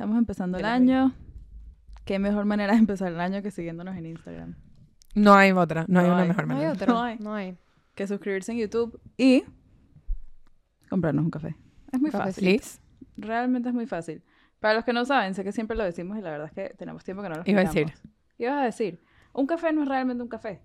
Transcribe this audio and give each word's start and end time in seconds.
Estamos 0.00 0.16
empezando 0.16 0.56
el 0.56 0.64
año. 0.64 1.12
¿Qué 2.06 2.18
mejor 2.18 2.46
manera 2.46 2.72
de 2.72 2.78
empezar 2.78 3.12
el 3.12 3.20
año 3.20 3.42
que 3.42 3.50
siguiéndonos 3.50 3.94
en 3.98 4.06
Instagram? 4.06 4.54
No 5.14 5.34
hay 5.34 5.52
otra, 5.52 5.84
no, 5.88 6.00
hay 6.00 6.06
No 6.06 6.12
una 6.14 6.22
hay. 6.22 6.28
mejor 6.28 6.46
No 6.46 6.54
hay 6.54 6.60
manera. 6.64 6.72
otro. 6.72 6.94
No 6.94 7.02
hay. 7.02 7.18
No 7.18 7.34
hay. 7.34 7.58
Que 7.94 8.06
suscribirse 8.06 8.50
en 8.52 8.56
YouTube 8.60 8.98
y 9.18 9.44
comprarnos 10.88 11.22
un 11.22 11.30
café. 11.30 11.54
Es 11.92 12.00
muy 12.00 12.10
fácil. 12.10 12.46
Liz, 12.46 12.80
Realmente 13.18 13.68
es 13.68 13.74
muy 13.74 13.84
fácil. 13.84 14.22
Para 14.58 14.72
los 14.72 14.86
que 14.86 14.94
no 14.94 15.04
saben, 15.04 15.34
sé 15.34 15.44
que 15.44 15.52
siempre 15.52 15.76
lo 15.76 15.84
decimos 15.84 16.16
y 16.16 16.22
la 16.22 16.30
verdad 16.30 16.46
es 16.46 16.52
que 16.54 16.74
tenemos 16.76 17.04
tiempo 17.04 17.22
que 17.22 17.28
no 17.28 17.34
lo 17.34 17.42
Iba 17.44 17.60
a 17.60 17.64
decir. 17.64 17.92
Ibas 18.38 18.54
a 18.56 18.64
decir, 18.64 19.02
un 19.34 19.46
café 19.46 19.70
no 19.74 19.82
es 19.82 19.88
realmente 19.90 20.22
un 20.22 20.30
café. 20.30 20.62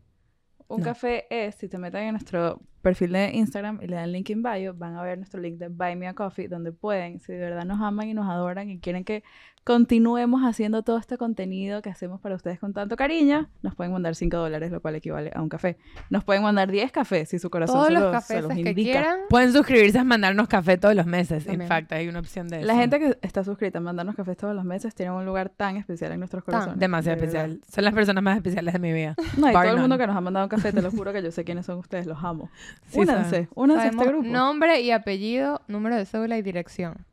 Un 0.70 0.80
No. 0.80 0.86
café 0.86 1.26
es, 1.30 1.56
si 1.56 1.68
te 1.68 1.78
meten 1.78 2.04
en 2.04 2.12
nuestro 2.14 2.62
perfil 2.86 3.14
de 3.14 3.32
Instagram 3.34 3.80
y 3.82 3.88
le 3.88 3.96
dan 3.96 4.12
link 4.12 4.30
en 4.30 4.44
bio, 4.44 4.76
van 4.76 4.96
a 4.96 5.02
ver 5.02 5.18
nuestro 5.18 5.42
link 5.42 5.58
de 5.58 5.70
Buy 5.70 5.96
Me 5.96 6.08
a 6.08 6.14
Coffee, 6.14 6.48
donde 6.48 6.72
pueden, 6.72 7.20
si 7.20 7.34
de 7.34 7.40
verdad 7.40 7.66
nos 7.66 7.82
aman 7.82 8.08
y 8.08 8.14
nos 8.14 8.30
adoran 8.30 8.70
y 8.70 8.78
quieren 8.78 9.04
que 9.04 9.24
continuemos 9.64 10.42
haciendo 10.44 10.84
todo 10.84 11.00
este 11.00 11.18
contenido 11.18 11.82
que 11.82 11.90
hacemos 11.90 12.22
para 12.22 12.36
ustedes 12.36 12.60
con 12.60 12.72
tanto 12.72 12.96
cariño, 12.96 13.50
nos 13.64 13.74
pueden 13.74 13.92
mandar 13.92 14.14
5 14.14 14.38
dólares, 14.38 14.72
lo 14.72 14.80
cual 14.80 14.94
equivale 14.94 15.32
a 15.34 15.42
un 15.42 15.50
café. 15.50 15.78
Nos 16.12 16.24
pueden 16.24 16.44
mandar 16.44 16.70
10 16.70 16.92
cafés 16.92 17.30
si 17.30 17.40
su 17.40 17.50
corazón 17.50 17.78
Todos 17.78 17.88
se 17.88 17.94
los 17.94 18.14
los, 18.14 18.24
se 18.24 18.42
que 18.64 18.70
indica. 18.70 18.74
quieran. 18.76 19.20
Pueden 19.28 19.52
suscribirse 19.52 19.98
a 19.98 20.04
mandarnos 20.04 20.48
café 20.48 20.78
todos 20.78 20.94
los 20.94 21.08
meses. 21.08 21.48
En 21.48 21.66
fact, 21.68 21.92
hay 21.94 22.08
una 22.08 22.20
opción 22.20 22.48
de 22.48 22.58
eso. 22.58 22.68
La 22.68 22.76
gente 22.76 23.00
que 23.00 23.18
está 23.24 23.44
suscrita 23.44 23.80
a 23.80 23.82
mandarnos 23.82 24.16
cafés 24.16 24.38
todos 24.38 24.54
los 24.54 24.66
meses 24.66 24.94
tiene 24.94 25.12
un 25.12 25.26
lugar 25.26 25.50
tan 25.50 25.78
especial 25.78 26.12
en 26.12 26.20
nuestros 26.20 26.44
Tan. 26.44 26.54
corazones. 26.54 26.80
Demasiado 26.80 27.20
de 27.20 27.26
verdad. 27.26 27.46
especial. 27.46 27.74
Son 27.74 27.84
las 27.84 27.94
personas 27.96 28.24
más 28.24 28.38
especiales 28.38 28.72
de 28.72 28.80
mi 28.80 28.94
vida. 28.94 29.16
No, 29.36 29.50
y 29.50 29.52
todo 29.52 29.64
el 29.64 29.78
mundo 29.80 29.98
que 29.98 30.06
nos 30.06 30.16
ha 30.16 30.22
mandado 30.22 30.48
café, 30.48 30.72
te 30.74 30.84
lo 30.84 30.92
juro 30.92 31.12
que 31.12 31.24
yo 31.24 31.32
sé 31.32 31.44
quiénes 31.44 31.66
son 31.66 31.80
ustedes, 31.80 32.06
los 32.06 32.24
amo. 32.24 32.52
Sí, 32.88 33.00
únanse, 33.00 33.48
únanse 33.56 33.88
a 33.88 33.90
este 33.90 34.06
grupo. 34.06 34.28
Nombre 34.28 34.82
y 34.82 34.92
apellido, 34.92 35.62
número 35.68 35.96
de 35.96 36.06
cédula 36.06 36.38
y 36.38 36.42
dirección. 36.42 37.06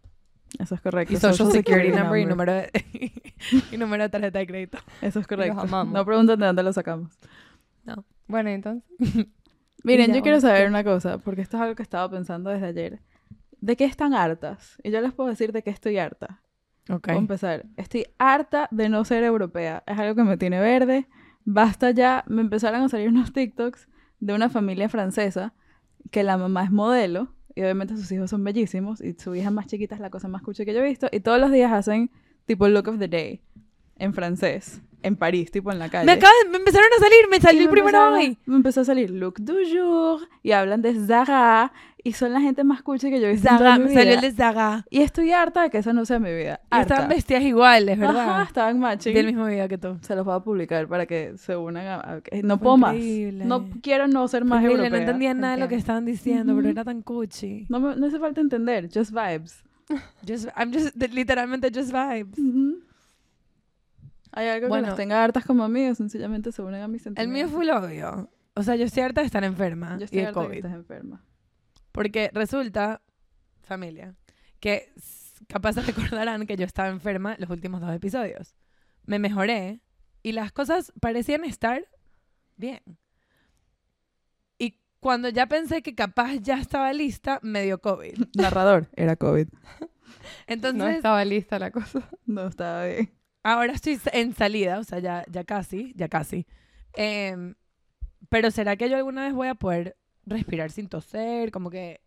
Eso 0.59 0.75
es 0.75 0.81
correcto. 0.81 1.15
Y 1.15 1.17
social 1.17 1.51
security 1.51 1.91
number 1.91 2.21
y 2.21 2.27
número 2.27 2.53
de, 2.53 2.71
y 3.73 3.77
número 3.77 4.03
de 4.03 4.09
tarjeta 4.09 4.39
de 4.39 4.47
crédito. 4.47 4.79
Eso 5.01 5.21
es 5.21 5.27
correcto. 5.27 5.61
amamos. 5.61 5.93
No 5.93 6.05
pregunten 6.05 6.39
de 6.39 6.47
dónde 6.47 6.63
lo 6.63 6.73
sacamos. 6.73 7.19
Bueno, 8.27 8.51
entonces. 8.51 8.83
Miren, 9.85 10.07
ya, 10.09 10.17
yo 10.17 10.23
quiero 10.23 10.41
saber 10.41 10.69
una 10.69 10.85
cosa, 10.85 11.19
porque 11.19 11.43
esto 11.43 11.57
es 11.57 11.63
algo 11.63 11.75
que 11.75 11.83
estaba 11.83 12.11
pensando 12.11 12.51
desde 12.51 12.67
ayer. 12.67 13.01
¿De 13.61 13.77
qué 13.77 13.85
están 13.85 14.15
hartas? 14.15 14.79
Y 14.83 14.91
yo 14.91 15.01
les 15.01 15.13
puedo 15.13 15.31
decir 15.31 15.53
de 15.53 15.63
qué 15.63 15.71
estoy 15.71 15.99
harta. 15.99 16.41
Ok. 16.89 17.09
Voy 17.09 17.17
a 17.17 17.19
empezar. 17.19 17.67
Estoy 17.77 18.07
harta 18.19 18.69
de 18.71 18.89
no 18.89 19.05
ser 19.05 19.23
europea. 19.23 19.85
Es 19.87 19.99
algo 19.99 20.15
que 20.15 20.25
me 20.25 20.37
tiene 20.37 20.61
verde. 20.61 21.09
Basta 21.45 21.91
ya. 21.91 22.25
Me 22.27 22.41
empezaron 22.41 22.83
a 22.83 22.89
salir 22.89 23.09
unos 23.09 23.33
TikToks 23.33 23.89
de 24.23 24.35
una 24.35 24.49
familia 24.49 24.89
francesa 24.89 25.53
que 26.13 26.23
la 26.23 26.37
mamá 26.39 26.63
es 26.63 26.71
modelo 26.71 27.35
y 27.57 27.63
obviamente 27.63 27.97
sus 27.97 28.11
hijos 28.13 28.31
son 28.31 28.45
bellísimos 28.45 29.01
y 29.01 29.15
su 29.15 29.35
hija 29.35 29.51
más 29.51 29.67
chiquita 29.67 29.97
es 29.97 30.01
la 30.01 30.11
cosa 30.11 30.29
más 30.29 30.43
cucha 30.43 30.65
que 30.65 30.73
yo 30.73 30.79
he 30.79 30.89
visto 30.89 31.09
y 31.11 31.19
todos 31.19 31.41
los 31.41 31.51
días 31.51 31.73
hacen 31.73 32.09
tipo 32.47 32.69
look 32.69 32.87
of 32.87 33.01
the 33.01 33.09
day 33.09 33.41
en 33.97 34.15
francés, 34.15 34.81
en 35.03 35.17
París, 35.17 35.51
tipo 35.51 35.71
en 35.73 35.79
la 35.79 35.89
calle. 35.89 36.07
Me, 36.07 36.13
acaba 36.13 36.33
de- 36.45 36.51
me 36.51 36.59
empezaron 36.59 36.89
a 36.97 37.01
salir, 37.01 37.29
me 37.31 37.41
salió 37.41 37.63
el 37.63 37.69
primero 37.71 38.13
hoy. 38.15 38.39
Me 38.47 38.57
empezó 38.57 38.81
a 38.83 38.85
salir 38.85 39.11
look 39.11 39.35
du 39.41 39.55
jour 39.73 40.21
y 40.43 40.53
hablan 40.53 40.83
de 40.83 40.95
Zara 41.07 41.73
y 42.05 42.15
son 42.15 42.33
la 42.33 42.41
gente 42.41 42.65
más 42.65 42.83
cucha 42.83 43.09
que 43.11 43.21
yo 43.21 43.29
he 43.29 43.33
visto 43.33 43.49
en 43.49 43.59
toda 43.59 43.73
Zaga, 43.75 43.79
mi 43.85 43.89
me 43.91 43.95
salió 43.95 44.13
el 44.15 44.19
vida. 44.21 44.29
de 44.31 44.35
Zaga. 44.37 44.87
Y 44.91 45.03
estoy 45.03 45.31
harta 45.31 45.63
de 45.63 45.71
que 45.71 45.79
esa 45.79 45.93
no 45.93 46.05
sea 46.05 46.19
mi 46.19 46.35
vida. 46.35 46.61
Y 46.73 46.81
estaban 46.81 47.09
vestidas 47.09 47.43
iguales, 47.45 47.97
¿verdad? 47.99 48.29
Ajá, 48.31 48.43
estaban 48.43 48.81
matching. 48.81 49.15
Del 49.15 49.27
mismo 49.27 49.47
video 49.47 49.69
que 49.69 49.79
tú. 49.79 49.97
Se 50.01 50.17
los 50.17 50.25
voy 50.25 50.35
a 50.35 50.41
publicar 50.41 50.89
para 50.89 51.07
que 51.07 51.35
se 51.37 51.57
unan 51.57 51.87
a... 51.87 52.21
no 52.43 52.59
puedo 52.59 52.77
más. 52.77 52.97
No 52.97 53.69
quiero 53.83 54.09
no 54.09 54.27
ser 54.27 54.45
más 54.45 54.65
europea. 54.65 54.91
no 54.91 54.97
entendía 54.97 55.33
nada 55.35 55.55
de 55.55 55.61
lo 55.61 55.69
que 55.69 55.77
estaban 55.77 56.05
diciendo, 56.05 56.55
pero 56.55 56.67
Ujú. 56.67 56.71
era 56.73 56.85
tan 56.85 57.03
cuchi. 57.03 57.67
No, 57.69 57.79
me- 57.79 57.95
no 57.95 58.07
hace 58.07 58.19
falta 58.19 58.41
entender. 58.41 58.89
Just 58.93 59.13
vibes. 59.13 59.63
Just, 60.27 60.49
I'm 60.57 60.73
just, 60.73 60.97
literalmente 60.97 61.71
just 61.73 61.93
vibes. 61.93 62.39
Ujú. 62.39 62.81
Hay 64.33 64.49
algo 64.49 64.69
Bueno. 64.69 64.85
que 64.85 64.89
las 64.91 64.97
tenga 64.97 65.23
hartas 65.23 65.45
como 65.45 65.65
a 65.65 65.69
mí 65.69 65.87
o 65.89 65.95
sencillamente 65.95 66.53
se 66.53 66.63
unen 66.63 66.83
a 66.83 66.89
mis 66.89 67.03
El 67.07 67.15
sentimientos. 67.15 67.51
mío 67.51 67.55
fue 67.57 67.65
lo 67.67 67.79
obvio. 67.79 68.31
O 68.55 68.63
sea, 68.63 68.77
yo 68.77 68.85
estoy 68.85 69.03
harta 69.03 69.21
de 69.23 69.27
estar 69.27 69.45
enferma 69.45 69.95
Yo 69.97 70.01
y 70.01 70.05
estoy 70.05 70.21
de 70.21 70.27
harta 70.27 70.41
de 70.41 70.47
que 70.47 70.49
COVID. 70.49 70.59
estés 70.67 70.73
enferma. 70.75 71.25
Porque 71.93 72.31
resulta, 72.33 73.03
familia, 73.63 74.15
que 74.61 74.93
capaz 75.49 75.75
se 75.75 75.83
recordarán 75.83 76.47
que 76.47 76.57
yo 76.57 76.65
estaba 76.65 76.89
enferma 76.89 77.37
los 77.39 77.51
últimos 77.51 77.81
dos 77.81 77.95
episodios. 77.95 78.55
Me 79.05 79.19
mejoré 79.19 79.81
y 80.23 80.33
las 80.33 80.53
cosas 80.53 80.93
parecían 81.01 81.45
estar 81.45 81.85
bien. 82.57 82.81
Y 84.59 84.79
cuando 85.01 85.29
ya 85.29 85.47
pensé 85.47 85.83
que 85.83 85.95
capaz 85.95 86.37
ya 86.41 86.59
estaba 86.59 86.93
lista, 86.93 87.39
me 87.43 87.63
dio 87.65 87.81
COVID. 87.81 88.15
Narrador. 88.37 88.89
Era 88.97 89.17
COVID. 89.17 89.49
Entonces, 90.47 90.79
no 90.79 90.89
estaba 90.89 91.25
lista 91.25 91.59
la 91.59 91.71
cosa. 91.71 92.09
No 92.27 92.47
estaba 92.47 92.85
bien. 92.87 93.11
Ahora 93.43 93.73
estoy 93.73 94.01
en 94.13 94.35
salida, 94.35 94.79
o 94.79 94.85
sea, 94.85 94.99
ya, 94.99 95.25
ya 95.31 95.45
casi, 95.45 95.93
ya 95.97 96.09
casi. 96.09 96.47
Em, 96.95 97.55
pero 98.29 98.51
¿será 98.51 98.77
que 98.77 98.89
yo 98.89 98.97
alguna 98.97 99.25
vez 99.25 99.33
voy 99.35 99.49
a 99.49 99.55
poder 99.55 99.97
respirar 100.27 100.71
sin 100.71 100.89
toser? 100.89 101.51
Como 101.51 101.71
que 101.71 102.01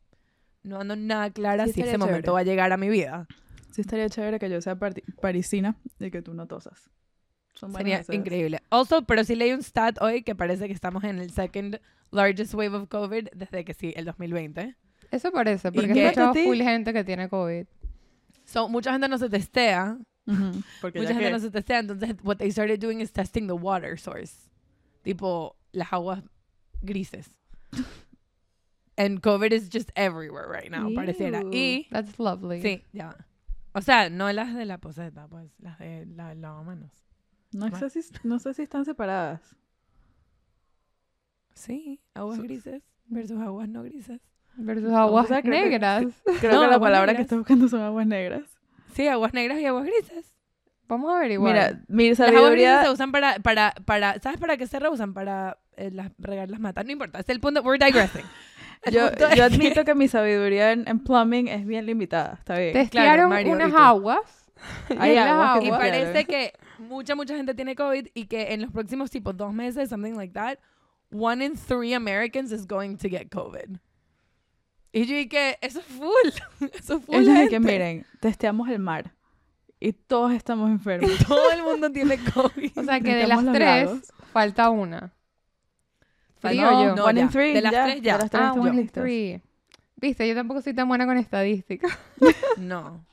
no 0.64 0.80
ando 0.80 0.96
nada 0.96 1.30
clara 1.32 1.66
Sí, 1.68 1.74
si 1.74 1.82
ese 1.82 1.90
estaría 1.92 1.98
momento 2.06 2.26
chévere. 2.28 2.34
va 2.34 2.40
a 2.40 2.44
llegar 2.44 2.74
a 2.74 2.78
mi 2.78 2.90
vida. 2.90 3.28
Sí 3.72 3.82
estaría 3.82 4.10
chévere 4.10 4.40
que 4.40 4.50
yo 4.50 4.62
sea 4.62 4.78
parisina 5.22 5.76
y 6.00 6.10
que 6.12 6.22
tú 6.22 6.34
no 6.34 6.48
tosas. 6.48 6.90
Son 7.54 7.72
Sería 7.74 8.00
esas. 8.00 8.16
increíble. 8.16 8.60
Also, 8.70 9.04
pero 9.06 9.24
sí 9.24 9.36
leí 9.36 9.52
un 9.54 9.62
stat 9.64 10.02
hoy 10.02 10.24
que 10.24 10.36
parece 10.36 10.68
que 10.68 10.74
estamos 10.74 11.04
en 11.06 11.20
el 11.20 11.32
second 11.32 11.80
largest 12.12 12.54
wave 12.54 12.76
of 12.76 12.88
COVID 12.90 13.30
desde 13.34 13.64
que 13.64 13.74
sí, 13.74 13.94
el 13.96 14.06
2020. 14.06 14.76
Eso 15.12 15.32
parece, 15.32 15.72
porque 15.72 15.94
qué? 15.94 16.00
he 16.02 16.06
escuchado 16.08 16.32
¿A 16.32 16.34
ti? 16.34 16.44
full 16.44 16.58
gente 16.58 16.92
que 16.94 17.04
tiene 17.04 17.30
COVID. 17.30 17.66
So, 18.44 18.68
mucha 18.70 18.92
gente 18.92 19.08
no 19.08 19.18
se 19.18 19.30
testea. 19.30 19.98
Porque 20.82 21.00
Mucha 21.00 21.10
gente 21.14 21.26
que- 21.26 21.32
no 21.32 21.40
se 21.40 21.52
testea. 21.52 21.80
Entonces, 21.80 22.16
what 22.24 22.38
they 22.38 22.52
started 22.52 22.80
doing 22.80 23.00
is 23.02 23.12
testing 23.12 23.48
the 23.48 23.54
water 23.54 23.98
source. 23.98 24.50
Tipo, 25.04 25.56
las 25.72 25.92
aguas 25.94 26.24
grises. 26.82 27.32
And 28.98 29.22
COVID 29.22 29.52
is 29.52 29.70
just 29.70 29.92
everywhere 29.96 30.48
right 30.48 30.72
now, 30.72 30.90
pareciera. 30.94 31.42
Ew. 31.44 31.52
Y, 31.54 31.88
That's 31.92 32.18
lovely. 32.18 32.62
sí, 32.62 32.82
ya. 32.94 33.16
O 33.74 33.82
sea, 33.82 34.10
no 34.10 34.32
las 34.32 34.56
de 34.56 34.64
la 34.66 34.78
poseta, 34.78 35.28
pues, 35.28 35.52
las 35.60 35.78
de 35.80 36.06
la 36.06 36.34
lavamanos. 36.34 36.92
No 37.52 37.70
sé, 37.78 37.90
si, 37.90 38.00
no 38.24 38.40
sé 38.40 38.54
si 38.54 38.62
están 38.62 38.86
separadas. 38.86 39.42
Sí, 41.54 42.00
aguas 42.14 42.40
grises 42.40 42.82
versus 43.08 43.40
aguas 43.40 43.68
no 43.70 43.84
grises. 43.84 44.22
Versus 44.58 44.92
aguas 44.94 45.26
o 45.26 45.28
sea, 45.28 45.42
creo 45.42 45.64
que- 45.66 45.70
negras. 45.72 46.06
Creo 46.40 46.54
No, 46.54 46.62
que 46.62 46.68
la 46.68 46.80
palabra 46.80 47.16
que 47.16 47.22
estás 47.22 47.38
buscando 47.38 47.68
son 47.68 47.82
aguas 47.82 48.08
negras. 48.08 48.55
Sí, 48.96 49.08
aguas 49.10 49.34
negras 49.34 49.60
y 49.60 49.66
aguas 49.66 49.86
grises. 49.86 50.34
Vamos 50.88 51.12
a 51.12 51.18
averiguar. 51.18 51.54
Mira, 51.54 51.82
mi 51.88 52.10
Las 52.10 52.20
aguas 52.22 52.34
grises 52.34 52.46
sabiduría... 52.46 52.84
se 52.84 52.90
usan 52.92 53.12
para, 53.12 53.40
para, 53.40 53.74
para, 53.86 54.20
¿sabes 54.20 54.40
para 54.40 54.56
qué 54.56 54.68
se 54.68 54.80
reusan? 54.80 55.14
Para 55.14 55.58
eh, 55.76 55.90
las, 55.92 56.12
regar 56.18 56.50
las 56.50 56.60
matas. 56.60 56.86
No 56.86 56.92
importa, 56.92 57.20
es 57.20 57.28
el 57.28 57.42
punto, 57.42 57.62
we're 57.62 57.84
digressing. 57.84 58.24
Yo, 58.92 59.10
yo 59.12 59.30
que- 59.30 59.42
admito 59.42 59.84
que 59.84 59.96
mi 59.96 60.08
sabiduría 60.08 60.72
en, 60.72 60.88
en 60.88 61.00
plumbing 61.00 61.48
es 61.48 61.66
bien 61.66 61.88
limitada. 61.88 62.36
Está 62.38 62.60
bien. 62.60 62.74
Testearon 62.74 63.30
Mario, 63.30 63.54
unas 63.54 63.74
aguas. 63.74 64.52
Hay 65.00 65.18
aguas 65.18 65.64
Y 65.64 65.72
parece 65.72 66.26
que 66.26 66.54
mucha, 66.78 67.16
mucha 67.16 67.36
gente 67.36 67.56
tiene 67.56 67.76
COVID 67.76 68.10
y 68.14 68.28
que 68.28 68.54
en 68.54 68.62
los 68.62 68.72
próximos 68.72 69.10
tipo 69.10 69.34
dos 69.34 69.52
meses, 69.54 69.90
something 69.90 70.14
like 70.14 70.34
that, 70.34 70.60
one 71.12 71.44
in 71.44 71.56
three 71.56 71.94
Americans 71.96 72.52
is 72.52 72.68
going 72.68 72.96
to 72.98 73.10
get 73.10 73.30
COVID. 73.30 73.80
Y 74.96 75.06
yo 75.08 75.16
dije, 75.18 75.58
eso 75.60 75.80
es 75.80 75.86
full. 75.88 76.70
Eso 76.74 76.96
es 76.96 77.04
full. 77.04 77.16
Ellos 77.16 77.28
de 77.28 77.36
gente. 77.36 77.50
que 77.50 77.60
miren, 77.60 78.06
testeamos 78.22 78.70
el 78.70 78.80
mar 78.80 79.14
y 79.78 79.92
todos 79.92 80.32
estamos 80.32 80.70
enfermos. 80.72 81.12
Todo 81.28 81.52
el 81.52 81.64
mundo 81.64 81.92
tiene 81.92 82.18
COVID. 82.18 82.72
O 82.78 82.84
sea 82.86 83.02
que 83.02 83.14
de 83.14 83.28
las 83.28 83.44
tres, 83.52 83.90
falta 84.32 84.70
una. 84.70 85.14
Frío 86.38 86.62
no, 86.62 86.84
yo. 86.86 86.96
No, 86.96 87.06
one 87.08 87.20
in 87.20 87.30
three, 87.30 87.54
De 87.54 87.62
las 87.62 87.74
tres 87.74 88.02
ya. 88.02 88.14
De 88.14 88.20
las 88.20 88.32
tres 88.32 88.42
ah, 88.42 88.48
estamos 88.48 88.68
one 88.68 88.70
in 88.70 88.82
listos. 88.84 89.04
three. 89.04 89.42
Viste, 89.98 90.26
yo 90.30 90.34
tampoco 90.34 90.62
soy 90.62 90.74
tan 90.74 90.88
buena 90.88 91.06
con 91.06 91.18
estadística. 91.18 91.90
No. 92.58 93.06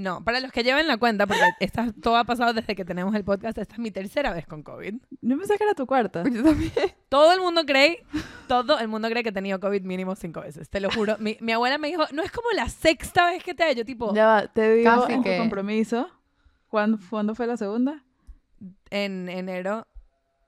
No, 0.00 0.24
para 0.24 0.40
los 0.40 0.50
que 0.50 0.62
lleven 0.62 0.86
la 0.86 0.96
cuenta, 0.96 1.26
porque 1.26 1.42
esta, 1.60 1.92
todo 2.00 2.16
ha 2.16 2.24
pasado 2.24 2.52
desde 2.52 2.74
que 2.74 2.84
tenemos 2.84 3.14
el 3.14 3.22
podcast, 3.24 3.58
esta 3.58 3.74
es 3.74 3.78
mi 3.80 3.90
tercera 3.90 4.32
vez 4.32 4.46
con 4.46 4.62
COVID. 4.62 4.94
Yo 5.20 5.38
pensé 5.38 5.58
que 5.58 5.64
era 5.64 5.74
tu 5.74 5.86
cuarta. 5.86 6.22
Yo 6.30 6.42
también. 6.42 6.72
Todo 7.08 7.32
el 7.32 7.40
mundo 7.40 7.64
cree, 7.66 8.04
todo 8.48 8.78
el 8.78 8.88
mundo 8.88 9.08
cree 9.10 9.22
que 9.22 9.28
he 9.28 9.32
tenido 9.32 9.60
COVID 9.60 9.82
mínimo 9.82 10.14
cinco 10.16 10.40
veces, 10.40 10.70
te 10.70 10.80
lo 10.80 10.90
juro. 10.90 11.16
Mi, 11.18 11.36
mi 11.40 11.52
abuela 11.52 11.76
me 11.78 11.88
dijo, 11.88 12.04
no 12.12 12.22
es 12.22 12.30
como 12.32 12.48
la 12.52 12.68
sexta 12.68 13.26
vez 13.30 13.42
que 13.44 13.54
te 13.54 13.64
da, 13.64 13.72
yo 13.72 13.84
tipo, 13.84 14.14
Ya 14.14 14.26
va, 14.26 14.46
te 14.48 14.74
digo 14.76 14.90
Casi 15.02 15.12
en 15.12 15.22
que- 15.22 15.38
compromiso. 15.38 16.08
¿Cuándo, 16.68 16.98
¿Cuándo 17.10 17.34
fue 17.34 17.46
la 17.46 17.56
segunda? 17.56 18.04
en 18.90 19.28
enero, 19.28 19.86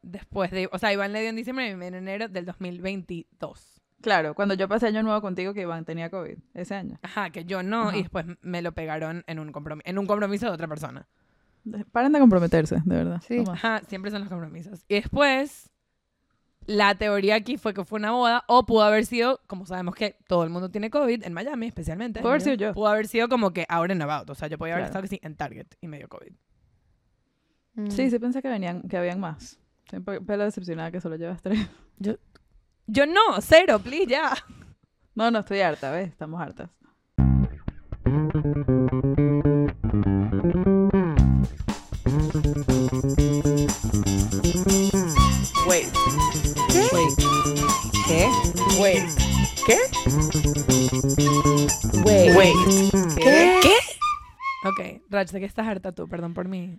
después 0.03 0.51
de, 0.51 0.69
o 0.73 0.79
sea, 0.79 0.93
Iván 0.93 1.13
le 1.13 1.21
dio 1.21 1.31
en 1.31 1.37
diciembre 1.37 1.69
y 1.69 1.71
en 1.73 1.83
enero 1.95 2.29
del 2.29 2.45
2022. 2.45 3.72
Claro, 4.03 4.35
cuando 4.35 4.55
yo 4.55 4.69
pasé 4.69 4.89
año 4.89 5.03
nuevo 5.03 5.21
contigo 5.23 5.55
que 5.55 5.63
Iván 5.63 5.85
tenía 5.85 6.11
COVID. 6.11 6.37
Ese 6.55 6.75
año. 6.75 6.99
Ajá, 7.03 7.31
que 7.31 7.45
yo 7.45 7.63
no, 7.63 7.89
Ajá. 7.89 7.97
y 7.97 8.03
después 8.03 8.27
me 8.43 8.61
lo 8.61 8.73
pegaron 8.73 9.25
en 9.27 9.39
un, 9.39 9.53
compromiso, 9.53 9.89
en 9.89 9.99
un 9.99 10.07
compromiso 10.07 10.47
de 10.47 10.53
otra 10.53 10.69
persona. 10.69 11.07
De- 11.65 11.85
Paren 11.87 12.13
de 12.13 12.19
comprometerse, 12.19 12.77
de 12.85 12.97
verdad. 12.97 13.23
Sí. 13.27 13.37
Toma. 13.45 13.53
Ajá, 13.55 13.81
siempre 13.87 14.11
son 14.11 14.21
los 14.21 14.29
compromisos. 14.29 14.85
Y 14.89 14.95
después, 14.97 15.71
la 16.67 16.95
teoría 16.97 17.37
aquí 17.37 17.57
fue 17.57 17.73
que 17.75 17.85
fue 17.85 17.99
una 18.01 18.11
boda, 18.11 18.45
o 18.49 18.67
pudo 18.67 18.83
haber 18.83 19.07
sido, 19.07 19.41
como 19.47 19.65
sabemos 19.67 19.95
que 19.95 20.17
todo 20.27 20.43
el 20.45 20.51
mundo 20.51 20.71
tiene 20.71 20.91
COVID, 20.91 21.25
en 21.25 21.33
Miami 21.33 21.69
especialmente. 21.69 22.21
Pudo 22.21 22.31
haber 22.31 22.41
sido 22.43 22.57
yo. 22.57 22.73
Pudo 22.75 22.89
haber 22.89 23.07
sido 23.07 23.29
como 23.29 23.53
que 23.53 23.65
ahora 23.69 23.93
en 23.93 24.03
about. 24.03 24.29
O 24.31 24.35
sea, 24.35 24.49
yo 24.49 24.59
podía 24.59 24.75
haber 24.75 24.83
Claro. 24.87 24.91
estado 24.91 25.03
que 25.03 25.09
sí, 25.09 25.21
en 25.23 25.37
Target 25.37 25.67
y 25.81 25.87
medio 25.89 26.09
COVID. 26.09 26.33
Mm. 27.75 27.91
Sí, 27.91 28.11
sí 28.11 28.19
pensé 28.19 28.43
que 28.43 28.49
venían, 28.49 28.83
que 28.83 28.97
habían 28.97 29.21
más. 29.21 29.59
Estoy 29.85 29.99
un 30.01 30.05
po- 30.05 30.21
pelo 30.27 30.45
decepcionada 30.45 30.91
que 30.91 31.01
solo 31.01 31.17
llevas 31.17 31.41
tres. 31.43 31.69
Yo 31.99 32.15
no, 33.01 33.41
cero, 33.41 33.79
please, 33.79 34.07
ya. 34.07 34.33
No, 35.15 35.31
no, 35.31 35.41
estoy 35.41 35.61
harta, 35.61 35.91
¿ves? 35.91 36.09
Estamos 36.09 36.41
hartas. 36.41 36.71
Wait. 45.69 45.89
¿Qué? 46.71 46.89
Wait. 46.93 47.15
¿Qué? 48.07 48.29
Wait. 48.81 49.09
¿Qué? 49.67 49.79
Wait. 52.05 52.37
Wait. 52.37 52.55
¿Qué? 53.17 53.59
¿Qué? 53.63 53.77
Ok, 54.69 55.03
Rach, 55.09 55.31
¿de 55.31 55.41
qué 55.41 55.47
estás 55.47 55.67
harta 55.67 55.93
tú? 55.93 56.09
Perdón 56.09 56.35
por 56.35 56.49
mí. 56.49 56.79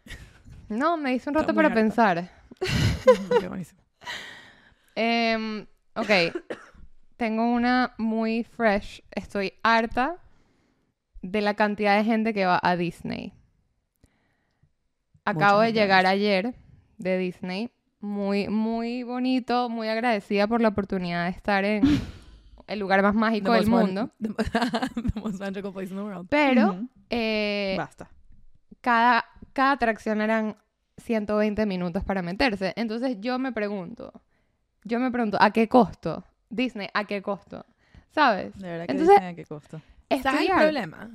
No, 0.69 0.97
me 0.97 1.13
hice 1.13 1.29
un 1.29 1.35
rato 1.35 1.53
muy 1.53 1.55
para 1.55 1.67
harta. 1.69 1.81
pensar. 1.81 2.31
Qué 3.39 3.47
buenísimo. 3.47 3.81
Em, 4.95 5.65
ok. 5.95 6.09
Tengo 7.17 7.45
una 7.45 7.93
muy 7.97 8.43
fresh. 8.43 9.03
Estoy 9.11 9.53
harta 9.63 10.17
de 11.21 11.41
la 11.41 11.53
cantidad 11.53 11.97
de 11.97 12.03
gente 12.03 12.33
que 12.33 12.45
va 12.45 12.59
a 12.61 12.75
Disney. 12.75 13.33
Acabo 15.25 15.61
de 15.61 15.71
llegar 15.73 16.05
ayer 16.05 16.53
de 16.97 17.17
Disney. 17.17 17.71
Muy, 18.01 18.49
muy 18.49 19.03
bonito, 19.03 19.69
muy 19.69 19.87
agradecida 19.87 20.47
por 20.47 20.59
la 20.59 20.69
oportunidad 20.69 21.25
de 21.25 21.31
estar 21.31 21.63
en 21.63 21.83
el 22.67 22.79
lugar 22.79 23.01
más 23.01 23.15
mágico 23.15 23.53
The 23.53 23.59
del 23.59 23.69
mundo. 23.69 24.09
the 24.19 24.29
most 25.15 25.39
magical 25.39 25.71
place 25.71 25.89
in 25.91 25.95
the 25.95 26.03
world. 26.03 26.27
Pero 26.29 26.81
eh, 27.09 27.75
Basta. 27.77 28.09
cada, 28.81 29.23
cada 29.53 29.71
atracción 29.71 30.19
eran 30.19 30.57
120 30.97 31.65
minutos 31.65 32.03
para 32.03 32.21
meterse. 32.21 32.73
Entonces 32.75 33.17
yo 33.21 33.39
me 33.39 33.53
pregunto, 33.53 34.11
yo 34.85 34.99
me 34.99 35.11
pregunto, 35.11 35.37
¿a 35.39 35.51
qué 35.51 35.67
costo? 35.67 36.23
Disney, 36.49 36.87
¿a 36.93 37.05
qué 37.05 37.21
costo? 37.21 37.65
¿Sabes? 38.11 38.57
De 38.59 38.67
verdad 38.69 38.85
que 38.85 38.91
Entonces- 38.91 39.15
dicen 39.15 39.27
a 39.29 39.35
qué 39.35 39.45
costo. 39.45 39.81
¿Sabes 40.21 40.41
el 40.41 40.55
problema? 40.55 41.09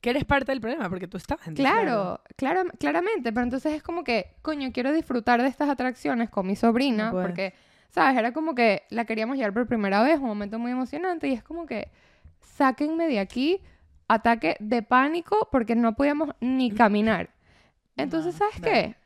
Que 0.00 0.10
eres 0.10 0.24
parte 0.26 0.52
del 0.52 0.60
problema 0.60 0.88
porque 0.90 1.08
tú 1.08 1.16
estabas 1.16 1.46
en 1.48 1.54
Disney. 1.54 1.72
Claro, 1.72 2.20
claro, 2.36 2.68
claramente, 2.78 3.32
pero 3.32 3.44
entonces 3.44 3.72
es 3.72 3.82
como 3.82 4.04
que, 4.04 4.34
coño, 4.42 4.70
quiero 4.72 4.92
disfrutar 4.92 5.40
de 5.40 5.48
estas 5.48 5.70
atracciones 5.70 6.28
con 6.28 6.46
mi 6.46 6.56
sobrina, 6.56 7.06
No 7.06 7.12
puedes. 7.12 7.26
porque, 7.28 7.54
¿sabes? 7.88 8.18
Era 8.18 8.32
como 8.32 8.54
que 8.54 8.82
la 8.90 9.06
queríamos 9.06 9.36
llevar 9.38 9.54
por 9.54 9.66
primera 9.66 10.02
vez, 10.02 10.18
un 10.18 10.26
momento 10.26 10.58
muy 10.58 10.72
emocionante, 10.72 11.28
y 11.28 11.32
es 11.32 11.42
como 11.42 11.64
que, 11.64 11.88
sáquenme 12.42 13.08
de 13.08 13.18
aquí, 13.18 13.62
ataque 14.06 14.56
de 14.60 14.82
pánico, 14.82 15.48
porque 15.50 15.74
no 15.74 15.94
podíamos 15.96 16.30
ni 16.40 16.70
caminar. 16.90 17.30
Entonces, 17.96 18.34
No, 18.34 18.38
¿sabes 18.40 18.60
bueno. 18.60 18.74
qué? 18.74 18.96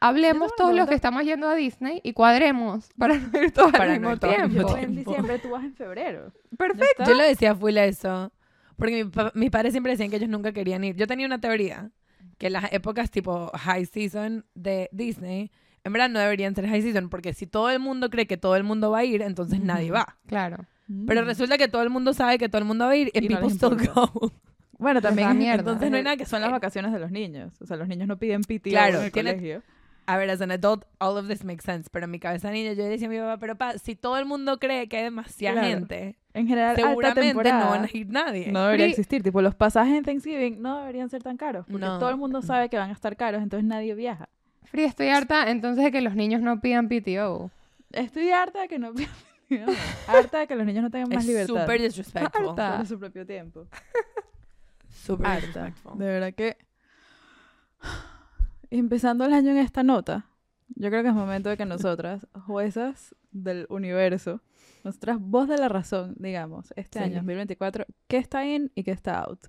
Hablemos 0.00 0.50
Yo 0.50 0.54
todos 0.56 0.74
los 0.74 0.88
que 0.88 0.94
estamos 0.94 1.24
yendo 1.24 1.48
a 1.48 1.54
Disney 1.54 2.00
y 2.04 2.12
cuadremos 2.12 2.88
para 2.98 3.16
no 3.18 3.42
ir 3.42 3.50
todos 3.52 3.72
Para 3.72 3.84
al 3.94 4.02
no 4.02 4.10
mismo 4.10 4.26
mismo 4.28 4.48
tiempo. 4.48 4.68
Fue 4.68 4.82
en 4.82 4.96
diciembre, 4.96 5.38
tú 5.38 5.50
vas 5.50 5.64
en 5.64 5.74
febrero. 5.74 6.32
Perfecto. 6.56 7.04
Yo 7.06 7.14
le 7.14 7.24
decía 7.24 7.54
full 7.54 7.76
eso. 7.78 8.32
Porque 8.76 9.04
mi 9.04 9.10
pa- 9.10 9.32
mis 9.34 9.50
padres 9.50 9.72
siempre 9.72 9.92
decían 9.92 10.10
que 10.10 10.16
ellos 10.16 10.28
nunca 10.28 10.52
querían 10.52 10.84
ir. 10.84 10.96
Yo 10.96 11.06
tenía 11.06 11.26
una 11.26 11.40
teoría 11.40 11.90
que 12.38 12.50
las 12.50 12.70
épocas 12.72 13.10
tipo 13.10 13.50
high 13.54 13.86
season 13.86 14.44
de 14.54 14.90
Disney, 14.92 15.50
en 15.84 15.92
verdad 15.94 16.10
no 16.10 16.18
deberían 16.20 16.54
ser 16.54 16.68
high 16.68 16.82
season, 16.82 17.08
porque 17.08 17.32
si 17.32 17.46
todo 17.46 17.70
el 17.70 17.78
mundo 17.80 18.10
cree 18.10 18.26
que 18.26 18.36
todo 18.36 18.54
el 18.56 18.64
mundo 18.64 18.90
va 18.90 18.98
a 18.98 19.04
ir, 19.04 19.22
entonces 19.22 19.60
nadie 19.60 19.90
va. 19.90 20.18
Claro. 20.26 20.66
Pero 21.06 21.22
Mm. 21.22 21.24
resulta 21.24 21.56
que 21.58 21.68
todo 21.68 21.82
el 21.82 21.88
mundo 21.90 22.12
sabe 22.12 22.36
que 22.38 22.48
todo 22.50 22.58
el 22.58 22.64
mundo 22.66 22.84
va 22.84 22.90
a 22.90 22.96
ir 22.96 23.10
y, 23.14 23.24
Y 23.24 23.28
no 23.28 23.40
people 23.40 23.54
still 23.54 23.88
go. 23.94 24.30
Bueno, 24.78 25.00
también 25.00 25.36
mierda. 25.38 25.60
entonces 25.60 25.90
no 25.90 25.96
hay 25.96 26.02
nada 26.02 26.18
que 26.18 26.26
son 26.26 26.40
las 26.42 26.48
hacer. 26.48 26.52
vacaciones 26.60 26.92
de 26.92 26.98
los 26.98 27.10
niños. 27.10 27.54
O 27.62 27.66
sea, 27.66 27.78
los 27.78 27.88
niños 27.88 28.06
no 28.06 28.18
piden 28.18 28.42
PTO 28.42 28.70
Claro, 28.70 28.98
en 28.98 29.04
el 29.06 29.12
tiene- 29.12 29.30
colegio. 29.34 29.62
A 30.08 30.16
ver, 30.16 30.30
as 30.30 30.40
an 30.40 30.52
adult, 30.52 30.84
all 31.00 31.16
of 31.18 31.26
this 31.28 31.42
makes 31.44 31.64
sense. 31.64 31.88
Pero 31.90 32.04
en 32.04 32.10
mi 32.12 32.20
cabeza 32.20 32.50
niña, 32.50 32.72
yo 32.74 32.84
le 32.84 32.90
decía 32.90 33.08
a 33.08 33.10
mi 33.10 33.18
papá, 33.18 33.38
pero 33.38 33.56
pa, 33.56 33.76
si 33.78 33.96
todo 33.96 34.16
el 34.18 34.24
mundo 34.24 34.58
cree 34.60 34.88
que 34.88 34.98
hay 34.98 35.02
demasiada 35.04 35.60
Claro. 35.60 35.68
gente, 35.78 36.16
En 36.32 36.46
general, 36.46 36.76
seguramente 36.76 37.34
no 37.52 37.70
van 37.70 37.84
a 37.84 37.88
ir 37.92 38.08
nadie. 38.08 38.52
no 38.52 38.64
debería 38.66 38.86
Free- 38.86 38.90
existir. 38.92 39.22
Tipo, 39.24 39.42
los 39.42 39.54
pasajes 39.56 39.94
en 39.96 40.04
Thanksgiving 40.04 40.62
no 40.62 40.78
deberían 40.78 41.08
ser 41.10 41.22
tan 41.24 41.36
caros. 41.36 41.66
Porque 41.68 41.84
No. 41.84 41.98
todo 41.98 42.10
el 42.10 42.16
mundo 42.16 42.40
sabe 42.42 42.68
que 42.68 42.76
van 42.78 42.90
a 42.90 42.92
estar 42.92 43.16
caros, 43.16 43.42
entonces 43.42 43.66
nadie 43.66 43.94
viaja. 43.94 44.28
Free, 44.64 44.84
estoy 44.84 45.08
harta 45.08 45.50
entonces 45.50 45.84
de 45.84 45.90
que 45.90 46.00
los 46.00 46.14
niños 46.14 46.40
no 46.40 46.60
pidan 46.60 46.88
PTO. 46.88 47.50
Estoy 47.92 48.30
harta 48.30 48.60
de 48.62 48.68
que 48.68 48.78
no 48.78 48.92
pidan 48.94 49.10
PTO. 49.48 49.72
Harta 50.06 50.38
de 50.40 50.46
que 50.46 50.54
los 50.56 50.66
niños 50.66 50.82
no 50.84 50.90
tengan 50.90 51.08
más 51.08 51.18
es 51.24 51.26
libertad. 51.26 51.62
súper 51.62 51.80
disrespectful. 51.82 52.48
Harta. 52.50 52.72
sobre 52.76 52.86
su 52.88 52.98
propio 53.00 53.26
tiempo. 53.26 53.66
Súper 54.88 55.36
disrespectful. 55.36 55.98
De 55.98 56.04
verdad 56.06 56.32
que... 56.34 56.56
Empezando 58.70 59.24
el 59.24 59.32
año 59.32 59.50
en 59.50 59.58
esta 59.58 59.82
nota, 59.82 60.26
yo 60.74 60.88
creo 60.90 61.02
que 61.02 61.08
es 61.10 61.14
momento 61.14 61.48
de 61.48 61.56
que 61.56 61.64
nosotras, 61.66 62.26
juezas 62.46 63.14
del 63.30 63.66
universo, 63.70 64.42
nuestras 64.84 65.18
voz 65.20 65.48
de 65.48 65.58
la 65.58 65.68
razón, 65.68 66.14
digamos, 66.18 66.72
este 66.76 66.98
Sí. 66.98 67.04
año 67.04 67.14
2024, 67.16 67.84
qué 68.08 68.16
está 68.18 68.44
in 68.46 68.72
y 68.74 68.82
qué 68.82 68.90
está 68.90 69.20
out. 69.20 69.46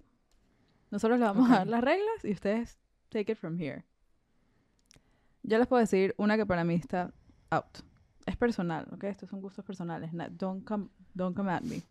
Nosotros 0.92 1.20
les 1.20 1.28
vamos 1.28 1.50
a 1.50 1.56
dar 1.60 1.68
las 1.68 1.84
reglas 1.84 2.24
y 2.24 2.32
ustedes 2.32 2.78
take 3.10 3.32
it 3.32 3.38
from 3.38 3.60
here. 3.60 3.84
Yo 5.44 5.58
les 5.58 5.68
puedo 5.68 5.80
decir 5.80 6.14
una 6.18 6.38
que 6.38 6.46
para 6.46 6.64
mí 6.64 6.76
está 6.76 7.14
out. 7.50 7.80
Es 8.26 8.36
personal, 8.36 8.88
¿ok? 8.92 9.06
Estos 9.06 9.30
son 9.30 9.42
gustos 9.42 9.64
personales. 9.66 10.14
na- 10.14 10.30
Don't 10.30 10.64
come, 10.66 10.90
don't 11.14 11.36
come 11.36 11.52
at 11.52 11.62
me. 11.62 11.82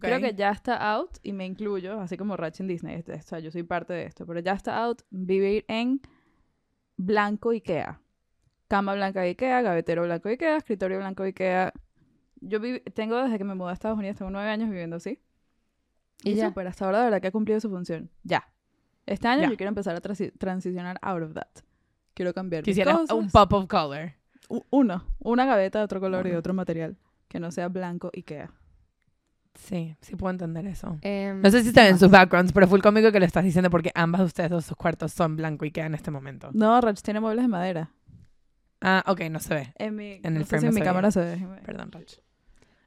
Creo 0.00 0.20
que 0.20 0.34
ya 0.34 0.50
está 0.50 0.92
out 0.94 1.18
y 1.22 1.32
me 1.32 1.46
incluyo, 1.46 2.00
así 2.00 2.16
como 2.16 2.36
Ratch 2.36 2.60
en 2.60 2.66
Disney. 2.68 2.96
este- 2.96 3.14
O 3.14 3.22
sea, 3.22 3.38
yo 3.38 3.50
soy 3.50 3.62
parte 3.62 3.92
de 3.92 4.04
esto, 4.06 4.26
pero 4.26 4.40
ya 4.40 4.52
está 4.52 4.82
out 4.82 5.02
vivir 5.10 5.64
en 5.68 6.00
blanco 6.96 7.50
Ikea. 7.50 8.00
Cama 8.68 8.94
blanca 8.94 9.20
de 9.20 9.28
Ikea, 9.28 9.62
gavetero 9.62 10.02
blanco 10.04 10.28
de 10.28 10.34
Ikea, 10.34 10.56
escritorio 10.56 10.98
blanco 10.98 11.22
de 11.22 11.28
Ikea. 11.30 11.72
Yo 12.40 12.60
tengo 12.94 13.16
desde 13.22 13.38
que 13.38 13.44
me 13.44 13.54
mudé 13.54 13.70
a 13.70 13.72
Estados 13.74 13.98
Unidos, 13.98 14.16
tengo 14.18 14.30
nueve 14.30 14.48
años 14.50 14.68
viviendo 14.68 14.96
así. 14.96 15.20
Y 16.24 16.30
Y, 16.30 16.34
ya. 16.34 16.48
súper, 16.48 16.66
hasta 16.66 16.84
ahora 16.84 16.98
de 16.98 17.04
verdad 17.04 17.20
que 17.20 17.28
ha 17.28 17.32
cumplido 17.32 17.60
su 17.60 17.70
función. 17.70 18.10
Ya. 18.22 18.48
Este 19.06 19.28
año 19.28 19.42
Ya. 19.42 19.50
yo 19.50 19.56
quiero 19.56 19.68
empezar 19.68 19.94
a 19.94 20.00
transi- 20.02 20.32
transicionar 20.36 20.98
out 21.02 21.22
of 21.22 21.34
that. 21.34 21.48
Quiero 22.14 22.32
cambiar 22.34 22.62
Quisiera 22.64 22.96
un 22.96 23.28
pop 23.30 23.52
of 23.52 23.66
color. 23.68 24.12
Uno. 24.70 25.04
Una 25.18 25.44
gaveta 25.44 25.78
de 25.78 25.84
otro 25.84 26.00
color 26.00 26.26
y 26.26 26.30
de 26.30 26.36
otro 26.36 26.54
material. 26.54 26.96
Que 27.28 27.38
no 27.40 27.50
sea 27.52 27.68
blanco 27.68 28.10
Ikea. 28.14 28.50
Sí, 29.58 29.96
sí 30.00 30.16
puedo 30.16 30.30
entender 30.30 30.66
eso. 30.66 30.98
Em, 31.02 31.40
No 31.40 31.50
sé 31.50 31.62
si 31.64 31.72
se 31.72 31.82
ven 31.82 31.98
sus 31.98 32.10
backgrounds, 32.10 32.52
pero 32.52 32.68
full 32.68 32.80
cómico 32.80 33.10
que 33.10 33.18
lo 33.18 33.26
estás 33.26 33.42
diciendo 33.44 33.70
porque 33.70 33.90
ambas 33.94 34.20
de 34.20 34.24
ustedes 34.26 34.50
dos 34.50 34.64
sus 34.66 34.76
cuartos 34.76 35.12
son 35.12 35.36
blanco 35.36 35.64
y 35.64 35.70
queda 35.70 35.86
en 35.86 35.94
este 35.94 36.10
momento. 36.10 36.50
No, 36.52 36.80
Ratch 36.80 37.00
tiene 37.00 37.20
muebles 37.20 37.44
de 37.44 37.48
madera. 37.48 37.90
Ah, 38.82 39.02
ok, 39.06 39.22
no 39.30 39.40
se 39.40 39.54
ve. 39.54 39.72
En 39.76 39.96
mi, 39.96 40.20
En 40.22 40.26
el 40.26 40.34
no 40.34 40.40
sé 40.40 40.46
frame 40.46 40.60
si 40.60 40.64
no 40.66 40.68
en 40.70 40.74
mi 40.74 40.80
se 40.80 40.84
cámara 40.84 41.08
ve. 41.08 41.12
se 41.12 41.20
ve. 41.20 41.46
Perdón, 41.64 41.90
Rach. 41.92 42.12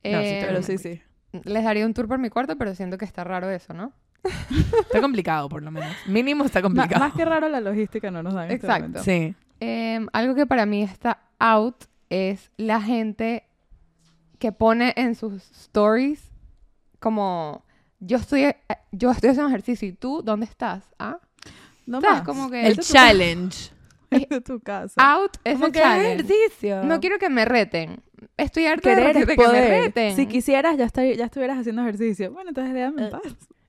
em, 0.04 0.12
No, 0.14 0.22
sí 0.22 0.38
Pero 0.48 0.64
sí, 0.64 0.78
sí. 0.78 1.02
Les 1.44 1.64
daría 1.64 1.86
un 1.86 1.94
tour 1.94 2.08
por 2.08 2.20
mi 2.20 2.30
cuarto, 2.30 2.56
pero 2.58 2.74
siento 2.76 2.98
que 2.98 3.06
está 3.06 3.24
raro 3.24 3.50
eso, 3.50 3.74
¿no? 3.74 3.92
Está 4.82 5.00
complicado, 5.02 5.48
por 5.50 5.64
lo 5.64 5.72
menos. 5.72 5.92
Mínimo 6.08 6.44
está 6.46 6.62
complicado. 6.62 7.00
más 7.00 7.14
que 7.14 7.24
raro 7.26 7.48
la 7.50 7.62
logística 7.62 8.12
no 8.12 8.22
nos 8.22 8.34
da 8.34 8.46
en 8.46 8.52
este 8.52 8.66
Exacto. 8.68 8.84
momento. 8.90 9.04
Sí. 9.04 9.34
Em, 9.62 10.08
algo 10.14 10.36
que 10.36 10.46
para 10.46 10.66
mí 10.66 10.84
está 10.84 11.20
out 11.40 11.86
es 12.10 12.52
la 12.58 12.82
gente 12.82 13.44
que 14.40 14.52
pone 14.52 14.94
en 14.98 15.16
sus 15.16 15.50
stories 15.52 16.29
como 17.00 17.64
yo 18.00 18.18
estoy 18.18 18.44
eh, 18.44 18.56
yo 18.92 19.12
estoy 19.12 19.32
haciendo 19.32 19.50
ejercicio 19.50 19.88
y 19.88 19.94
tú 19.94 20.22
dónde 20.24 20.46
estás 20.46 20.84
ah 21.00 21.18
No 21.86 22.02
sabes 22.02 22.18
más. 22.20 22.26
como 22.28 22.50
que 22.50 22.66
El 22.68 22.78
challenge. 22.80 23.72
Es 24.12 24.28
de 24.28 24.42
tu 24.42 24.60
casa. 24.60 24.94
out 24.98 25.38
es 25.44 25.54
Como 25.54 25.68
el 25.68 25.72
que 25.72 25.80
challenge. 25.80 26.14
ejercicio. 26.34 26.84
no 26.84 27.00
quiero 27.00 27.20
que 27.20 27.30
me 27.30 27.46
reten 27.46 28.02
estoy 28.38 28.66
harta 28.66 28.90
Querer 28.90 29.14
de, 29.14 29.20
es 29.22 29.28
de 29.28 29.36
que 29.36 29.42
me 29.42 29.48
poder. 29.48 29.84
reten 29.84 30.16
Si 30.16 30.26
quisieras, 30.28 30.78
ya, 30.78 30.86
estarí- 30.86 31.16
ya 31.16 31.26
estuvieras 31.26 31.58
haciendo 31.60 31.82
ejercicio. 31.84 32.32
Bueno, 32.32 32.50
entonces 32.50 32.74
déjame 32.74 33.02
en 33.04 33.08
Eh, 33.08 33.12
paz. 33.12 33.22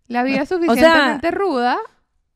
la 0.08 0.22
vida 0.22 0.42
es 0.42 0.49
suficientemente 0.49 1.30
ruda 1.30 1.78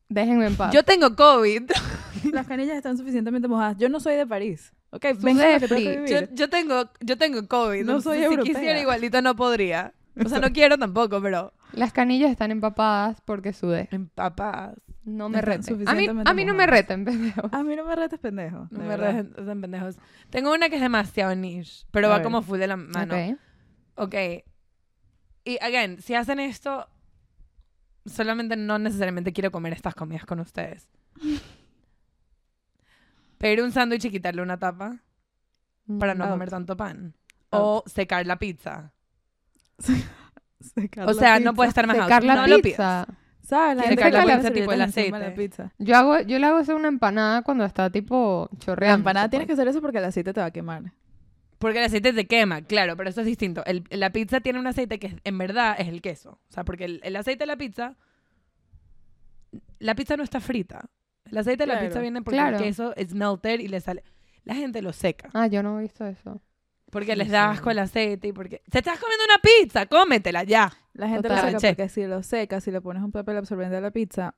déjenme 0.07 0.45
en 0.47 0.55
paz 0.55 0.71
Yo 0.73 0.83
tengo 0.83 1.15
COVID. 1.15 1.71
Las 2.31 2.47
canillas 2.47 2.75
están 2.77 2.97
suficientemente 2.97 3.47
mojadas. 3.47 3.77
Yo 3.77 3.89
no 3.89 3.99
soy 3.99 4.15
de 4.15 4.25
París. 4.27 4.71
¿Ok? 4.91 5.01
Tú 5.19 5.25
Ven 5.25 5.37
con 5.37 5.45
de 5.45 5.53
lo 5.53 5.59
que 5.59 5.67
tengo 5.67 5.91
que 5.91 6.03
free. 6.07 6.13
Yo, 6.13 6.19
yo 6.35 6.49
tengo, 6.49 6.89
yo 7.01 7.17
tengo 7.17 7.47
COVID. 7.47 7.83
No 7.85 8.01
soy 8.01 8.17
entonces, 8.17 8.23
europea. 8.25 8.45
Si 8.45 8.53
quisiera 8.53 8.79
igualito 8.79 9.21
no 9.21 9.35
podría. 9.35 9.93
O 10.23 10.29
sea, 10.29 10.39
no 10.39 10.51
quiero 10.53 10.77
tampoco, 10.77 11.21
pero 11.21 11.53
las 11.73 11.91
canillas 11.91 12.31
están 12.31 12.51
empapadas 12.51 13.19
porque 13.21 13.51
sudé 13.51 13.89
empapadas. 13.91 14.77
no 15.03 15.27
me 15.27 15.41
reten 15.41 15.73
a 15.73 15.77
mí, 15.77 15.85
suficientemente 15.85 16.31
a 16.31 16.33
mí 16.33 16.45
no 16.45 16.53
me 16.53 16.67
reten 16.67 17.03
pendejo 17.05 17.49
A 17.51 17.63
mí 17.63 17.75
no 17.75 17.83
me 17.85 17.95
retes, 17.95 18.19
pendejo. 18.19 18.67
No 18.71 18.79
me 18.83 19.25
son 19.45 19.61
pendejos. 19.61 19.97
Tengo 20.29 20.53
una 20.53 20.69
que 20.69 20.75
es 20.75 20.81
demasiado 20.81 21.35
niche, 21.35 21.85
pero 21.91 22.07
A 22.07 22.11
va 22.11 22.15
ver. 22.17 22.23
como 22.23 22.41
full 22.41 22.59
de 22.59 22.67
la 22.67 22.77
mano. 22.77 23.13
Ok. 23.13 23.37
Ok. 23.95 24.15
Y, 25.43 25.57
again, 25.61 26.01
si 26.01 26.15
hacen 26.15 26.39
esto, 26.39 26.87
solamente 28.05 28.55
no 28.55 28.79
necesariamente 28.79 29.33
quiero 29.33 29.51
comer 29.51 29.73
estas 29.73 29.95
comidas 29.95 30.25
con 30.25 30.39
ustedes. 30.39 30.89
Pedir 33.37 33.61
un 33.61 33.71
sándwich 33.71 34.05
y 34.05 34.11
quitarle 34.11 34.41
una 34.41 34.57
tapa. 34.57 34.97
para 35.99 36.15
no 36.15 36.23
Out. 36.23 36.31
comer 36.33 36.49
tanto 36.49 36.75
pan. 36.77 37.13
O 37.51 37.83
secar 37.85 38.25
la 38.25 38.39
pizza. 38.39 38.93
Secar 40.59 41.03
O 41.05 41.07
la 41.07 41.13
sea, 41.13 41.39
no 41.39 41.53
puede 41.53 41.69
estar 41.69 41.85
más 41.87 41.97
out. 41.97 42.05
Secar 42.05 42.23
la 42.23 42.35
no 42.35 42.47
lo. 42.47 42.57
¿Sabes? 43.41 43.77
La 43.77 43.83
gente 43.83 44.09
la 44.09 44.21
que 44.21 44.25
le 44.27 44.35
pizza, 44.37 44.51
tipo 44.51 44.71
el 44.71 44.81
aceite. 44.81 45.19
la 45.19 45.35
pizza. 45.35 45.71
Yo 45.77 45.95
hago, 45.95 46.19
yo 46.21 46.39
le 46.39 46.47
hago 46.47 46.57
hacer 46.57 46.73
una 46.73 46.87
empanada 46.87 47.43
cuando 47.43 47.63
está 47.63 47.91
tipo 47.91 48.49
La 48.51 48.59
chorreando. 48.59 48.95
empanada 49.01 49.29
tienes 49.29 49.45
que 49.45 49.53
hacer 49.53 49.67
eso 49.67 49.81
porque 49.81 49.99
el 49.99 50.05
aceite 50.05 50.33
te 50.33 50.39
va 50.39 50.47
a 50.47 50.51
quemar. 50.51 50.91
Porque 51.59 51.77
el 51.79 51.85
aceite 51.85 52.11
te 52.11 52.25
quema, 52.25 52.63
claro, 52.63 52.97
pero 52.97 53.09
eso 53.11 53.21
es 53.21 53.27
distinto. 53.27 53.63
El- 53.65 53.83
la 53.91 54.09
pizza 54.09 54.39
tiene 54.41 54.59
un 54.59 54.65
aceite 54.67 54.97
que 54.97 55.19
en 55.23 55.37
verdad 55.37 55.75
es 55.77 55.87
el 55.87 56.01
queso. 56.01 56.39
O 56.49 56.51
sea, 56.51 56.63
porque 56.65 56.85
el, 56.85 57.01
el 57.03 57.15
aceite 57.15 57.43
de 57.43 57.47
la 57.47 57.55
pizza. 57.57 57.95
La 59.79 59.93
pizza 59.95 60.17
no 60.17 60.23
está 60.23 60.39
frita. 60.39 60.85
El 61.29 61.37
aceite 61.37 61.65
de 61.65 61.73
la 61.73 61.79
pizza 61.79 61.99
viene 61.99 62.21
porque 62.21 62.37
Claro. 62.37 62.57
el 62.57 62.63
queso 62.63 62.95
es 62.95 63.13
melted 63.13 63.59
y 63.59 63.67
le 63.67 63.79
sale. 63.79 64.03
La 64.43 64.55
gente 64.55 64.81
lo 64.81 64.91
seca. 64.93 65.29
Ah, 65.33 65.47
yo 65.47 65.61
no 65.63 65.79
he 65.79 65.83
visto 65.83 66.05
eso. 66.05 66.41
Porque 66.95 67.11
Sí, 67.11 67.17
les 67.17 67.29
da 67.29 67.49
sí. 67.51 67.57
asco 67.57 67.71
el 67.71 67.79
aceite 67.79 68.29
y 68.29 68.31
porque. 68.31 68.61
¡Te 68.71 68.77
estás 68.77 68.97
comiendo 68.99 69.25
una 69.25 69.37
pizza! 69.39 69.85
¡Cómetela 69.85 70.43
ya! 70.45 70.71
La 70.93 71.09
gente 71.09 71.27
Total. 71.27 71.51
lo 71.51 71.59
seca 71.59 71.59
Che. 71.59 71.75
porque 71.75 71.89
si 71.89 72.05
lo 72.05 72.23
secas, 72.23 72.63
si 72.63 72.71
le 72.71 72.79
pones 72.79 73.03
un 73.03 73.11
papel 73.11 73.35
absorbente 73.35 73.75
a 73.75 73.81
la 73.81 73.91
pizza, 73.91 74.33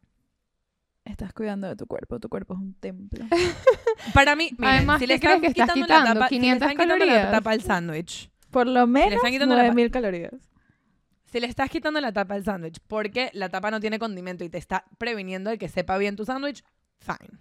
estás 1.06 1.34
cuidando 1.34 1.68
de 1.68 1.76
tu 1.76 1.86
cuerpo. 1.86 2.20
Tu 2.20 2.30
cuerpo 2.30 2.56
es 2.56 2.60
un 2.60 2.74
templo. 2.74 3.26
Para 4.16 4.36
mí, 4.36 4.50
miren, 4.58 4.74
Además, 4.76 5.00
si 5.00 5.06
le 5.06 5.20
¿qué 5.20 5.20
crees 5.28 5.36
están 5.36 5.42
que 5.42 5.48
estás 5.62 5.74
quitando 5.76 5.88
la 5.94 6.14
tapa, 6.14 6.28
si 6.30 6.36
le 6.36 6.40
500 6.42 6.56
están 6.72 6.76
quitando 6.84 7.06
la 7.06 7.12
calorías. 7.12 7.32
tapa 7.32 7.52
al 7.52 7.62
sándwich, 7.62 8.32
Por 8.50 8.66
lo 8.68 8.82
si 8.82 8.88
le 8.88 8.94
menos 8.94 9.14
están 9.14 9.32
quitando 9.32 9.56
la 9.56 9.62
tapa, 9.62 9.74
9000 9.74 9.92
calorías. 9.92 10.34
si 11.26 11.40
le 11.40 11.46
estás 11.48 11.70
quitando 11.70 12.02
la 12.02 12.12
tapa 12.12 12.34
al 12.34 12.44
sándwich 12.44 12.80
porque 12.88 13.30
la 13.34 13.50
tapa 13.50 13.70
no 13.70 13.80
tiene 13.80 14.00
condimento 14.00 14.44
y 14.44 14.50
te 14.50 14.58
está 14.58 14.86
previniendo 14.98 15.52
de 15.52 15.58
que 15.60 15.70
sepa 15.70 15.98
bien 16.00 16.16
tu 16.16 16.26
sándwich, 16.26 16.64
fine. 17.00 17.38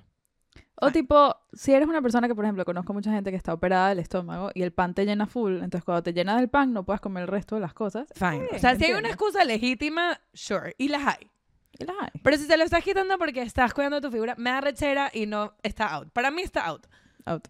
O 0.79 0.91
tipo, 0.91 1.35
si 1.55 1.73
eres 1.73 1.89
una 1.89 2.03
persona 2.03 2.29
que, 2.29 2.35
por 2.35 2.45
ejemplo, 2.45 2.65
conozco 2.65 2.93
mucha 2.93 3.11
gente 3.11 3.31
que 3.31 3.37
está 3.37 3.55
operada 3.55 3.89
del 3.89 3.99
estómago 3.99 4.51
y 4.55 4.63
el 4.63 4.73
pan 4.73 4.93
te 4.93 5.07
llena 5.07 5.27
full, 5.27 5.55
entonces 5.55 5.85
cuando 5.85 6.03
te 6.03 6.13
llena 6.13 6.37
del 6.37 6.49
pan 6.51 6.73
no 6.75 6.85
puedes 6.85 7.01
comer 7.01 7.23
el 7.23 7.29
resto 7.29 7.55
de 7.55 7.63
las 7.63 7.73
cosas. 7.73 8.07
Fine. 8.15 8.41
Bien, 8.41 8.49
o 8.55 8.59
sea, 8.59 8.77
si 8.77 8.85
hay 8.85 8.93
una 8.93 9.09
excusa 9.09 9.43
legítima, 9.45 10.21
sure. 10.35 10.75
Y 10.77 10.89
las 10.89 11.07
hay. 11.07 11.31
Y 11.79 11.85
las 11.85 11.97
hay. 12.01 12.11
Pero 12.23 12.37
si 12.37 12.45
se 12.45 12.57
lo 12.59 12.65
estás 12.65 12.85
quitando 12.85 13.17
porque 13.17 13.41
estás 13.43 13.73
cuidando 13.73 14.01
tu 14.03 14.11
figura, 14.11 14.35
me 14.37 14.51
da 14.51 14.61
rechera 14.61 15.11
y 15.15 15.25
no 15.25 15.55
está 15.63 15.87
out. 15.95 16.11
Para 16.13 16.31
mí 16.31 16.43
está 16.43 16.67
out. 16.67 16.87
Out. 17.25 17.49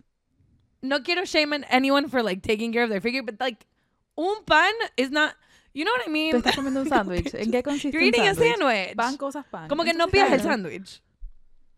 No 0.83 1.03
quiero 1.03 1.25
shame 1.25 1.65
anyone 1.71 2.09
for 2.09 2.23
like 2.23 2.43
taking 2.43 2.73
care 2.73 2.85
of 2.85 2.91
their 2.91 3.01
figure, 3.03 3.23
but 3.23 3.41
like 3.41 3.67
un 4.15 4.45
pan 4.45 4.73
is 4.97 5.11
not. 5.11 5.35
You 5.75 5.85
know 5.85 5.93
what 5.99 6.07
I 6.07 6.11
mean? 6.11 6.31
Te 6.31 6.39
estás 6.39 6.55
comiendo 6.55 6.81
un 6.81 6.89
sándwich. 6.89 7.35
¿En 7.35 7.51
qué 7.51 7.63
consiste 7.63 7.91
You're 7.91 8.03
un 8.03 8.15
eating 8.15 8.29
a 8.29 8.35
sándwich? 8.35 8.59
sandwich. 8.59 8.97
Pan, 8.97 9.17
cosas, 9.17 9.45
pan. 9.47 9.69
Como 9.69 9.83
que 9.85 9.95
no 9.95 10.07
pidas 10.09 10.33
el 10.33 10.41
sándwich. 10.41 11.03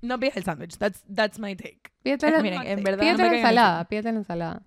No 0.01 0.19
pidas 0.19 0.37
el 0.37 0.45
sándwich. 0.45 0.77
That's, 0.79 1.05
that's 1.15 1.39
my 1.39 1.57
take. 1.57 1.81
Pídete 2.03 2.31
la, 2.31 2.41
Miren, 2.41 2.63
en 2.67 2.83
verdad... 2.85 3.01
pídete 3.01 3.23
no 3.23 3.29
la 3.31 3.37
ensalada, 3.37 3.85
pídete 3.87 4.13
la 4.13 4.19
ensalada. 4.19 4.63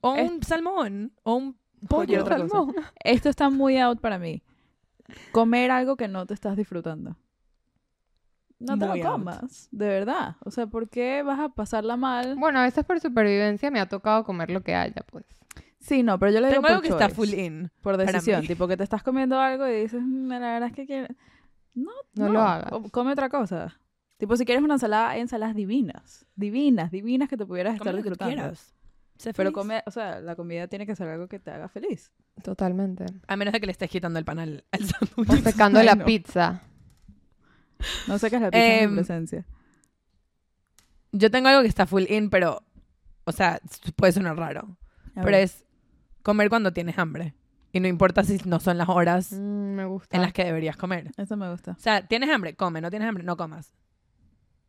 O 0.00 0.14
Es- 0.16 0.30
un 0.30 0.42
salmón. 0.42 1.12
O 1.22 1.34
un 1.36 1.56
pollo. 1.88 2.20
otra 2.22 2.36
cosa. 2.38 2.48
Salmón. 2.48 2.74
Esto 3.04 3.28
está 3.28 3.50
muy 3.50 3.78
out 3.78 4.00
para 4.00 4.18
mí. 4.18 4.42
Comer 5.32 5.70
algo 5.70 5.96
que 5.96 6.08
no 6.08 6.26
te 6.26 6.34
estás 6.34 6.56
disfrutando. 6.56 7.16
No 8.58 8.76
te 8.76 8.86
Muy 8.86 9.00
lo 9.00 9.08
out. 9.08 9.12
comas, 9.18 9.68
de 9.70 9.86
verdad. 9.88 10.34
O 10.44 10.50
sea, 10.50 10.66
¿por 10.66 10.88
qué 10.88 11.22
vas 11.22 11.38
a 11.38 11.48
pasarla 11.50 11.96
mal? 11.96 12.34
Bueno, 12.36 12.58
a 12.58 12.64
veces 12.64 12.84
por 12.84 12.98
supervivencia 12.98 13.70
me 13.70 13.78
ha 13.78 13.86
tocado 13.88 14.24
comer 14.24 14.50
lo 14.50 14.62
que 14.62 14.74
haya, 14.74 15.02
pues. 15.06 15.24
Sí, 15.78 16.02
no, 16.02 16.18
pero 16.18 16.32
yo 16.32 16.40
le 16.40 16.48
digo 16.48 16.54
Tengo 16.56 16.62
por 16.62 16.70
algo 16.72 16.82
que 16.82 16.88
está 16.88 17.08
full 17.08 17.28
in. 17.28 17.70
por 17.82 17.96
decisión. 17.96 18.44
Tipo 18.46 18.66
que 18.66 18.76
te 18.76 18.82
estás 18.82 19.04
comiendo 19.04 19.38
algo 19.40 19.66
y 19.68 19.82
dices, 19.82 20.02
"Mm, 20.02 20.28
la 20.32 20.38
verdad 20.40 20.68
es 20.70 20.74
que 20.74 20.86
quiero... 20.86 21.14
No, 21.74 21.92
No 22.14 22.28
lo 22.30 22.42
hagas. 22.42 22.72
Come 22.90 23.12
otra 23.12 23.28
cosa. 23.28 23.78
Tipo, 24.18 24.36
si 24.36 24.44
quieres 24.44 24.62
una 24.62 24.74
ensalada, 24.74 25.10
hay 25.10 25.20
ensaladas 25.20 25.54
divinas. 25.56 26.26
Divinas, 26.36 26.90
divinas 26.90 27.28
que 27.28 27.36
te 27.36 27.46
pudieras 27.46 27.72
Come 27.78 27.90
estar 27.90 27.94
lo 27.94 27.98
disfrutando. 28.02 28.34
quieras. 28.34 28.74
Sé 29.16 29.32
Pero 29.32 29.52
come, 29.52 29.82
o 29.86 29.90
sea, 29.90 30.20
la 30.20 30.36
comida 30.36 30.68
tiene 30.68 30.86
que 30.86 30.94
ser 30.94 31.08
algo 31.08 31.26
que 31.28 31.38
te 31.40 31.50
haga 31.50 31.68
feliz. 31.68 32.12
Totalmente. 32.42 33.04
A 33.26 33.36
menos 33.36 33.52
de 33.52 33.58
que 33.60 33.66
le 33.66 33.72
estés 33.72 33.90
quitando 33.90 34.18
el 34.18 34.24
pan 34.24 34.38
al, 34.38 34.64
al 34.70 34.82
O 34.82 34.86
sándwich. 34.86 35.42
secando 35.42 35.78
Ay, 35.80 35.86
la 35.86 35.94
no. 35.96 36.04
pizza. 36.04 36.62
No 38.06 38.18
sé 38.18 38.30
qué 38.30 38.36
es 38.36 38.42
la 38.42 38.50
pizza 38.50 38.64
en 38.66 38.82
Em, 38.84 38.90
mi 38.90 38.96
presencia. 38.96 39.44
Yo 41.12 41.30
tengo 41.30 41.48
algo 41.48 41.62
que 41.62 41.68
está 41.68 41.86
full 41.86 42.04
in, 42.08 42.30
pero. 42.30 42.62
O 43.24 43.32
sea, 43.32 43.60
puede 43.96 44.12
sonar 44.12 44.36
raro. 44.36 44.76
A 45.14 45.22
Pero 45.22 45.36
ver. 45.36 45.44
es 45.44 45.64
comer 46.22 46.48
cuando 46.48 46.72
tienes 46.72 46.98
hambre. 46.98 47.34
Y 47.72 47.80
no 47.80 47.88
importa 47.88 48.22
si 48.24 48.38
no 48.46 48.58
son 48.60 48.78
las 48.78 48.88
horas 48.88 49.32
Mm, 49.32 49.74
me 49.74 49.84
gusta. 49.84 50.16
en 50.16 50.22
las 50.22 50.32
que 50.32 50.44
deberías 50.44 50.76
comer. 50.76 51.10
Eso 51.16 51.36
me 51.36 51.50
gusta. 51.50 51.72
O 51.72 51.80
sea, 51.80 52.06
tienes 52.06 52.30
hambre, 52.30 52.54
come. 52.54 52.80
No 52.80 52.88
tienes 52.90 53.08
hambre, 53.08 53.24
no 53.24 53.36
comas. 53.36 53.72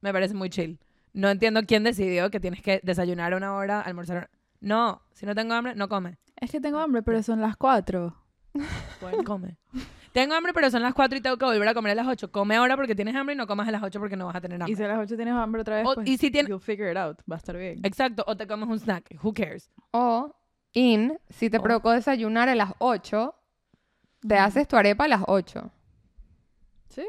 Me 0.01 0.11
parece 0.13 0.33
muy 0.33 0.49
chill. 0.49 0.79
No 1.13 1.29
entiendo 1.29 1.61
quién 1.65 1.83
decidió 1.83 2.29
que 2.29 2.39
tienes 2.39 2.61
que 2.61 2.79
desayunar 2.83 3.33
a 3.33 3.37
una 3.37 3.53
hora, 3.55 3.81
almorzar. 3.81 4.17
a 4.17 4.19
una- 4.19 4.29
No, 4.61 5.01
si 5.13 5.25
no 5.25 5.33
tengo 5.35 5.53
hambre, 5.53 5.75
no 5.75 5.87
come. 5.89 6.17
Es 6.35 6.51
que 6.51 6.61
tengo 6.61 6.79
hambre, 6.79 7.01
pero 7.01 7.21
son 7.23 7.41
las 7.41 7.57
cuatro. 7.57 8.15
Bueno, 9.01 9.23
come. 9.23 9.57
Tengo 10.11 10.33
hambre, 10.33 10.53
pero 10.53 10.71
son 10.71 10.81
las 10.81 10.93
4 10.95 11.19
y 11.19 11.21
tengo 11.21 11.37
que 11.37 11.45
volver 11.45 11.67
a 11.67 11.73
comer 11.75 11.91
a 11.91 11.95
las 11.95 12.07
8. 12.07 12.31
Come 12.31 12.55
ahora 12.55 12.75
porque 12.75 12.95
tienes 12.95 13.15
hambre 13.15 13.35
y 13.35 13.37
no 13.37 13.45
comas 13.45 13.67
a 13.67 13.71
las 13.71 13.83
8 13.83 13.99
porque 13.99 14.15
no 14.17 14.25
vas 14.25 14.35
a 14.35 14.41
tener 14.41 14.59
Y 14.59 14.63
hambre. 14.63 14.75
si 14.75 14.83
a 14.83 14.87
las 14.87 14.97
8 14.99 15.15
tienes 15.15 15.33
hambre 15.35 15.61
otra 15.61 15.75
vez, 15.77 15.85
O- 15.87 15.93
pues 15.95 16.07
y 16.07 16.17
si 16.17 16.31
tiene- 16.31 16.49
you'll 16.49 16.59
figure 16.59 16.89
it 16.91 16.97
out. 16.97 17.19
Va 17.31 17.35
a 17.35 17.37
estar 17.37 17.55
bien. 17.55 17.79
Exacto, 17.83 18.23
o 18.25 18.35
te 18.35 18.47
comes 18.47 18.67
un 18.67 18.79
snack. 18.79 19.15
Who 19.21 19.33
cares? 19.33 19.69
O, 19.91 20.35
in, 20.73 21.19
si 21.29 21.49
te 21.51 21.57
O. 21.59 21.61
provocó 21.61 21.91
desayunar 21.91 22.49
a 22.49 22.55
las 22.55 22.71
8, 22.79 23.35
te 24.27 24.33
Ujú. 24.35 24.43
haces 24.43 24.67
tu 24.67 24.75
arepa 24.77 25.05
a 25.05 25.07
las 25.09 25.21
8. 25.27 25.71
Sí. 26.89 27.05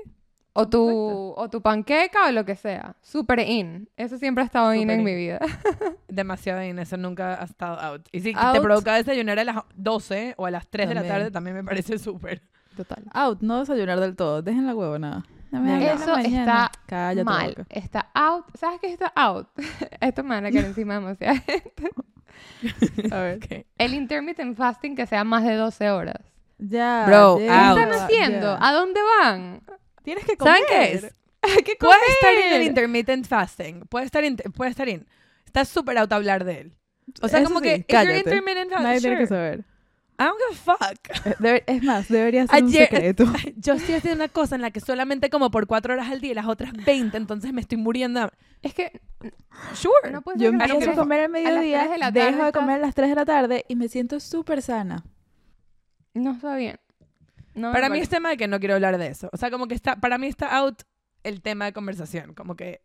O 0.53 0.69
tu, 0.69 0.85
Perfecto. 0.87 1.35
o 1.43 1.49
tu 1.51 1.63
panqueca 1.63 2.27
o 2.29 2.33
lo 2.33 2.45
que 2.45 2.57
sea. 2.57 2.97
Super 3.03 3.39
in. 3.39 3.89
Eso 3.97 4.19
siempre 4.19 4.43
ha 4.43 4.47
estado 4.47 4.75
in 4.75 4.81
Super 4.83 4.95
en 4.95 5.01
in. 5.01 5.05
mi 5.07 5.15
vida. 5.15 5.39
Demasiado 6.09 6.61
bien, 6.61 6.79
eso 6.81 6.97
nunca 6.97 7.41
ha 7.41 7.45
estado 7.45 7.79
out. 7.81 8.09
Y 8.13 8.21
si 8.21 8.33
te 8.35 8.39
Out. 8.41 8.61
provoca 8.61 8.95
desayunar 8.95 9.39
a 9.39 9.45
las 9.45 9.57
12 9.77 10.35
o 10.37 10.47
a 10.47 10.51
las 10.51 10.67
3 10.69 10.89
de 10.89 10.95
la 10.95 11.01
También. 11.03 11.17
tarde, 11.19 11.31
también 11.31 11.57
me 11.57 11.65
parece 11.65 11.99
súper. 11.99 12.43
Total. 12.77 13.05
Out, 13.13 13.41
no 13.43 13.61
desayunar 13.61 14.01
del 14.01 14.17
todo. 14.17 14.43
Dejen 14.43 14.67
la 14.67 14.75
huevonada. 14.75 15.25
No 15.53 15.61
me 15.61 15.93
Eso 15.93 16.17
está 16.17 16.71
Cállate 16.87 17.17
la 17.17 17.25
Mal. 17.25 17.49
boca. 17.51 17.67
Está 17.71 18.09
out. 18.15 18.47
¿Sabes 18.55 18.81
qué 18.81 18.93
está 18.93 19.13
out? 19.17 19.49
Esto 20.01 20.23
me 20.25 20.31
van 20.37 20.47
a 20.47 20.51
caer 20.51 20.65
encima 20.67 20.95
demasiado. 20.95 21.39
A 23.13 23.17
ver. 23.19 23.37
Ok. 23.39 23.67
El 23.79 23.95
intermittent 23.95 24.57
fasting 24.57 24.95
que 24.95 25.07
sea 25.07 25.25
más 25.25 25.45
de 25.45 25.55
12 25.55 25.91
horas. 25.91 26.17
Ya. 26.59 27.05
Bro, 27.07 27.37
¿Qué 27.39 27.51
out. 27.51 27.79
están 27.79 27.93
ya. 27.93 28.05
haciendo? 28.05 28.59
¿A 28.61 28.73
dónde 28.73 29.01
van? 29.21 29.63
Tienes 30.03 30.25
que 30.25 30.37
comer. 30.37 30.55
¿Saben 30.55 30.69
qué 30.69 30.93
es? 30.97 31.15
¿Qué 31.65 31.77
Puede 31.79 31.99
estar 32.13 32.33
en 32.35 32.39
el 32.41 32.51
comer? 32.53 32.63
intermittent 32.63 33.27
fasting. 33.27 33.81
Puede 33.89 34.07
estar, 34.07 34.25
in- 34.25 34.37
puede 34.37 34.71
estar 34.71 34.89
in. 34.89 35.07
Está 35.47 35.65
súper 35.65 35.99
out 35.99 36.13
hablar 36.13 36.45
de 36.45 36.61
él. 36.61 36.73
O 37.23 37.29
sea, 37.29 37.41
Eso 37.41 37.49
como 37.49 37.61
sí, 37.61 37.65
que 37.65 37.75
if 37.77 37.87
you're 37.89 38.05
cállate. 38.05 38.19
intermittent 38.19 38.71
fasting, 38.71 38.83
Nadie 38.87 39.01
tiene 39.01 39.17
que 39.17 39.27
sure. 39.27 39.37
saber. 39.37 39.65
I 40.19 40.25
don't 40.25 40.37
give 40.39 40.71
a 40.71 40.77
fuck. 40.77 41.27
Eh, 41.27 41.35
debe- 41.39 41.65
es 41.67 41.83
más, 41.83 42.09
debería 42.09 42.47
ser 42.47 42.63
un 42.63 42.69
Ayer- 42.69 42.89
secreto. 42.91 43.25
Yo 43.57 43.73
estoy 43.73 43.95
haciendo 43.95 44.23
una 44.23 44.29
cosa 44.31 44.55
en 44.55 44.61
la 44.61 44.71
que 44.71 44.81
solamente 44.81 45.31
como 45.31 45.51
por 45.51 45.67
4 45.67 45.95
horas 45.95 46.11
al 46.11 46.21
día 46.21 46.33
y 46.33 46.35
las 46.35 46.47
otras 46.47 46.73
20, 46.75 47.17
entonces 47.17 47.53
me 47.55 47.63
estoy 47.63 47.79
muriendo. 47.79 48.31
Es 48.63 48.75
que 48.75 49.01
Sure. 49.75 50.11
no 50.13 50.23
Yo 50.37 50.51
que 50.51 50.57
empiezo 50.59 50.91
a 50.91 50.95
comer 50.95 51.21
al 51.25 51.33
las 51.33 51.43
mediodía, 51.43 51.89
de 51.89 51.97
la 51.99 52.13
tarde 52.13 52.33
dejo 52.33 52.45
de 52.45 52.53
comer 52.53 52.77
a 52.77 52.79
las 52.81 52.95
3 52.95 53.09
de 53.09 53.15
la 53.15 53.25
tarde 53.25 53.65
y 53.67 53.77
me 53.77 53.89
siento 53.89 54.21
súper 54.21 54.61
sana. 54.61 55.05
No 56.13 56.33
está 56.33 56.55
bien. 56.55 56.79
No 57.55 57.73
Para 57.73 57.89
mí 57.89 57.99
es 57.99 58.09
tema 58.09 58.31
de 58.31 58.37
que 58.37 58.49
no 58.49 58.61
quiero 58.61 58.75
hablar 58.75 58.99
de 58.99 59.09
eso. 59.09 59.29
O 59.33 59.37
sea, 59.37 59.51
como 59.51 59.67
que 59.67 59.75
está, 59.75 59.97
para 59.97 60.19
mí 60.19 60.27
está 60.27 60.57
out 60.57 60.83
el 61.25 61.43
tema 61.43 61.65
de 61.67 61.73
conversación. 61.73 62.35
Como 62.35 62.55
que 62.55 62.81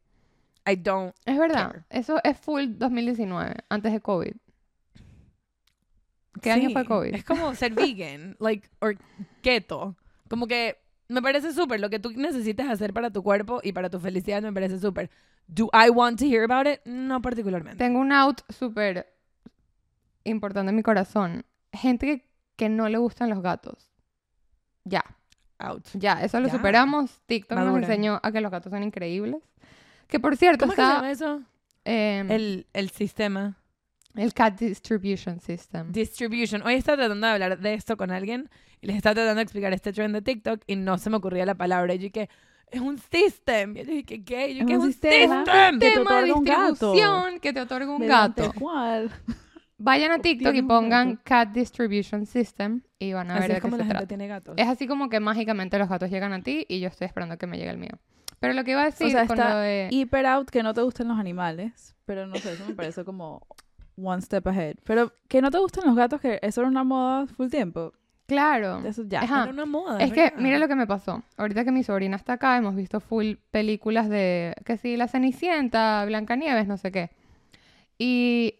I 0.68 0.76
don't. 0.76 1.14
Es 1.26 1.38
verdad. 1.38 1.72
Care. 1.72 1.84
Eso 1.90 2.20
es 2.24 2.38
full 2.40 2.66
2019, 2.78 3.56
antes 3.70 3.94
de 3.94 4.02
COVID. 4.02 4.34
¿Qué 6.42 6.52
año 6.52 6.70
Sí, 6.70 6.74
fue 6.74 6.86
COVID? 6.86 7.14
Es 7.14 7.24
como 7.24 7.54
ser 7.56 7.74
vegan, 7.76 8.36
like, 8.40 8.68
or 8.80 8.98
keto. 9.42 9.96
Como 10.30 10.48
que 10.48 10.78
me 11.08 11.22
parece 11.22 11.54
súper. 11.54 11.80
Lo 11.80 11.90
que 11.90 12.00
tú 12.00 12.12
necesites 12.12 12.68
hacer 12.68 12.94
para 12.94 13.12
tu 13.12 13.24
cuerpo 13.24 13.60
y 13.64 13.72
para 13.72 13.90
tu 13.90 14.00
felicidad 14.00 14.42
me 14.42 14.52
parece 14.52 14.80
súper. 14.80 15.10
Do 15.48 15.70
I 15.74 15.90
want 15.90 16.20
to 16.20 16.26
hear 16.26 16.50
about 16.50 16.68
it? 16.68 16.82
No 16.86 17.22
particularmente. 17.22 17.78
Tengo 17.78 18.00
un 18.00 18.12
out 18.12 18.42
súper 18.50 19.14
importante 20.24 20.72
en 20.72 20.76
mi 20.76 20.84
corazón. 20.84 21.46
Gente 21.72 22.08
que, 22.08 22.30
que 22.56 22.70
no 22.70 22.90
le 22.90 22.98
gustan 22.98 23.30
los 23.30 23.42
gatos. 23.42 23.92
Ya, 24.86 25.04
Out. 25.60 25.84
ya, 25.94 26.22
eso 26.24 26.40
lo 26.40 26.48
Ya. 26.48 26.54
superamos. 26.54 27.20
TikTok 27.26 27.58
nos 27.60 27.78
enseñó 27.78 28.20
a 28.24 28.32
que 28.32 28.40
los 28.42 28.52
gatos 28.52 28.70
son 28.72 28.84
increíbles. 28.84 29.42
Que 30.08 30.20
por 30.20 30.38
cierto, 30.38 30.68
¿Cómo 30.68 30.74
es 30.74 30.76
que 30.78 30.82
se 30.84 30.88
está 30.88 30.96
llama 30.98 31.12
eso? 31.12 31.42
em, 31.84 32.32
el, 32.32 32.42
El, 32.42 32.68
el 32.74 32.90
sistema. 32.92 33.58
Cat 34.34 34.58
Distribution 34.60 35.40
System. 35.42 35.92
Distribution. 35.92 36.62
Hoy 36.66 36.76
estaba 36.76 36.98
tratando 36.98 37.28
de 37.28 37.34
hablar 37.34 37.60
de 37.60 37.74
esto 37.74 37.98
con 37.98 38.12
alguien 38.12 38.50
y 38.80 38.88
les 38.88 38.96
estaba 38.96 39.14
tratando 39.16 39.36
de 39.40 39.42
explicar 39.44 39.74
este 39.74 39.92
trend 39.92 40.14
de 40.16 40.22
TikTok 40.22 40.62
y 40.68 40.78
no 40.78 40.98
se 40.98 41.10
me 41.10 41.18
ocurría 41.18 41.46
la 41.46 41.56
palabra. 41.56 41.94
Y 41.96 41.98
yo 41.98 42.04
dije, 42.04 42.30
es 42.72 42.80
un 42.80 42.98
system. 42.98 43.76
Y 43.76 43.80
yo 43.80 43.86
dije, 43.92 44.24
¿qué? 44.24 44.56
Yo, 44.56 44.62
Es 44.62 44.68
¿qué 44.68 44.74
un 44.78 44.80
es 44.82 44.86
un 44.86 44.92
sistema. 44.94 45.44
que 45.80 45.92
te 45.92 46.00
otorga 46.00 46.34
un 46.34 46.44
gato. 46.46 46.94
que 47.42 47.52
te 47.54 47.60
otorga 47.62 47.92
un 47.92 48.00
Mediante 48.00 48.42
gato. 48.44 48.54
el 48.54 48.60
cual 48.62 49.12
Vayan 49.78 50.12
a 50.12 50.20
TikTok 50.20 50.56
y 50.56 50.62
pongan. 50.62 51.18
Cat 51.24 51.50
Distribution 51.50 52.26
System 52.26 52.82
y 52.98 53.14
van 53.14 53.30
a 53.30 53.36
Así 53.36 53.42
ver 53.42 53.50
de 53.50 53.54
es 53.56 53.58
qué 53.58 53.62
como 53.62 53.76
se 53.76 53.78
la 53.80 53.84
gente 53.86 53.94
trata. 53.94 54.08
tiene 54.08 54.28
gatos. 54.28 54.56
Es 54.58 54.68
así 54.68 54.88
como 54.88 55.10
que 55.10 55.20
mágicamente 55.20 55.78
los 55.78 55.90
gatos 55.90 56.10
llegan 56.10 56.34
a 56.34 56.42
ti 56.42 56.66
y 56.70 56.80
yo 56.80 56.88
estoy 56.88 57.08
esperando 57.08 57.38
que 57.38 57.48
me 57.48 57.58
llegue 57.58 57.72
el 57.72 57.78
mío. 57.78 57.92
Pero 58.40 58.54
lo 58.54 58.64
que 58.64 58.72
iba 58.72 58.82
a 58.82 58.86
decir 58.86 59.12
sea, 59.12 59.28
con 59.28 59.38
está 59.38 59.60
de... 59.60 59.90
hiper 59.92 60.26
out 60.26 60.50
que 60.50 60.64
no 60.64 60.74
te 60.74 60.82
gustan 60.82 61.08
los 61.08 61.18
animales, 61.18 61.96
pero 62.06 62.28
no 62.28 62.36
sé, 62.36 62.54
eso 62.54 62.66
me 62.68 62.76
parece 62.76 63.04
como 63.04 63.46
one 63.98 64.22
step 64.22 64.48
ahead. 64.48 64.76
Pero 64.84 65.12
que 65.28 65.42
no 65.42 65.52
te 65.52 65.58
gustan 65.58 65.86
los 65.86 65.96
gatos, 65.96 66.22
que 66.22 66.40
eso 66.42 66.62
era 66.62 66.70
una 66.70 66.84
moda 66.84 67.28
full 67.28 67.50
tiempo. 67.50 67.94
Claro. 68.28 68.80
Eso 68.86 69.04
ya. 69.08 69.22
Ajá. 69.22 69.44
Era 69.44 69.52
una 69.52 69.66
moda. 69.66 70.00
Es 70.00 70.12
que, 70.12 70.34
mira 70.38 70.58
lo 70.58 70.68
que 70.68 70.76
me 70.76 70.88
pasó. 70.88 71.24
Ahorita 71.38 71.64
que 71.64 71.72
mi 71.72 71.84
sobrina 71.84 72.16
está 72.16 72.34
acá, 72.34 72.58
hemos 72.58 72.76
visto 72.76 73.00
full 73.00 73.36
películas 73.52 74.10
de, 74.10 74.56
que 74.66 74.78
sí, 74.78 74.98
La 74.98 75.08
Cenicienta, 75.08 76.04
Blancanieves, 76.06 76.68
no 76.68 76.78
sé 76.78 76.92
qué. 76.92 77.12
Y 77.98 78.56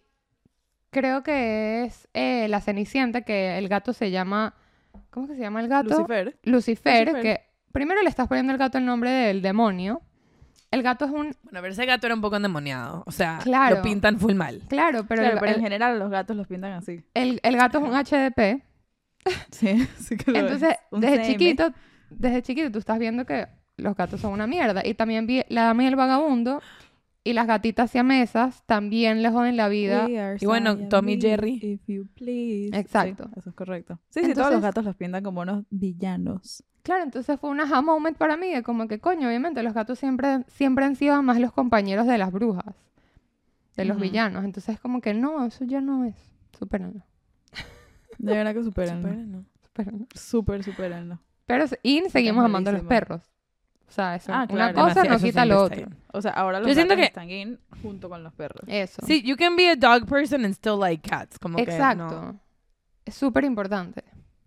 creo 0.96 1.24
que 1.24 1.84
es 1.84 2.08
eh, 2.14 2.48
La 2.48 2.62
Cenicienta, 2.62 3.22
que 3.22 3.58
el 3.58 3.68
gato 3.68 3.92
se 3.92 4.12
llama, 4.12 4.54
¿cómo 5.10 5.28
que 5.28 5.36
se 5.36 5.42
llama 5.42 5.60
el 5.60 5.68
gato? 5.68 5.90
Lucifer. 5.90 6.38
Lucifer, 6.44 7.08
Lucifer. 7.08 7.22
que 7.22 7.42
primero 7.74 8.02
le 8.02 8.08
estás 8.10 8.28
poniendo 8.30 8.54
al 8.54 8.58
gato 8.58 8.78
el 8.78 8.86
nombre 8.86 9.10
del 9.10 9.42
demonio. 9.42 10.02
El 10.72 10.82
gato 10.84 11.06
es 11.06 11.12
un, 11.12 11.36
Bueno, 11.44 11.60
pero 11.62 11.68
ese 11.68 11.86
gato 11.86 12.08
era 12.08 12.16
un 12.16 12.22
poco 12.22 12.38
endemoniado. 12.38 13.04
O 13.06 13.12
sea, 13.12 13.40
Claro. 13.44 13.78
lo 13.78 13.82
pintan 13.82 14.20
full 14.20 14.34
mal. 14.36 14.62
claro, 14.70 15.06
pero, 15.08 15.22
Claro, 15.22 15.36
el, 15.36 15.40
pero 15.42 15.52
en 15.52 15.58
el- 15.58 15.64
general 15.64 16.00
los 16.00 16.10
gatos 16.10 16.36
los 16.38 16.48
pintan 16.48 16.72
así. 16.74 17.04
el- 17.14 17.40
el 17.44 17.56
gato 17.58 17.78
es 17.80 17.84
un 17.84 17.94
HDP. 17.94 18.64
Sí, 19.52 19.88
sí 20.00 20.18
que 20.18 20.32
lo 20.32 20.40
Entonces, 20.40 20.72
es. 20.72 20.78
Un 20.92 21.02
desde 21.02 21.16
CM. 21.18 21.28
chiquito, 21.28 21.74
desde 22.10 22.42
chiquito 22.42 22.72
tú 22.72 22.80
estás 22.80 23.00
viendo 23.00 23.26
que 23.26 23.48
los 23.78 23.96
gatos 23.96 24.22
son 24.22 24.32
una 24.34 24.48
mierda. 24.48 24.82
Y 24.86 24.94
también 24.94 25.28
vi 25.28 25.44
La 25.50 25.64
Dama 25.66 25.84
y 25.84 25.88
el 25.88 25.96
Vagabundo 25.96 26.62
y 27.26 27.34
las 27.34 27.48
gatitas 27.48 27.90
siamesas 27.90 28.64
también 28.68 29.24
le 29.24 29.32
joden 29.32 29.58
la 29.58 29.68
vida. 29.68 30.08
Y 30.40 30.46
bueno, 30.46 30.78
Tom 30.88 31.10
y 31.10 31.20
Siamese, 31.20 31.28
Jerry. 31.28 31.60
if 31.74 31.82
you 31.88 32.08
please. 32.14 32.78
Exacto. 32.78 33.26
Sí, 33.26 33.40
eso 33.40 33.50
es 33.50 33.56
correcto. 33.56 34.00
Sí, 34.10 34.24
sí, 34.24 34.34
todos 34.34 34.54
los 34.54 34.62
gatos 34.62 34.86
los 34.86 34.96
pintan 34.96 35.24
como 35.24 35.42
unos 35.42 35.66
villanos. 35.72 36.64
Claro, 36.84 37.04
entonces 37.04 37.40
fue 37.40 37.50
un 37.50 37.60
aha 37.60 37.82
moment 37.82 38.16
para 38.16 38.38
mí 38.38 38.54
de 38.54 38.62
como 38.62 38.88
que, 38.88 39.00
coño, 39.00 39.28
obviamente 39.28 39.64
los 39.64 39.74
gatos 39.74 39.98
siempre, 39.98 40.44
siempre 40.48 40.86
han 40.86 40.96
sido 40.96 41.20
más 41.24 41.40
los 41.40 41.52
compañeros 41.52 42.06
de 42.06 42.20
las 42.20 42.32
brujas, 42.32 42.76
de 43.76 43.86
los 43.86 44.00
villanos. 44.00 44.46
Entonces 44.46 44.80
como 44.80 45.02
que 45.02 45.16
no, 45.16 45.44
eso 45.48 45.66
ya 45.66 45.82
no 45.82 46.06
es. 46.06 46.16
Supérenlo, 46.58 47.02
De 48.20 48.34
verdad 48.34 48.54
que 48.54 48.64
superan. 48.64 49.02
Supérenlo. 49.02 49.46
supérenlo. 49.64 50.06
Súper, 50.14 50.64
superanlo. 50.64 51.20
Pero, 51.48 51.66
y 51.82 52.02
seguimos 52.10 52.44
Es 52.44 52.46
amando 52.46 52.70
a 52.70 52.74
los 52.74 52.84
perros. 52.84 53.35
O 53.88 53.92
sea, 53.92 54.16
eso, 54.16 54.32
Ah, 54.34 54.46
una 54.50 54.72
claro. 54.72 54.74
cosa 54.76 55.04
Demasiado, 55.04 55.20
no 55.20 55.20
quita 55.26 55.46
lo 55.46 55.62
otro. 55.64 55.88
O 56.14 56.22
sea, 56.22 56.32
ahora 56.32 56.60
los 56.60 56.68
Yo 56.68 56.74
siento 56.74 56.96
que- 56.96 57.04
están 57.04 57.30
in 57.30 57.60
junto 57.82 58.10
con 58.10 58.24
los 58.24 58.34
perros. 58.34 58.64
Eso. 58.68 59.02
Sí, 59.06 59.22
you 59.22 59.36
can 59.38 59.56
be 59.56 59.70
a 59.70 59.76
dog 59.76 60.06
person 60.08 60.44
and 60.44 60.54
still 60.56 60.80
like 60.80 61.08
cats. 61.08 61.38
Como 61.40 61.60
Exacto. 61.60 62.08
que 62.08 62.16
no. 62.16 62.40
Es 63.06 63.14
súper 63.16 63.44
importante. 63.44 64.04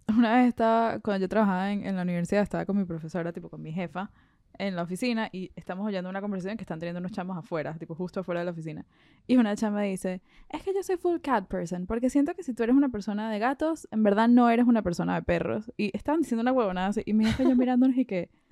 Una 0.08 0.36
vez 0.36 0.48
estaba, 0.48 0.98
cuando 1.00 1.20
yo 1.22 1.28
trabajaba 1.28 1.70
en, 1.70 1.86
en 1.86 1.94
la 1.96 2.02
universidad, 2.02 2.42
estaba 2.42 2.64
con 2.66 2.76
mi 2.76 2.84
profesora, 2.84 3.32
tipo 3.32 3.48
con 3.48 3.62
mi 3.62 3.72
jefa, 3.72 4.10
en 4.58 4.74
la 4.74 4.82
oficina 4.82 5.28
y 5.30 5.52
estamos 5.54 5.86
oyendo 5.86 6.10
una 6.10 6.20
conversación 6.20 6.56
que 6.56 6.62
están 6.64 6.80
teniendo 6.80 6.98
unos 6.98 7.12
chamos 7.12 7.36
afuera, 7.38 7.74
tipo 7.78 7.94
justo 7.94 8.20
afuera 8.20 8.40
de 8.40 8.46
la 8.46 8.50
oficina. 8.50 8.84
Y 9.28 9.36
una 9.36 9.54
chama 9.54 9.82
dice, 9.82 10.20
es 10.48 10.62
que 10.64 10.74
yo 10.74 10.82
soy 10.82 10.96
full 10.96 11.20
cat 11.20 11.46
person, 11.46 11.86
porque 11.86 12.10
siento 12.10 12.34
que 12.34 12.42
si 12.42 12.54
tú 12.54 12.64
eres 12.64 12.74
una 12.74 12.88
persona 12.88 13.30
de 13.30 13.38
gatos, 13.38 13.86
en 13.92 14.02
verdad 14.02 14.26
no 14.28 14.50
eres 14.50 14.66
una 14.66 14.82
persona 14.82 15.14
de 15.14 15.22
perros. 15.22 15.70
Y 15.76 15.94
estaban 15.96 16.22
diciendo 16.22 16.42
una 16.42 16.52
huevonada 16.52 16.88
así, 16.88 17.02
y 17.06 17.12
mi 17.14 17.24
jefa 17.26 17.44
yo 17.44 17.54
mirándonos 17.54 17.96
y 17.96 18.04
que, 18.04 18.22
"Estos 18.22 18.47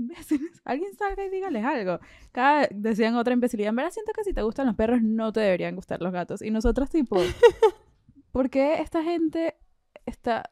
imbéciles, 0.00 0.60
alguien 0.64 0.94
salga 0.94 1.24
y 1.24 1.30
dígales 1.30 1.64
algo. 1.64 2.00
Cada 2.32 2.68
decían 2.70 3.14
otra 3.16 3.32
imbecilidad, 3.34 3.70
en 3.70 3.76
verdad 3.76 3.90
siento 3.92 4.12
que 4.12 4.24
si 4.24 4.32
te 4.32 4.42
gustan 4.42 4.66
los 4.66 4.74
perros, 4.76 5.00
no 5.02 5.32
te 5.32 5.40
deberían 5.40 5.74
gustar 5.76 6.00
los 6.02 6.12
gatos. 6.12 6.42
Y 6.42 6.50
nosotros 6.50 6.90
tipo, 6.90 7.16
¿por 8.32 8.50
qué 8.50 8.80
esta 8.80 9.02
gente 9.02 9.54
está... 10.06 10.50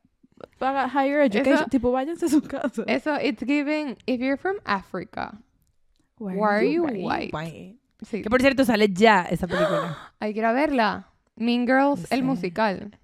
Paga 0.58 0.86
higher 0.88 1.22
education, 1.22 1.54
Eso- 1.54 1.64
tipo, 1.68 1.90
váyanse 1.90 2.26
a 2.26 2.28
su 2.28 2.40
casa. 2.42 2.84
Eso, 2.86 3.16
it's 3.20 3.42
giving, 3.44 3.96
if 4.06 4.20
you're 4.20 4.36
from 4.36 4.56
Africa, 4.64 5.40
Why 6.20 6.34
why 6.36 6.46
are 6.48 6.72
you 6.72 6.84
White, 6.84 7.02
white? 7.04 7.30
white. 7.36 7.76
Sí. 8.06 8.22
Que 8.22 8.30
por 8.30 8.40
cierto 8.40 8.64
sale 8.64 8.88
ya 8.92 9.22
esa 9.22 9.48
película. 9.48 10.12
Hay 10.20 10.32
que 10.32 10.38
ir 10.38 10.44
a 10.44 10.52
verla. 10.52 11.10
Mean 11.34 11.66
Girls, 11.66 12.10
el 12.12 12.20
Sí. 12.20 12.24
musical. 12.24 12.96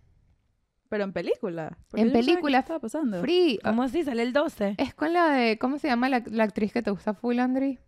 Pero 0.94 1.02
en 1.02 1.12
película. 1.12 1.76
En 1.94 2.06
no 2.06 2.12
película, 2.12 2.58
¿Qué 2.58 2.60
estaba 2.60 2.78
pasando? 2.78 3.20
Free. 3.20 3.58
¿Cómo 3.64 3.82
así? 3.82 4.04
Sale 4.04 4.22
el 4.22 4.32
12. 4.32 4.76
Es 4.78 4.94
con 4.94 5.12
la 5.12 5.28
de, 5.32 5.58
¿cómo 5.58 5.76
se 5.80 5.88
llama 5.88 6.08
la, 6.08 6.22
la 6.26 6.44
actriz 6.44 6.72
que 6.72 6.82
te 6.82 6.92
gusta 6.92 7.14
full, 7.14 7.40
Andri? 7.40 7.80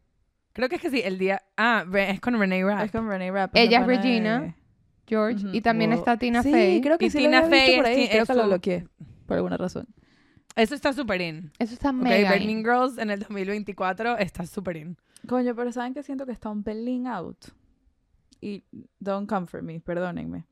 Creo 0.53 0.69
que 0.69 0.75
es 0.75 0.83
que 0.83 0.91
sí, 0.91 1.01
el 1.05 1.17
día... 1.17 1.41
Ah, 1.57 1.85
es 1.95 2.19
con 2.21 2.37
Renee 2.37 2.65
Rapp. 2.65 2.85
Es 2.87 2.91
con 2.91 3.07
Renee 3.07 3.31
Rapp. 3.31 3.53
Ella 3.55 3.79
la 3.79 3.85
es 3.85 3.87
Regina. 3.87 4.41
de- 4.41 4.55
George. 5.07 5.47
Y 5.53 5.61
también 5.61 5.91
Wow. 5.93 6.01
está 6.01 6.17
Tina 6.17 6.43
sí, 6.43 6.51
Fey. 6.51 6.81
creo 6.81 6.99
que 6.99 7.07
Y 7.07 7.11
sí 7.11 7.19
Tina 7.19 7.43
lo 7.43 7.47
Fey 7.49 7.77
por 7.77 7.85
es 7.87 7.91
ahí. 7.97 8.03
ti- 8.03 8.09
Creo 8.11 8.23
es 8.25 8.29
que 8.29 8.35
lo 8.35 8.47
bloqueé. 8.49 8.89
Por 9.27 9.37
alguna 9.37 9.57
razón. 9.57 9.87
Eso 10.57 10.75
está 10.75 10.93
súper 10.93 11.21
in. 11.21 11.53
Eso 11.61 11.75
está 11.75 11.91
Ok, 11.91 11.95
mega. 11.95 12.37
in. 12.37 12.47
Mean 12.47 12.65
Girls 12.65 12.99
en 12.99 13.11
el 13.11 13.21
2024 13.21 14.19
está 14.19 14.45
súper 14.47 14.79
in. 14.79 14.97
Coño, 15.29 15.55
pero 15.55 15.71
¿saben 15.71 15.95
que 15.95 16.03
siento 16.03 16.27
que 16.27 16.33
está 16.33 16.51
un 16.51 16.65
pelín 16.65 17.07
out? 17.07 17.37
Y 18.41 18.65
don't 18.99 19.29
comfort 19.29 19.63
me, 19.63 19.79
perdónenme. 19.79 20.45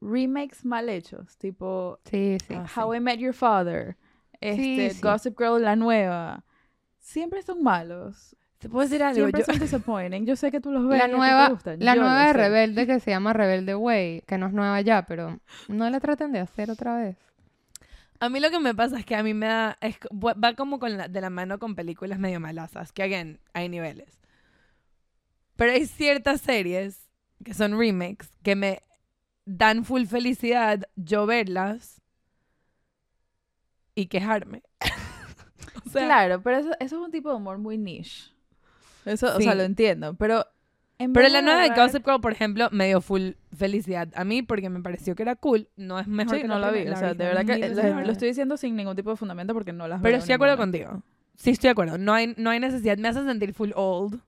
Remakes 0.00 0.64
mal 0.64 0.88
hechos, 0.88 1.36
tipo 1.38 1.98
Sí, 2.04 2.38
sí. 2.46 2.54
Ah, 2.54 2.66
How 2.76 2.94
I 2.94 3.00
Met 3.00 3.18
Your 3.18 3.32
Father, 3.34 3.96
este, 4.40 4.90
sí. 4.90 5.00
Gossip 5.00 5.38
Girl, 5.38 5.62
la 5.62 5.76
nueva. 5.76 6.44
Siempre 6.98 7.42
son 7.42 7.62
malos. 7.62 8.36
¿Te 8.58 8.68
puedo 8.68 8.82
decir 8.88 9.02
algo? 9.02 9.14
Siempre 9.16 9.40
Yo- 9.40 9.44
son 9.46 9.58
disappointing. 9.58 10.24
Yo 10.26 10.36
sé 10.36 10.50
que 10.50 10.60
tú 10.60 10.72
los 10.72 10.88
ves. 10.88 10.98
La 10.98 11.06
te 11.06 11.12
nueva, 11.12 11.48
gustan, 11.50 11.76
la 11.80 11.94
yo 11.94 12.00
nueva 12.02 12.20
de 12.26 12.32
sé. 12.32 12.38
Rebelde 12.38 12.86
que 12.86 12.98
se 13.00 13.10
llama 13.10 13.32
Rebelde 13.32 13.74
Way, 13.74 14.22
que 14.26 14.38
no 14.38 14.46
es 14.46 14.52
nueva 14.52 14.80
ya, 14.80 15.04
pero 15.06 15.38
no 15.68 15.88
la 15.90 16.00
traten 16.00 16.32
de 16.32 16.40
hacer 16.40 16.70
otra 16.70 16.96
vez. 16.96 17.16
A 18.20 18.28
mí 18.30 18.40
lo 18.40 18.50
que 18.50 18.58
me 18.60 18.74
pasa 18.74 18.98
es 18.98 19.04
que 19.04 19.16
a 19.16 19.22
mí 19.22 19.34
me 19.34 19.46
da... 19.46 19.76
es 19.82 19.98
va 20.12 20.54
como 20.54 20.78
con 20.78 20.96
la- 20.96 21.08
de 21.08 21.20
la 21.20 21.28
mano 21.30 21.58
con 21.58 21.74
películas 21.74 22.18
medio 22.18 22.40
malasas, 22.40 22.90
que, 22.92 23.02
again, 23.02 23.38
hay 23.52 23.68
niveles. 23.68 24.18
Pero 25.56 25.72
hay 25.72 25.86
ciertas 25.86 26.40
series 26.40 27.06
que 27.44 27.52
son 27.54 27.78
remakes 27.78 28.32
que 28.42 28.56
me 28.56 28.80
dan 29.44 29.84
full 29.84 30.04
felicidad 30.06 30.88
yo 30.96 31.26
verlas 31.26 32.00
y 33.94 34.06
quejarme. 34.06 34.62
o 35.86 35.90
sea, 35.90 36.06
Claro, 36.06 36.42
pero 36.42 36.58
eso, 36.58 36.70
eso 36.80 36.96
es 36.96 37.04
un 37.04 37.10
tipo 37.10 37.30
de 37.30 37.36
humor 37.36 37.58
muy 37.58 37.78
niche. 37.78 38.32
Eso, 39.04 39.36
o 39.36 39.40
sea, 39.40 39.54
lo 39.54 39.62
entiendo. 39.62 40.14
Pero. 40.14 40.46
En 40.96 41.12
Pero 41.12 41.28
la 41.28 41.42
nueva 41.42 41.62
de 41.62 41.70
Gossip 41.70 42.04
Girl, 42.04 42.20
por 42.20 42.30
ejemplo, 42.30 42.68
me 42.70 42.86
dio 42.86 43.00
full 43.00 43.32
felicidad 43.56 44.08
a 44.14 44.22
mí 44.22 44.42
porque 44.42 44.70
me 44.70 44.80
pareció 44.80 45.16
que 45.16 45.24
era 45.24 45.34
cool. 45.34 45.68
No 45.76 45.98
es 45.98 46.06
mejor 46.06 46.36
Sí, 46.36 46.42
que 46.42 46.48
no 46.48 46.60
la 46.60 46.70
vi. 46.70 46.86
O 46.86 46.96
sea, 46.96 47.14
de 47.14 47.24
verdad 47.24 47.44
que 47.44 47.68
lo, 47.68 48.12
estoy 48.12 48.28
diciendo 48.28 48.56
sin 48.56 48.76
ningún 48.76 48.94
tipo 48.94 49.10
de 49.10 49.16
fundamento 49.16 49.52
porque 49.54 49.72
no 49.72 49.88
las 49.88 50.00
Pero 50.00 50.18
estoy 50.18 50.28
de 50.28 50.34
acuerdo 50.34 50.56
contigo. 50.56 51.02
Sí, 51.34 51.50
estoy 51.50 51.66
de 51.66 51.72
acuerdo. 51.72 51.98
No 51.98 52.14
hay, 52.14 52.34
no 52.36 52.50
hay 52.50 52.60
necesidad. 52.60 52.96
Me 52.96 53.08
hace 53.08 53.24
sentir 53.24 53.54
full 53.54 53.72
old 53.74 54.20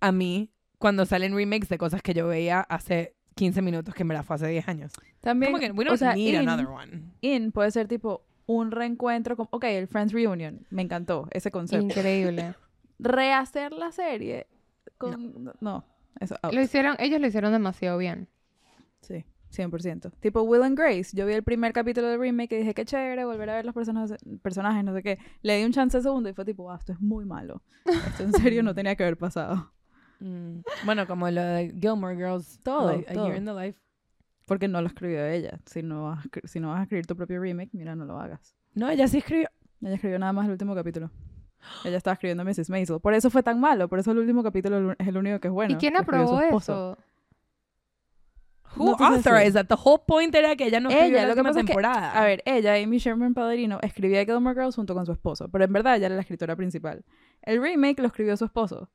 a 0.00 0.10
mí 0.10 0.50
cuando 0.78 1.04
salen 1.04 1.36
remakes 1.36 1.68
de 1.68 1.76
cosas 1.76 2.00
que 2.00 2.14
yo 2.14 2.28
veía 2.28 2.60
hace 2.60 3.14
15 3.34 3.62
minutos, 3.62 3.94
que 3.94 4.02
en 4.02 4.08
verdad 4.08 4.24
fue 4.24 4.36
hace 4.36 4.46
10 4.48 4.68
años. 4.68 4.92
También, 5.20 5.52
Como 5.52 5.60
que 5.60 5.72
we 5.72 5.84
o 5.84 5.88
don't 5.88 5.98
sea, 5.98 6.14
need 6.14 6.34
in, 6.40 6.48
another 6.48 6.66
one. 6.66 7.02
in 7.20 7.52
puede 7.52 7.70
ser 7.70 7.88
tipo 7.88 8.24
un 8.46 8.70
reencuentro. 8.70 9.36
Con, 9.36 9.48
ok, 9.50 9.64
el 9.64 9.88
Friends 9.88 10.12
Reunion. 10.12 10.66
Me 10.70 10.82
encantó 10.82 11.28
ese 11.30 11.50
concepto. 11.50 11.84
Increíble. 11.84 12.54
Rehacer 12.98 13.72
la 13.72 13.90
serie 13.90 14.46
con... 14.98 15.52
No, 15.60 15.84
eso 16.20 16.36
out. 16.42 16.54
Lo 16.54 16.62
hicieron, 16.62 16.96
ellos 17.00 17.20
lo 17.20 17.26
hicieron 17.26 17.52
demasiado 17.52 17.98
bien. 17.98 18.28
Sí, 19.00 19.24
100%. 19.52 20.12
Tipo 20.20 20.42
Will 20.42 20.62
and 20.62 20.78
Grace. 20.78 21.10
Yo 21.12 21.26
vi 21.26 21.32
el 21.34 21.42
primer 21.42 21.72
capítulo 21.72 22.08
del 22.08 22.20
remake 22.20 22.52
y 22.52 22.58
dije, 22.58 22.72
qué 22.74 22.84
chévere 22.84 23.24
volver 23.24 23.50
a 23.50 23.54
ver 23.56 23.64
los 23.64 23.74
personajes, 23.74 24.16
personajes, 24.42 24.84
no 24.84 24.94
sé 24.94 25.02
qué. 25.02 25.18
Le 25.42 25.58
di 25.58 25.64
un 25.64 25.72
chance 25.72 25.96
al 25.96 26.02
segundo 26.02 26.28
y 26.28 26.34
fue 26.34 26.44
tipo, 26.44 26.62
wow, 26.62 26.76
esto 26.76 26.92
es 26.92 27.00
muy 27.00 27.24
malo. 27.24 27.62
Esto 27.84 28.22
en 28.22 28.32
serio 28.32 28.62
no 28.62 28.74
tenía 28.74 28.94
que 28.94 29.02
haber 29.02 29.18
pasado. 29.18 29.72
Mm. 30.20 30.60
Bueno, 30.84 31.06
como 31.06 31.28
lo 31.30 31.42
de 31.42 31.74
Gilmore 31.80 32.16
Girls. 32.16 32.60
Todo, 32.62 32.92
like, 32.92 33.10
A 33.10 33.14
todo. 33.14 33.26
Year 33.26 33.36
in 33.38 33.44
the 33.44 33.52
Life. 33.52 33.78
Porque 34.46 34.68
no 34.68 34.80
lo 34.82 34.88
escribió 34.88 35.24
ella. 35.26 35.58
Si 35.66 35.82
no, 35.82 36.04
vas 36.04 36.24
a, 36.24 36.28
escri- 36.28 36.46
si 36.46 36.60
no 36.60 36.68
vas 36.70 36.80
a 36.80 36.82
escribir 36.82 37.06
tu 37.06 37.16
propio 37.16 37.40
remake, 37.40 37.70
mira, 37.72 37.94
no 37.96 38.04
lo 38.04 38.18
hagas. 38.20 38.54
No, 38.74 38.90
ella 38.90 39.08
sí 39.08 39.18
escribió. 39.18 39.48
Ella 39.80 39.94
escribió 39.94 40.18
nada 40.18 40.32
más 40.32 40.44
el 40.46 40.52
último 40.52 40.74
capítulo. 40.74 41.10
Ella 41.84 41.96
estaba 41.96 42.12
escribiendo 42.14 42.44
Mrs. 42.44 42.68
Maisel. 42.68 43.00
Por 43.00 43.14
eso 43.14 43.30
fue 43.30 43.42
tan 43.42 43.58
malo. 43.58 43.88
Por 43.88 43.98
eso 43.98 44.10
el 44.12 44.18
último 44.18 44.42
capítulo 44.42 44.92
es 44.98 45.08
el 45.08 45.16
único 45.16 45.40
que 45.40 45.48
es 45.48 45.52
bueno. 45.54 45.72
¿Y 45.72 45.76
quién 45.76 45.96
aprobó 45.96 46.40
eso? 46.42 46.98
Who 48.76 48.86
No 48.86 49.06
authorized 49.06 49.54
that? 49.54 49.66
The 49.66 49.76
whole 49.82 50.02
point 50.06 50.34
era 50.34 50.56
que 50.56 50.66
ella 50.66 50.80
no 50.80 50.90
escribió 50.90 51.18
Ella, 51.18 51.22
la 51.22 51.28
lo 51.28 51.34
que 51.34 51.40
última 51.40 51.50
pasa 51.50 51.60
es 51.60 51.64
que, 51.66 51.72
temporada. 51.72 52.10
a 52.20 52.24
ver, 52.24 52.42
ella, 52.44 52.74
Amy 52.74 52.98
Sherman 52.98 53.32
Padrino, 53.32 53.78
escribía 53.82 54.24
Gilmore 54.24 54.54
Girls 54.54 54.74
junto 54.74 54.94
con 54.94 55.06
su 55.06 55.12
esposo, 55.12 55.48
pero 55.48 55.64
en 55.64 55.72
verdad 55.72 55.94
ella 55.96 56.06
era 56.06 56.16
la 56.16 56.22
escritora 56.22 56.56
principal. 56.56 57.04
El 57.42 57.62
remake 57.62 58.00
lo 58.00 58.08
escribió 58.08 58.36
su 58.36 58.44
esposo. 58.46 58.90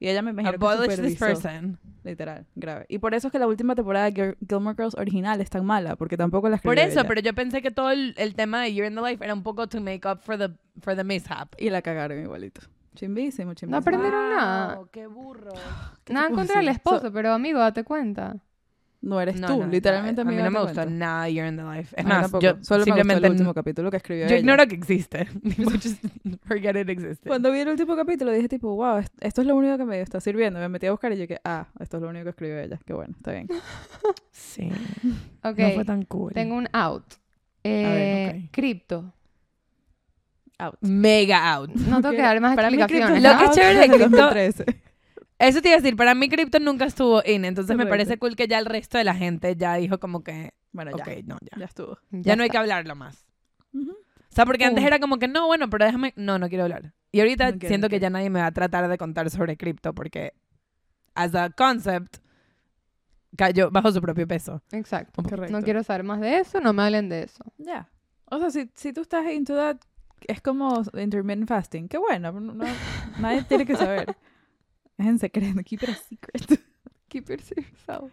Y 0.00 0.08
ella 0.08 0.22
me 0.22 0.30
imagino 0.30 0.50
que 0.52 0.56
Abolish 0.56 0.96
this 1.00 1.14
supervisó, 1.14 1.26
person. 1.42 1.78
literal, 2.04 2.46
grave. 2.54 2.86
Y 2.88 2.98
por 2.98 3.14
eso 3.14 3.28
es 3.28 3.32
que 3.32 3.38
la 3.40 3.46
última 3.48 3.74
temporada 3.74 4.10
de 4.10 4.12
Gil- 4.14 4.36
Gilmore 4.48 4.76
Girls 4.76 4.94
original 4.94 5.40
es 5.40 5.50
tan 5.50 5.64
mala, 5.64 5.96
porque 5.96 6.16
tampoco 6.16 6.48
la 6.48 6.56
escribió 6.56 6.76
Por 6.76 6.78
eso, 6.88 7.00
ella. 7.00 7.08
pero 7.08 7.20
yo 7.20 7.34
pensé 7.34 7.62
que 7.62 7.70
todo 7.72 7.90
el, 7.90 8.14
el 8.16 8.34
tema 8.36 8.62
de 8.62 8.72
Year 8.72 8.86
in 8.90 8.94
the 8.96 9.02
Life 9.02 9.24
era 9.24 9.34
un 9.34 9.42
poco 9.42 9.66
to 9.66 9.80
make 9.80 10.06
up 10.08 10.20
for 10.22 10.38
the, 10.38 10.50
for 10.80 10.94
the 10.94 11.02
mishap. 11.04 11.48
Y 11.58 11.70
la 11.70 11.82
cagaron 11.82 12.20
igualito. 12.22 12.60
Chimbísimo, 12.94 13.54
chimbísimo. 13.54 13.70
No 13.72 13.76
aprendieron 13.78 14.28
nada. 14.30 14.80
¡Qué 14.92 15.06
burro! 15.06 15.50
¿Qué 16.04 16.04
te 16.04 16.12
Nada 16.14 16.28
en 16.28 16.34
contra 16.34 16.60
del 16.60 16.68
esposo, 16.68 17.12
pero 17.12 17.32
amigo, 17.32 17.58
date 17.58 17.82
cuenta. 17.84 18.36
No 19.00 19.20
eres 19.20 19.40
No, 19.40 19.46
tú. 19.46 19.58
no, 19.60 19.66
Literalmente 19.68 20.20
a 20.20 20.24
mí 20.24 20.34
no 20.34 20.50
me 20.50 20.60
gustó 20.60 20.74
cuento. 20.74 20.90
nada 20.90 21.28
Year 21.28 21.46
in 21.48 21.56
the 21.56 21.62
Life. 21.62 21.94
Es 21.96 22.04
más, 22.04 22.30
yo 22.32 22.38
Solo 22.40 22.48
me 22.50 22.54
gustó 22.58 22.84
simplemente 22.84 23.26
el 23.26 23.32
último 23.32 23.54
capítulo 23.54 23.90
que 23.90 23.96
escribió 23.98 24.24
yo 24.26 24.30
ella. 24.30 24.38
ignoro 24.40 24.66
que 24.66 24.74
existe. 24.74 25.26
Tipo, 25.56 25.70
just 25.70 26.04
forget 26.46 26.76
it 26.76 26.88
existed. 26.88 27.26
Cuando 27.28 27.52
vi 27.52 27.60
el 27.60 27.68
último 27.68 27.94
capítulo 27.96 28.32
dije 28.32 28.48
tipo, 28.48 28.74
wow, 28.74 28.98
est- 28.98 29.14
esto 29.20 29.40
es 29.42 29.46
lo 29.46 29.54
único 29.56 29.78
que 29.78 29.84
me 29.84 30.00
está 30.00 30.20
sirviendo. 30.20 30.58
Me 30.58 30.68
metí 30.68 30.86
a 30.86 30.90
buscar 30.90 31.12
y 31.12 31.16
yo 31.18 31.28
que, 31.28 31.38
ah, 31.44 31.68
esto 31.78 31.98
es 31.98 32.02
lo 32.02 32.08
único 32.08 32.24
que 32.24 32.30
escribió 32.30 32.58
ella. 32.58 32.78
Qué 32.84 32.92
bueno, 32.92 33.14
está 33.16 33.32
bien. 33.32 33.48
Sí. 34.32 34.68
Ok, 35.44 35.58
No 35.58 35.70
fue 35.70 35.84
tan 35.84 36.02
cool. 36.04 36.32
tengo 36.32 36.56
un 36.56 36.68
out. 36.72 37.04
Eh, 37.64 38.42
ok. 38.46 38.50
Cripto. 38.52 39.14
Out. 40.58 40.74
Mega 40.80 41.52
out. 41.54 41.70
No 41.70 42.02
tengo 42.02 42.16
que 42.16 42.22
dar 42.22 42.40
más 42.40 42.56
Para 42.56 42.68
mí, 42.70 42.78
explicaciones. 42.78 43.22
Lo 43.22 43.38
que 43.38 43.44
es 43.44 43.50
chévere 43.52 43.78
de 43.78 43.88
cripto- 43.88 44.08
2013. 44.10 44.64
Eso 45.38 45.62
te 45.62 45.68
iba 45.68 45.76
a 45.76 45.80
decir, 45.80 45.96
para 45.96 46.14
mí 46.16 46.28
Crypto 46.28 46.58
nunca 46.58 46.84
estuvo 46.84 47.22
in, 47.24 47.44
entonces 47.44 47.76
me 47.76 47.86
parece 47.86 48.18
cool 48.18 48.34
que 48.34 48.48
ya 48.48 48.58
el 48.58 48.66
resto 48.66 48.98
de 48.98 49.04
la 49.04 49.14
gente 49.14 49.54
ya 49.56 49.74
dijo 49.74 50.00
como 50.00 50.24
que, 50.24 50.52
Bueno, 50.72 50.90
ya. 50.96 51.04
ok, 51.04 51.08
no, 51.24 51.38
ya. 51.40 51.58
Ya 51.58 51.64
estuvo. 51.64 51.98
Ya, 52.10 52.34
no 52.34 52.42
hay 52.42 52.50
que 52.50 52.58
hablarlo 52.58 52.96
más. 52.96 53.24
Ujú. 53.72 53.92
O 53.92 53.94
sea, 54.30 54.44
porque 54.44 54.64
antes 54.64 54.82
Punto. 54.82 54.88
era 54.88 54.98
como 54.98 55.18
que, 55.18 55.28
no, 55.28 55.46
bueno, 55.46 55.70
pero 55.70 55.84
déjame, 55.84 56.12
no, 56.16 56.38
no 56.40 56.48
quiero 56.48 56.64
hablar. 56.64 56.92
Y 57.12 57.20
ahorita 57.20 57.52
No 57.52 57.58
quiero, 57.58 57.68
siento 57.68 57.86
no 57.86 57.90
que 57.90 58.00
ya 58.00 58.10
nadie 58.10 58.30
me 58.30 58.40
va 58.40 58.46
a 58.46 58.52
tratar 58.52 58.88
de 58.88 58.98
contar 58.98 59.30
sobre 59.30 59.56
cripto 59.56 59.94
porque, 59.94 60.32
as 61.14 61.34
a 61.36 61.50
concept, 61.50 62.16
cayó 63.36 63.70
bajo 63.70 63.92
su 63.92 64.00
propio 64.00 64.26
peso. 64.26 64.62
Exacto. 64.72 65.22
Correcto. 65.22 65.56
No 65.56 65.62
quiero 65.62 65.82
saber 65.84 66.02
más 66.02 66.20
de 66.20 66.38
eso, 66.38 66.60
no 66.60 66.72
me 66.72 66.82
hablen 66.82 67.08
de 67.08 67.22
eso. 67.22 67.44
Ya. 67.58 67.88
O 68.26 68.38
sea, 68.38 68.50
si, 68.50 68.70
si 68.74 68.92
tú 68.92 69.02
estás 69.02 69.24
into 69.30 69.54
that, 69.54 69.76
es 70.26 70.40
como 70.42 70.82
intermittent 70.94 71.48
fasting. 71.48 71.88
Qué 71.88 71.96
bueno, 71.98 72.32
no- 72.32 72.54
no- 72.54 72.64
nadie 73.20 73.42
tiene 73.44 73.64
que 73.64 73.76
saber. 73.76 74.16
Es 74.98 75.06
en 75.06 75.18
secreto, 75.18 75.60
keep 75.64 75.82
it 75.82 75.88
a 75.90 75.94
secret. 75.94 76.60
Keep 77.08 77.30
it 77.30 77.40
yourself. 77.56 78.12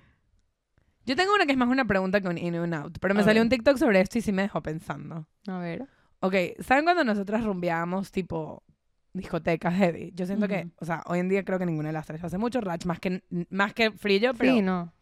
Yo 1.06 1.16
tengo 1.18 1.34
una 1.36 1.46
que 1.46 1.52
es 1.52 1.58
más 1.58 1.68
una 1.68 1.84
pregunta 1.86 2.22
que 2.22 2.30
un 2.30 2.38
in 2.38 2.56
un 2.58 2.74
out, 2.74 2.98
pero 3.02 3.14
me 3.14 3.22
A 3.22 3.24
salió 3.26 3.42
ver. 3.42 3.46
un 3.46 3.50
TikTok 3.50 3.78
sobre 3.78 4.00
esto 4.00 4.18
y 4.18 4.22
sí 4.22 4.32
me 4.32 4.44
dejó 4.44 4.62
pensando. 4.64 5.28
A 5.48 5.58
ver. 5.60 5.86
Ok, 6.22 6.34
¿saben 6.62 6.86
cuando 6.86 7.04
nosotras 7.04 7.44
rumbeábamos 7.44 8.12
tipo 8.12 8.64
discotecas 9.12 9.74
heavy? 9.76 10.14
Yo 10.16 10.26
siento 10.26 10.48
que, 10.48 10.62
Ujú. 10.68 10.72
o 10.80 10.86
sea, 10.86 11.04
hoy 11.08 11.20
en 11.20 11.28
día 11.28 11.44
creo 11.44 11.60
que 11.60 11.66
ninguna 11.66 11.90
de 11.90 11.94
las 11.94 12.06
tres 12.08 12.24
hace 12.24 12.38
mucho 12.38 12.62
ratch, 12.62 12.86
más 12.86 13.00
que, 13.02 13.22
más 13.50 13.74
que 13.74 13.92
frillo, 13.92 14.34
pero 14.34 14.54
Sí, 14.54 14.62
no. 14.62 14.94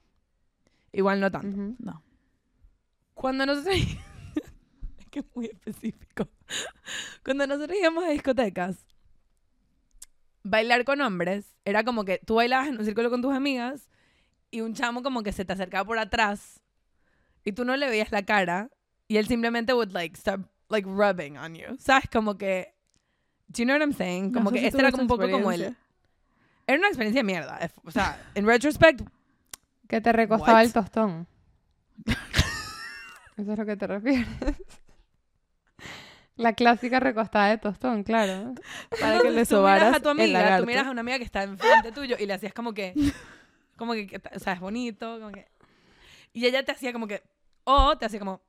igual 0.92 1.20
no 1.20 1.30
tanto. 1.30 1.48
Ujú. 1.50 1.76
No. 1.80 2.04
Cuando 3.14 3.46
nosotros... 3.46 3.76
es 4.98 5.06
que 5.12 5.20
es 5.20 5.26
muy 5.36 5.46
específico. 5.46 6.28
Cuando 7.24 7.46
nosotros 7.46 7.78
íbamos 7.80 8.04
a 8.06 8.10
discotecas, 8.10 8.86
bailar 10.44 10.84
con 10.86 11.02
hombres 11.02 11.56
era 11.66 11.84
como 11.84 12.04
que 12.06 12.20
tú 12.26 12.36
bailabas 12.36 12.68
en 12.68 12.78
un 12.78 12.86
círculo 12.86 13.10
con 13.10 13.22
tus 13.22 13.34
amigas 13.34 13.88
y 14.52 14.62
un 14.62 14.74
chamo 14.74 15.02
como 15.04 15.24
que 15.24 15.32
se 15.32 15.46
te 15.46 15.54
acercaba 15.54 15.86
por 15.86 15.98
atrás 16.00 16.62
y 17.44 17.54
tú 17.54 17.66
no 17.66 17.76
le 17.76 17.90
veías 17.90 18.12
la 18.12 18.24
cara 18.24 18.70
y 19.08 19.18
él 19.18 19.28
simplemente 19.28 19.74
would 19.74 19.92
like 19.92 20.18
start 20.18 20.42
like 20.70 20.88
rubbing 20.88 21.38
on 21.38 21.56
you. 21.56 21.76
¿Sabes? 21.80 22.10
Como 22.12 22.38
que... 22.38 22.74
Do 23.48 23.60
you 23.60 23.66
know 23.66 23.76
what 23.76 23.82
I'm 23.82 23.94
saying? 23.94 24.32
Como 24.34 24.50
No 24.50 24.52
que 24.52 24.66
este 24.66 24.80
era 24.80 24.90
un 24.98 25.08
poco 25.08 25.30
como 25.30 25.52
el... 25.52 25.76
Era 26.66 26.78
una 26.80 26.88
experiencia 26.88 27.20
de 27.20 27.24
mierda. 27.26 27.60
eh, 27.62 27.70
O 27.84 27.92
sea, 27.92 28.20
en 28.34 28.46
retrospect, 28.48 29.02
Que 29.88 30.02
te 30.02 30.12
recostaba 30.14 30.60
What? 30.60 30.66
el 30.66 30.74
tostón. 30.74 31.28
Eso 33.38 33.52
es 33.52 33.58
lo 33.58 33.66
que 33.66 33.76
te 33.76 33.88
refieres. 33.88 34.28
La 36.44 36.52
clásica 36.52 37.00
recostada 37.00 37.48
de 37.48 37.58
tostón, 37.58 38.04
claro. 38.04 38.54
Para 39.00 39.22
que 39.22 39.32
le 39.32 39.46
sobaras 39.46 39.96
a 39.96 40.00
tu 40.02 40.10
amiga, 40.10 40.58
tú 40.60 40.66
miras 40.66 40.86
a 40.88 40.92
una 40.92 41.00
amiga 41.00 41.18
que 41.18 41.24
está 41.24 41.44
enfrente 41.44 41.94
tuyo 41.94 42.18
y 42.20 42.26
le 42.26 42.34
hacías 42.34 42.54
como 42.54 42.74
que, 42.74 42.94
como 43.78 43.94
que, 43.94 44.22
o 44.36 44.40
sea, 44.40 44.52
es 44.52 44.60
bonito, 44.60 45.20
como 45.22 45.32
que, 45.32 45.48
y 46.34 46.46
ella 46.46 46.62
te 46.66 46.74
hacía 46.74 46.92
como 46.92 47.08
que, 47.08 47.24
o 47.64 47.98
te 47.98 48.06
hacía 48.08 48.20
como, 48.20 48.42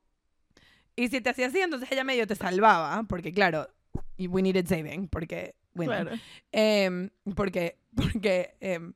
y 0.97 1.07
si 1.07 1.21
te 1.21 1.31
hacía 1.31 1.47
así, 1.47 1.61
entonces 1.61 1.91
ella 1.93 2.03
medio 2.03 2.27
te 2.27 2.35
salvaba, 2.35 3.05
porque 3.05 3.33
claro, 3.33 3.69
y 4.17 4.27
we 4.27 4.43
needed 4.43 4.67
saving, 4.67 5.07
porque, 5.07 5.55
bueno, 5.73 5.93
Claro. 5.93 6.11
em, 6.51 7.11
porque, 7.37 7.79
porque, 7.95 8.57
em, 8.59 8.93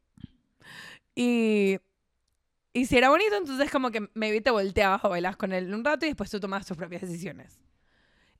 y, 1.15 1.79
y 2.73 2.87
si 2.87 2.99
era 2.99 3.11
bonito, 3.11 3.37
entonces 3.37 3.71
como 3.71 3.93
que 3.93 4.09
maybe 4.15 4.41
te 4.41 4.51
volteabas 4.51 5.05
o 5.05 5.09
bailas 5.09 5.37
con 5.37 5.53
él 5.53 5.73
un 5.73 5.85
rato 5.85 6.05
y 6.05 6.09
después 6.09 6.31
tú 6.33 6.41
tomabas 6.41 6.67
tus 6.67 6.77
propias 6.77 7.03
decisiones. 7.03 7.61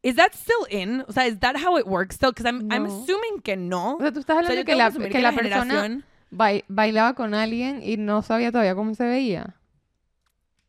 Is 0.03 0.15
that 0.17 0.33
still 0.35 0.65
in? 0.71 1.05
O 1.09 1.13
sea, 1.13 1.27
is 1.27 1.39
that 1.41 1.57
how 1.57 1.77
it 1.79 1.87
works 1.87 2.15
still? 2.17 2.31
Because 2.31 2.47
I'm, 2.49 2.71
I'm 2.73 2.85
No. 2.85 3.03
assuming 3.03 3.41
que 3.43 3.57
no. 3.57 3.97
O 3.97 3.99
sea, 4.01 4.13
tú 4.13 4.21
estás 4.21 4.37
O 4.37 4.39
hablando 4.39 4.49
sea, 4.49 4.55
yo 4.57 4.61
de 4.61 4.65
que 4.65 4.75
la, 4.77 4.87
asumir 4.87 5.11
que 5.11 5.21
la 5.21 5.31
la 5.33 5.37
persona 5.37 5.65
generación- 5.65 6.05
bai- 6.31 6.65
bailaba 6.69 7.15
con 7.15 7.35
alguien 7.35 7.83
y 7.83 7.97
no 7.97 8.23
sabía 8.23 8.53
todavía 8.53 8.75
cómo 8.75 8.95
se 8.95 9.05
veía. 9.05 9.57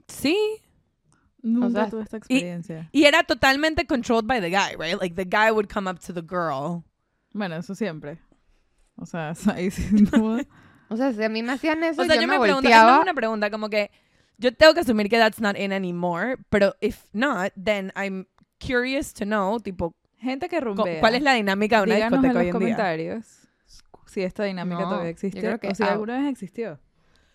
Sí. 0.07 0.35
Nunca 1.41 1.81
sea, 1.83 1.89
tuve 1.89 2.03
esta 2.03 2.17
experiencia. 2.17 2.89
Y 2.91 3.05
era 3.05 3.23
totalmente 3.23 3.85
controlled 3.85 4.25
by 4.27 4.41
the 4.41 4.49
guy, 4.49 4.75
right? 4.77 4.99
Like 4.99 5.15
the 5.15 5.25
guy 5.25 5.51
would 5.51 5.67
come 5.71 5.89
up 5.89 5.99
to 5.99 6.13
the 6.13 6.21
girl. 6.21 6.83
Bueno, 7.33 7.55
eso 7.55 7.75
siempre. 7.75 8.17
O 8.95 9.05
sea, 9.05 9.33
ahí 9.55 9.71
sin 9.71 10.05
duda. 10.05 10.43
O 10.89 10.97
sea, 10.97 11.13
si 11.13 11.23
a 11.23 11.29
mí 11.29 11.43
me 11.43 11.53
hacían 11.53 11.83
eso, 11.83 12.01
O 12.01 12.05
sea, 12.05 12.15
yo, 12.15 12.21
yo, 12.21 12.27
me, 12.27 12.39
me 12.39 12.43
pregunto, 12.45 12.67
es 12.67 12.75
una 13.03 13.13
pregunta 13.13 13.51
como 13.51 13.69
que 13.69 13.91
yo 14.39 14.53
tengo 14.55 14.73
que 14.73 14.79
asumir 14.79 15.07
que 15.07 15.17
that's 15.17 15.39
not 15.39 15.55
in 15.57 15.71
anymore, 15.71 16.37
pero 16.49 16.73
if 16.81 17.03
not, 17.13 17.53
then 17.63 17.93
I'm 17.95 18.25
curious 18.59 19.13
to 19.13 19.25
know, 19.25 19.59
tipo, 19.59 19.93
Gente 20.19 20.49
que 20.49 20.59
rumbea. 20.59 20.99
¿cuál 20.99 21.15
es 21.15 21.21
la 21.21 21.33
dinámica 21.33 21.77
de 21.77 21.83
una 21.83 21.95
Díganos 21.95 22.17
en 22.17 22.21
discoteca 22.23 22.33
los 22.33 22.41
hoy 22.41 22.47
en 22.47 22.51
día? 22.67 22.75
comentarios 22.75 23.25
si 24.05 24.21
esta 24.23 24.43
dinámica 24.43 24.81
No, 24.81 24.85
todavía 24.89 25.05
yo 25.05 25.11
existe 25.11 25.39
creo 25.39 25.59
que 25.59 25.67
o 25.69 25.75
si 25.75 25.83
out. 25.83 25.91
alguna 25.91 26.17
vez 26.19 26.27
existió. 26.31 26.79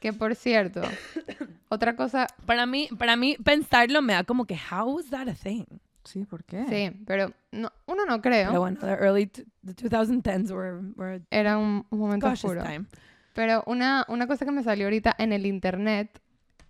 Que 0.00 0.12
por 0.12 0.34
cierto, 0.34 0.82
otra 1.68 1.96
cosa, 1.96 2.26
Para 2.46 2.66
mí, 2.66 2.88
para 2.98 3.16
mí 3.16 3.36
pensarlo 3.42 4.02
me 4.02 4.12
da 4.12 4.24
como 4.24 4.44
que 4.44 4.58
how 4.70 4.98
is 5.00 5.08
that 5.10 5.28
a 5.28 5.34
thing? 5.34 5.64
Sí, 6.04 6.24
¿por 6.26 6.44
qué? 6.44 6.66
sí, 6.68 7.00
pero 7.06 7.32
no, 7.52 7.72
uno 7.86 8.04
no 8.04 8.20
creo. 8.20 8.48
Pero 8.48 8.60
bueno, 8.60 8.78
the 8.80 8.88
early 8.92 9.26
the 9.28 9.72
2010s 9.74 10.50
were, 10.50 10.80
were 10.96 11.22
Era 11.30 11.56
un, 11.56 11.86
un 11.88 11.98
a 11.98 12.02
momento 12.02 12.26
oscuro. 12.28 12.62
time. 12.62 12.84
Pero 13.32 13.62
una, 13.66 14.04
una 14.08 14.26
cosa 14.26 14.44
que 14.44 14.50
me 14.52 14.62
salió 14.62 14.84
ahorita 14.86 15.14
en 15.18 15.32
el 15.32 15.46
internet 15.46 16.20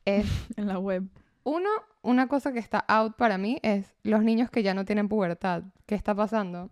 es, 0.04 0.26
En 0.56 0.68
la 0.68 0.78
web. 0.78 1.02
uno, 1.42 1.68
una 2.04 2.28
cosa 2.28 2.52
que 2.52 2.58
está 2.60 2.78
out 2.86 3.16
para 3.16 3.36
mí 3.38 3.58
es 3.62 3.92
los 4.04 4.22
niños 4.22 4.50
que 4.50 4.62
ya 4.62 4.74
no 4.74 4.84
tienen 4.84 5.08
pubertad. 5.08 5.64
¿Qué 5.86 5.94
está 5.96 6.14
pasando? 6.14 6.70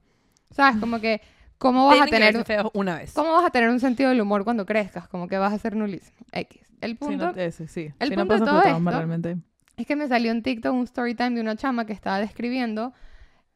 ¿Sabes? 0.50 0.78
Como 0.78 1.00
que, 1.00 1.20
¿cómo 1.58 1.86
vas 1.86 2.02
a 2.02 2.04
Tienen 2.04 2.28
que 2.28 2.32
tener... 2.32 2.44
feos 2.46 2.70
una 2.74 2.96
vez. 2.98 3.12
¿Cómo 3.14 3.32
vas 3.32 3.44
a 3.46 3.50
tener 3.50 3.68
un 3.70 3.80
sentido 3.80 4.10
del 4.10 4.20
humor 4.20 4.44
cuando 4.44 4.64
crezcas? 4.66 5.08
Como 5.08 5.26
que 5.28 5.38
vas 5.38 5.52
a 5.52 5.58
ser 5.58 5.74
nulísimo. 5.74 6.16
X. 6.32 6.60
El 6.80 6.96
punto 6.96 7.32
no, 7.32 7.40
ese, 7.40 7.66
sí. 7.68 7.92
el 7.98 8.08
Sí, 8.08 8.14
punto 8.14 8.36
no 8.36 8.40
de 8.44 8.46
todo 8.50 8.62
esto- 8.62 8.90
realmente. 8.90 9.36
es 9.76 9.86
que 9.86 9.96
me 9.96 10.06
salió 10.08 10.30
en 10.32 10.42
TikTok 10.42 10.72
un 10.74 10.84
story 10.84 11.14
time 11.14 11.30
de 11.30 11.40
una 11.40 11.56
chama 11.56 11.86
que 11.86 11.92
estaba 11.92 12.18
describiendo 12.18 12.92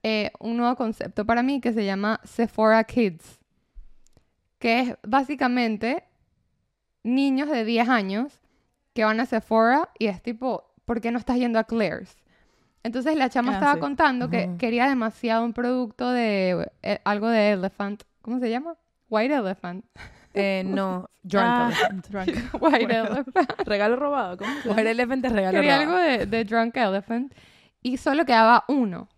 eh, 0.03 0.31
un 0.39 0.57
nuevo 0.57 0.77
concepto 0.77 1.25
para 1.27 1.43
mí 1.43 1.61
que 1.61 1.73
se 1.73 1.85
llama 1.85 2.21
Sephora 2.25 2.83
Kids. 2.85 3.39
Que 4.59 4.81
es 4.81 4.95
básicamente 5.07 6.05
niños 7.03 7.51
de 7.51 7.65
10 7.65 7.89
años 7.89 8.41
que 8.95 9.05
van 9.05 9.21
a 9.21 9.27
Sephora 9.27 9.91
y 9.99 10.07
es 10.07 10.23
tipo, 10.23 10.66
¿por 10.87 11.03
qué 11.03 11.11
no 11.11 11.19
estás 11.19 11.37
yendo 11.37 11.59
a 11.59 11.65
Claire's? 11.65 12.17
Entonces 12.83 13.17
la 13.17 13.29
chama 13.29 13.51
Ah, 13.53 13.55
estaba 13.55 13.75
sí. 13.75 13.81
contando 13.81 14.31
que 14.31 14.45
Ajá. 14.45 14.57
quería 14.59 14.89
demasiado 14.89 15.45
un 15.45 15.53
producto 15.53 16.11
de 16.13 16.71
eh, 16.83 17.01
algo 17.05 17.29
de 17.29 17.51
Elephant. 17.53 18.05
¿Cómo 18.23 18.39
se 18.39 18.49
llama? 18.49 18.77
White 19.11 19.35
Elephant. 19.35 19.85
Eh, 20.35 20.63
no, 20.67 21.11
Drunk 21.23 21.45
Ah, 21.47 21.67
Elephant. 21.67 22.07
drunk. 22.09 22.29
White 22.63 22.87
Bueno. 22.87 23.07
Elephant. 23.07 23.29
Regalo 23.67 23.97
robado, 23.97 24.37
¿cómo 24.37 24.51
se 24.55 24.61
llama? 24.61 24.71
Mujer 24.71 24.87
Elephant 24.87 25.23
te 25.23 25.29
regala 25.29 25.59
Quería 25.59 25.79
ropa. 25.79 25.83
algo 25.83 25.99
de, 26.19 26.27
de 26.27 26.45
Drunk 26.45 26.77
Elephant 26.77 27.35
y 27.83 27.97
solo 27.97 28.25
quedaba 28.25 28.65
uno. 28.69 29.09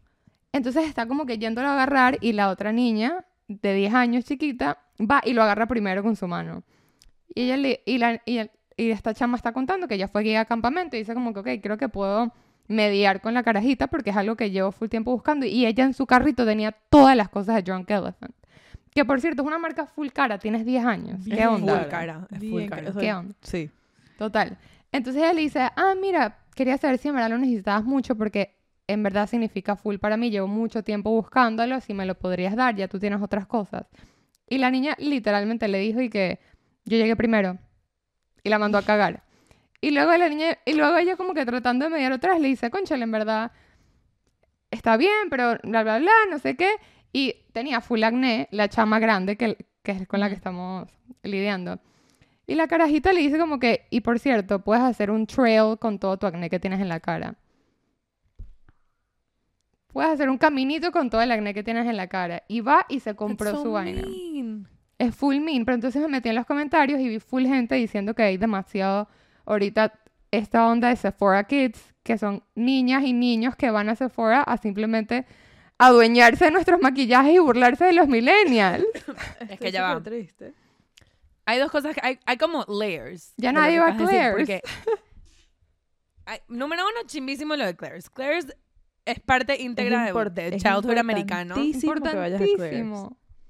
Entonces 0.52 0.87
está 0.87 1.07
como 1.07 1.26
que 1.26 1.37
yéndolo 1.38 1.68
a 1.68 1.74
agarrar 1.74 2.16
y 2.22 2.33
la 2.33 2.48
otra 2.48 2.72
niña 2.72 3.26
de 3.48 3.74
10 3.74 3.92
años 3.94 4.24
chiquita 4.24 4.78
va 4.98 5.20
y 5.24 5.35
lo 5.35 5.42
agarra 5.42 5.66
primero 5.66 6.02
con 6.02 6.16
su 6.16 6.26
mano. 6.26 6.64
Y 7.35 7.42
ella 7.42 7.57
le, 7.59 7.83
y, 7.85 7.98
la, 7.98 8.20
y, 8.24 8.38
el- 8.38 8.50
y 8.78 8.92
esta 8.92 9.12
chama 9.12 9.36
está 9.36 9.52
contando 9.52 9.88
que 9.88 9.96
ella 9.96 10.06
fue 10.06 10.22
guía 10.22 10.38
de 10.38 10.46
campamento 10.46 10.94
y 10.94 11.00
dice 11.00 11.12
como 11.12 11.34
que, 11.34 11.40
ok, 11.40 11.48
creo 11.60 11.76
que 11.76 11.88
puedo 11.88 12.32
mediar 12.68 13.20
con 13.20 13.34
la 13.34 13.42
carajita 13.42 13.88
porque 13.88 14.10
es 14.10 14.16
algo 14.16 14.36
que 14.36 14.52
llevo 14.52 14.70
full 14.70 14.88
tiempo 14.88 15.10
buscando. 15.10 15.44
Y 15.46 15.66
ella 15.66 15.84
en 15.84 15.94
su 15.94 16.06
carrito 16.06 16.46
tenía 16.46 16.70
todas 16.88 17.16
las 17.16 17.28
cosas 17.28 17.56
de 17.56 17.62
Drunk 17.62 17.90
Elephant. 17.90 18.32
Que 18.94 19.04
por 19.04 19.20
cierto, 19.20 19.42
es 19.42 19.48
una 19.48 19.58
marca 19.58 19.84
full 19.86 20.08
cara, 20.10 20.38
tienes 20.38 20.64
10 20.64 20.84
años. 20.84 21.20
¿Qué 21.24 21.34
Bien 21.34 21.48
onda? 21.48 21.76
Full 21.76 21.88
cara, 21.88 22.28
es 22.30 22.38
full 22.38 22.58
Bien 22.58 22.68
cara. 22.68 22.92
¿Qué 22.92 23.12
onda? 23.12 23.34
Sí. 23.42 23.68
Total. 24.16 24.56
Entonces 24.92 25.22
ella 25.22 25.32
le 25.32 25.40
dice, 25.40 25.60
ah, 25.74 25.94
mira, 26.00 26.38
quería 26.54 26.78
saber 26.78 26.98
si 26.98 27.08
en 27.08 27.14
verdad 27.14 27.30
lo 27.30 27.38
necesitabas 27.38 27.84
mucho 27.84 28.14
porque 28.14 28.54
en 28.86 29.02
verdad 29.02 29.28
significa 29.28 29.74
full 29.74 29.96
para 29.96 30.16
mí. 30.16 30.30
Llevo 30.30 30.46
mucho 30.46 30.84
tiempo 30.84 31.10
buscándolo, 31.10 31.80
si 31.80 31.94
me 31.94 32.06
lo 32.06 32.14
podrías 32.14 32.54
dar, 32.54 32.76
ya 32.76 32.86
tú 32.86 33.00
tienes 33.00 33.20
otras 33.20 33.46
cosas. 33.46 33.88
Y 34.48 34.58
la 34.58 34.70
niña 34.70 34.94
literalmente 34.98 35.66
le 35.66 35.80
dijo 35.80 36.00
y 36.00 36.10
que 36.10 36.38
yo 36.84 36.96
llegué 36.96 37.16
primero 37.16 37.58
y 38.42 38.48
la 38.48 38.59
mandó 38.59 38.79
a 38.79 38.83
cagar. 38.83 39.22
Y 39.81 39.90
luego 39.90 40.16
la 40.16 40.29
niña, 40.29 40.59
y 40.64 40.74
luego 40.74 40.96
ella 40.96 41.16
como 41.16 41.35
que 41.35 41.46
tratando 41.46 41.85
de 41.85 41.90
mediar 41.90 42.12
otra 42.12 42.33
vez 42.33 42.42
le 42.42 42.48
dice, 42.48 42.70
conchale, 42.70 43.05
en 43.05 43.12
verdad 43.12 43.53
está 44.70 44.96
bien, 44.96 45.31
pero 45.31 45.59
bla, 45.62 45.83
bla, 45.83 45.98
bla, 45.98 46.12
no 46.31 46.38
sé 46.38 46.57
qué. 46.57 46.70
Y 47.12 47.35
tenía 47.53 47.81
full 47.81 48.03
acné, 48.03 48.48
la 48.51 48.68
chama 48.68 48.98
grande 48.98 49.37
que, 49.37 49.57
que 49.83 49.92
es 49.92 50.07
con 50.09 50.20
la 50.20 50.29
que 50.29 50.35
estamos 50.35 50.88
lidiando. 51.22 51.81
Y 52.46 52.55
la 52.55 52.66
carajita 52.66 53.12
le 53.12 53.20
dice 53.20 53.38
como 53.38 53.59
que, 53.59 53.87
y 53.90 54.01
por 54.01 54.18
cierto, 54.18 54.64
puedes 54.64 54.83
hacer 54.83 55.11
un 55.11 55.27
trail 55.27 55.79
con 55.79 55.98
todo 55.98 56.16
tu 56.18 56.27
acné 56.27 56.48
que 56.51 56.59
tienes 56.59 56.81
en 56.81 56.88
la 56.88 57.01
cara. 57.01 57.37
Puedes 59.88 60.11
hacer 60.12 60.29
un 60.29 60.38
caminito 60.38 60.92
con 60.92 61.11
todo 61.11 61.20
el 61.22 61.31
acné 61.31 61.55
que 61.55 61.62
tienes 61.62 61.87
en 61.87 61.96
la 61.96 62.09
cara. 62.09 62.42
Y 62.48 62.61
va 62.61 62.87
y 62.88 63.01
se 63.01 63.14
compró 63.14 63.51
so 63.53 63.62
su 63.62 63.72
vaina. 63.72 64.03
Es 64.98 65.14
full 65.14 65.38
mean, 65.40 65.64
pero 65.64 65.76
entonces 65.76 66.02
me 66.02 66.08
metí 66.08 66.28
en 66.28 66.34
los 66.34 66.44
comentarios 66.46 66.98
y 67.00 67.08
vi 67.08 67.20
full 67.20 67.46
gente 67.46 67.76
diciendo 67.76 68.14
que 68.14 68.22
hay 68.24 68.37
demasiado 68.37 69.08
ahorita 69.46 69.92
esta 70.30 70.66
onda 70.66 70.88
de 70.88 70.96
Sephora 70.96 71.44
Kids, 71.44 71.94
que 72.02 72.18
son 72.18 72.42
niñas 72.54 73.04
y 73.04 73.12
niños 73.12 73.54
que 73.56 73.70
van 73.70 73.88
a 73.88 73.94
Sephora 73.94 74.42
a 74.42 74.56
simplemente 74.58 75.24
adueñarse 75.78 76.46
de 76.46 76.50
nuestros 76.50 76.80
maquillajes 76.80 77.32
y 77.34 77.38
burlarse 77.38 77.84
de 77.84 77.92
los 77.92 78.08
millennials. 78.08 78.84
Es 79.48 79.58
que 79.61 79.70
ya 79.70 79.82
va. 79.94 80.02
triste. 80.02 80.52
Hay 81.46 81.58
dos 81.61 81.70
cosas, 81.70 81.94
que- 81.94 82.00
hay, 82.02 82.18
hay 82.26 82.37
como 82.37 82.64
layers. 82.68 83.32
Ya 83.37 83.52
nadie 83.52 83.78
va 83.78 83.88
a 83.88 83.96
Claire's. 83.96 84.37
porque 84.37 84.61
hay- 86.26 86.40
número 86.48 86.82
uno, 86.82 87.06
chimbísimo 87.06 87.56
lo 87.56 87.64
de 87.64 87.74
Claire's. 87.76 88.11
Claire's 88.11 88.46
es 89.06 89.20
parte 89.20 89.56
íntegra 89.62 90.04
de, 90.04 90.12
import- 90.12 90.34
de 90.34 90.48
es 90.48 90.62
childhood 90.62 90.98
americano. 90.98 91.54
importantísimo 91.56 91.94
que 91.94 92.16
vayas 92.16 92.40
a 92.40 92.44
Claire's. 92.44 92.98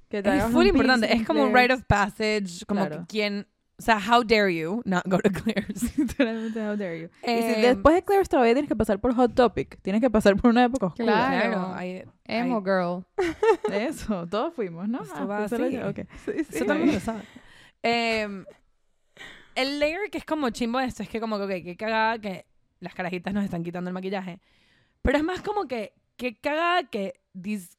Que 0.08 0.22
te 0.22 0.36
Es 0.36 0.44
full 0.44 0.66
importante. 0.66 1.12
Es 1.14 1.26
como 1.26 1.42
un 1.44 1.54
rite 1.54 1.74
of 1.74 1.82
passage. 1.84 2.64
Como 2.66 2.80
Claro. 2.86 3.00
que 3.02 3.06
quien... 3.06 3.46
O 3.80 3.82
sea, 3.82 3.96
how 3.98 4.24
dare 4.24 4.52
you 4.52 4.82
not 4.84 5.04
go 5.06 5.18
to 5.18 5.30
Claire's. 5.44 5.96
Literalmente, 5.96 6.58
how 6.60 6.76
dare 6.76 7.00
you. 7.02 7.08
y 7.22 7.26
si 7.26 7.30
Eh, 7.30 7.60
después 7.62 7.94
de 7.94 8.02
Claire's 8.02 8.28
todavía 8.28 8.52
tienes 8.54 8.68
que 8.68 8.74
pasar 8.74 8.98
por 8.98 9.14
Hot 9.14 9.34
Topic. 9.36 9.80
Tienes 9.82 10.00
que 10.02 10.10
pasar 10.10 10.34
por 10.36 10.50
una 10.50 10.64
época 10.64 10.86
oscura. 10.86 11.04
Claro. 11.06 11.74
Hay- 11.76 12.02
Emo 12.24 12.56
hay- 12.56 12.64
girl. 12.64 13.06
Eso, 13.72 14.26
todos 14.26 14.52
fuimos, 14.54 14.88
¿no? 14.88 15.02
Esto 15.04 15.28
va 15.28 15.38
pues 15.38 15.50
solo 15.50 15.66
así. 15.66 15.76
yo, 15.76 15.88
ok. 15.90 15.98
Eso 16.26 16.64
todo 16.64 16.72
el 16.72 16.78
mundo 16.80 16.94
lo 16.94 17.00
sabe. 17.00 17.22
Em, 17.84 18.44
el 19.54 19.78
layer 19.78 20.10
que 20.10 20.18
es 20.18 20.24
como 20.24 20.50
chimbo 20.50 20.78
de 20.80 20.86
esto 20.86 21.04
es 21.04 21.08
que 21.08 21.20
como 21.20 21.38
que, 21.46 21.62
qué 21.62 21.76
cagada 21.76 22.18
que 22.18 22.46
las 22.80 22.94
carajitas 22.94 23.32
nos 23.32 23.44
están 23.44 23.62
quitando 23.62 23.90
el 23.90 23.94
maquillaje. 23.94 24.40
Pero 25.02 25.18
es 25.18 25.24
más 25.24 25.40
como 25.42 25.68
que, 25.68 25.92
qué 26.16 26.36
cagada 26.36 26.82
que 26.84 27.20
these 27.40 27.76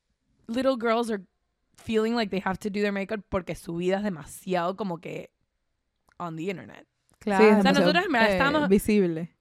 little 0.48 0.76
girls 0.80 1.10
are 1.12 1.24
feeling 1.80 2.14
like 2.14 2.30
they 2.30 2.42
have 2.46 2.58
to 2.60 2.70
do 2.70 2.82
their 2.82 2.92
makeup 2.92 3.22
porque 3.30 3.56
su 3.56 3.76
vida 3.76 3.98
es 3.98 4.04
demasiado 4.04 4.76
como 4.76 5.00
que 5.00 5.32
on 6.18 6.36
the 6.36 6.44
internet. 6.44 6.86
Claro. 7.20 7.44
Sí, 7.44 7.50
es 7.50 7.58
O 7.60 7.62
sea, 7.62 7.72
demasiado, 7.74 7.80
nosotros 7.82 8.06
en 8.06 8.12
verdad 8.12 8.30
eh, 8.30 8.34
estábamos- 8.34 8.70
visible. 8.70 9.36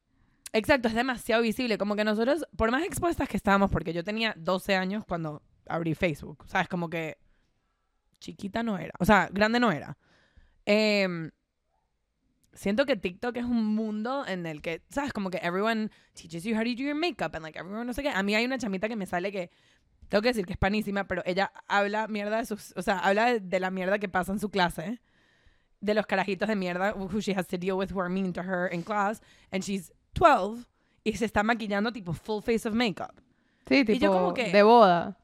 Exacto, 0.52 0.88
es 0.88 0.94
demasiado 0.94 1.42
visible. 1.42 1.76
Como 1.76 1.94
que 1.94 2.04
nosotros, 2.04 2.46
por 2.56 2.70
más 2.70 2.82
expuestas 2.84 3.28
que 3.28 3.36
estábamos, 3.36 3.70
porque 3.70 3.92
yo 3.92 4.02
tenía 4.02 4.34
12 4.38 4.74
años 4.76 5.04
cuando 5.06 5.42
abrí 5.68 5.94
Facebook, 5.94 6.44
¿sabes? 6.46 6.68
Como 6.68 6.88
que 6.88 7.18
chiquita 8.20 8.62
no 8.62 8.78
era. 8.78 8.92
O 8.98 9.04
sea, 9.04 9.28
grande 9.30 9.60
no 9.60 9.70
era. 9.70 9.98
Em, 10.64 11.30
siento 12.52 12.86
que 12.86 12.96
TikTok 12.96 13.36
es 13.36 13.44
un 13.44 13.64
mundo 13.74 14.26
en 14.26 14.46
el 14.46 14.62
que, 14.62 14.82
¿sabes? 14.90 15.12
Como 15.12 15.30
que 15.30 15.38
everyone 15.38 15.90
teaches 16.14 16.44
you 16.44 16.54
how 16.56 16.62
to 16.64 16.70
do 16.70 16.82
your 16.82 16.94
makeup 16.94 17.34
and 17.34 17.42
like 17.44 17.58
everyone 17.58 17.84
no 17.86 17.92
sé 17.92 18.02
qué. 18.02 18.08
A 18.10 18.22
mí 18.22 18.34
hay 18.34 18.44
una 18.44 18.58
chamita 18.58 18.88
que 18.88 18.96
me 18.96 19.06
sale 19.06 19.30
que, 19.30 19.50
tengo 20.08 20.22
que 20.22 20.28
decir 20.28 20.46
que 20.46 20.52
es 20.52 20.58
panísima, 20.58 21.04
pero 21.04 21.22
ella 21.26 21.52
habla 21.66 22.06
mierda 22.08 22.38
de 22.38 22.46
sus, 22.46 22.72
o 22.76 22.82
sea, 22.82 22.98
habla 22.98 23.26
de, 23.26 23.40
de 23.40 23.60
la 23.60 23.70
mierda 23.70 23.98
que 23.98 24.08
pasa 24.08 24.32
en 24.32 24.38
su 24.40 24.48
clase. 24.50 25.00
De 25.80 25.94
los 25.94 26.06
carajitos 26.06 26.48
de 26.48 26.56
mierda 26.56 26.92
who 26.94 27.20
she 27.20 27.32
has 27.36 27.46
to 27.46 27.56
deal 27.56 27.74
with 27.76 27.92
who 27.92 28.00
are 28.00 28.08
mean 28.12 28.32
to 28.32 28.42
her 28.42 28.68
in 28.72 28.82
class. 28.82 29.20
And 29.52 29.62
she's 29.62 29.92
12 30.14 30.64
y 31.04 31.12
se 31.12 31.24
está 31.24 31.42
maquillando 31.44 31.92
tipo 31.92 32.12
full 32.12 32.42
face 32.42 32.66
of 32.68 32.74
makeup. 32.74 33.12
Sí, 33.68 33.84
tipo 33.84 33.98
yo 34.00 34.12
como 34.12 34.34
que- 34.34 34.50
de 34.50 34.62
boda. 34.62 35.16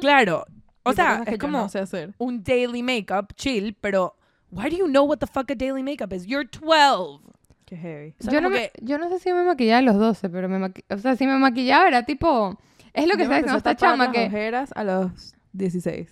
Claro. 0.00 0.46
O 0.84 0.92
Y 0.92 0.94
sea, 0.94 1.22
es 1.26 1.38
como 1.38 1.58
no 1.58 1.68
sé 1.68 1.80
hacer. 1.80 2.14
un 2.18 2.42
daily 2.42 2.82
makeup 2.82 3.34
chill, 3.34 3.74
pero 3.80 4.14
why 4.50 4.70
do 4.70 4.76
you 4.76 4.86
know 4.86 5.04
what 5.04 5.18
the 5.18 5.26
fuck 5.26 5.50
a 5.50 5.54
daily 5.54 5.82
makeup 5.82 6.12
is? 6.12 6.24
You're 6.26 6.48
12. 6.48 7.20
Qué 7.66 7.76
heavy. 7.76 8.14
O 8.20 8.24
sea, 8.24 8.32
yo, 8.32 8.40
no 8.40 8.48
me- 8.48 8.70
que- 8.70 8.72
yo 8.80 8.96
no 8.96 9.10
sé 9.10 9.18
si 9.18 9.30
me 9.32 9.42
maquillaba 9.44 9.78
a 9.80 9.82
los 9.82 9.96
12, 9.98 10.30
pero 10.30 10.48
me 10.48 10.58
maqui- 10.58 10.84
o 10.88 10.96
sea, 10.98 11.14
si 11.16 11.26
me 11.26 11.36
maquillaba 11.38 11.88
era 11.88 12.04
tipo... 12.04 12.58
Es 12.98 13.06
lo 13.08 13.16
que 13.16 13.22
está 13.22 13.34
diciendo 13.36 13.54
a 13.54 13.56
esta 13.58 13.76
chama 13.76 14.04
las 14.04 14.12
que... 14.14 14.26
ojeras 14.26 14.70
a 14.74 14.84
los 14.84 15.34
16. 15.52 16.10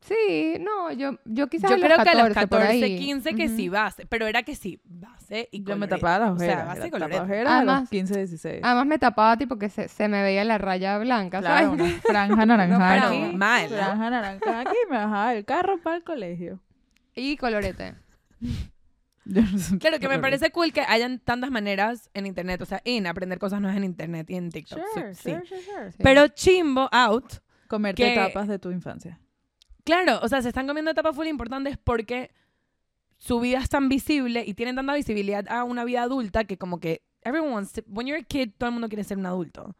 Sí, 0.00 0.56
no, 0.60 0.92
yo, 0.92 1.18
yo 1.24 1.48
quizás 1.48 1.70
Yo 1.70 1.74
a 1.74 1.78
los 1.78 1.86
creo 1.86 1.96
14, 1.98 2.04
que 2.04 2.20
a 2.20 2.24
los 2.28 2.48
por 2.48 2.60
14, 2.60 2.84
ahí. 2.84 2.98
15 2.98 3.34
que 3.34 3.46
Ujú. 3.46 3.56
sí 3.56 3.68
base, 3.68 4.06
pero 4.06 4.26
era 4.26 4.42
que 4.44 4.54
sí, 4.54 4.80
base 4.84 5.48
y 5.50 5.64
Yo 5.64 5.76
me 5.76 5.88
tapaba 5.88 6.20
las 6.20 6.30
O 6.30 6.34
ojeras. 6.34 6.56
sea, 6.56 6.64
base 6.66 6.86
y 6.86 6.90
colorete. 6.90 7.20
ojeras 7.20 7.52
a 7.52 7.56
Además- 7.58 7.80
los 7.82 7.90
15, 7.90 8.16
16. 8.18 8.60
Además 8.62 8.86
me 8.86 8.98
tapaba 8.98 9.36
tipo 9.36 9.58
que 9.58 9.68
se, 9.68 9.88
se 9.88 10.08
me 10.08 10.22
veía 10.22 10.44
la 10.44 10.56
raya 10.56 10.98
blanca, 10.98 11.40
Claro, 11.40 11.70
¿sabes? 11.76 11.80
una 11.80 12.00
franja 12.02 12.46
naranja 12.46 13.08
aquí. 13.08 13.36
mal, 13.36 13.62
¿no? 13.70 13.76
Franja 13.76 14.10
naranja 14.10 14.60
aquí 14.60 14.76
me 14.88 14.96
bajaba 14.96 15.34
el 15.34 15.44
carro 15.44 15.78
para 15.82 15.96
el 15.96 16.04
colegio. 16.04 16.60
Y 17.14 17.36
colorete. 17.36 17.94
No 19.28 19.78
Claro, 19.78 19.98
que 19.98 20.08
me 20.08 20.18
parece 20.18 20.50
cool 20.50 20.72
que 20.72 20.80
hayan 20.80 21.18
tantas 21.18 21.50
maneras 21.50 22.08
en 22.14 22.24
internet. 22.26 22.62
O 22.62 22.66
sea, 22.66 22.80
en 22.84 23.06
aprender 23.06 23.38
cosas 23.38 23.60
nuevas 23.60 23.76
en 23.76 23.84
internet 23.84 24.28
y 24.30 24.36
en 24.36 24.50
TikTok. 24.50 24.80
Sure, 24.94 25.14
sí, 25.14 25.30
sure, 25.46 25.62
sure. 25.62 25.92
Pero 25.98 26.28
chimbo 26.28 26.88
out. 26.92 27.34
Comerte 27.68 28.02
que- 28.02 28.12
etapas 28.14 28.48
de 28.48 28.58
tu 28.58 28.70
infancia. 28.70 29.20
Claro, 29.84 30.18
o 30.22 30.28
sea, 30.28 30.40
se 30.40 30.48
están 30.48 30.66
comiendo 30.66 30.90
etapas 30.90 31.14
full 31.14 31.26
importantes 31.26 31.76
porque 31.76 32.30
su 33.18 33.38
vida 33.40 33.58
es 33.58 33.68
tan 33.68 33.88
visible 33.88 34.44
y 34.46 34.54
tienen 34.54 34.76
tanta 34.76 34.94
visibilidad 34.94 35.46
a 35.48 35.64
una 35.64 35.84
vida 35.84 36.02
adulta 36.02 36.44
que 36.44 36.56
como 36.56 36.78
que 36.80 37.02
everyone 37.22 37.66
when 37.88 38.06
you're 38.06 38.22
a 38.22 38.24
kid 38.24 38.52
todo 38.56 38.68
el 38.68 38.72
mundo 38.74 38.88
quiere 38.88 39.04
ser 39.04 39.18
un 39.18 39.26
adulto. 39.26 39.76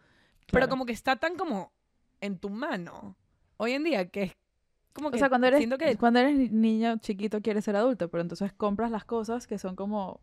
Pero 0.47 0.51
Claro. 0.61 0.69
como 0.69 0.85
que 0.87 0.93
está 0.93 1.17
tan 1.17 1.37
como 1.37 1.73
en 2.21 2.39
tu 2.39 2.51
mano 2.51 3.17
hoy 3.59 3.73
en 3.73 3.85
día 3.85 4.09
que 4.11 4.23
es 4.25 4.33
como 4.99 5.11
que 5.11 5.17
O 5.17 5.19
sea, 5.19 5.29
cuando 5.29 5.47
eres, 5.47 5.59
siento 5.59 5.79
que 5.79 5.97
cuando 5.97 6.19
eres 6.21 6.35
ni- 6.37 6.49
niño 6.49 6.97
chiquito 6.99 7.41
quieres 7.41 7.65
ser 7.65 7.77
adulto, 7.77 8.09
pero 8.09 8.21
entonces 8.23 8.53
compras 8.53 8.91
las 8.91 9.05
cosas 9.05 9.47
que 9.47 9.59
son 9.59 9.77
como 9.77 10.21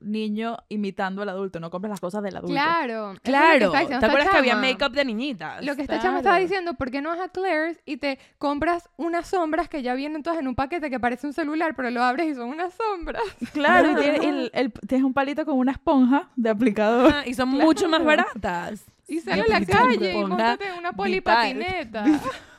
niño 0.00 0.56
imitando 0.68 1.22
al 1.22 1.28
adulto, 1.28 1.60
no 1.60 1.70
compras 1.70 1.90
las 1.90 2.00
cosas 2.00 2.22
del 2.22 2.36
adulto. 2.36 2.52
Claro. 2.54 3.12
es 3.12 3.20
claro, 3.20 3.70
¿te 3.70 3.94
acuerdas 4.06 4.28
que 4.30 4.36
había 4.38 4.56
make-up 4.56 4.92
de 4.92 5.04
niñitas? 5.04 5.64
Lo 5.64 5.76
que 5.76 5.82
esta 5.82 5.98
chama 6.00 6.18
estaba 6.18 6.36
Claro. 6.36 6.48
diciendo, 6.48 6.74
¿por 6.74 6.90
qué 6.90 7.00
no 7.02 7.10
vas 7.10 7.20
a 7.20 7.28
Claire's 7.28 7.78
y 7.84 7.98
te 7.98 8.18
compras 8.38 8.88
unas 8.96 9.28
sombras 9.28 9.68
que 9.68 9.82
ya 9.82 9.94
vienen 9.94 10.22
todas 10.22 10.38
en 10.38 10.48
un 10.48 10.54
paquete 10.54 10.90
que 10.90 10.98
parece 10.98 11.26
un 11.26 11.32
celular, 11.32 11.74
pero 11.76 11.90
lo 11.90 12.02
abres 12.02 12.28
y 12.28 12.34
son 12.34 12.48
unas 12.48 12.74
sombras? 12.74 13.22
Claro, 13.52 13.92
y 13.92 13.94
tiene- 13.96 14.28
el- 14.28 14.50
el- 14.54 14.72
tienes 14.72 15.04
un 15.04 15.12
palito 15.14 15.44
con 15.44 15.56
una 15.58 15.72
esponja 15.72 16.28
de 16.36 16.50
aplicador. 16.50 17.12
Ah, 17.14 17.22
y 17.26 17.34
son 17.34 17.48
mucho 17.48 17.88
más 17.88 18.00
Claro. 18.00 18.24
baratas. 18.24 18.84
Y 19.08 19.20
sale 19.20 19.42
a 19.42 19.46
la 19.60 19.64
calle 19.64 20.12
y 20.12 20.16
montate 20.18 20.64
una 20.78 20.92
polipatineta. 20.92 22.04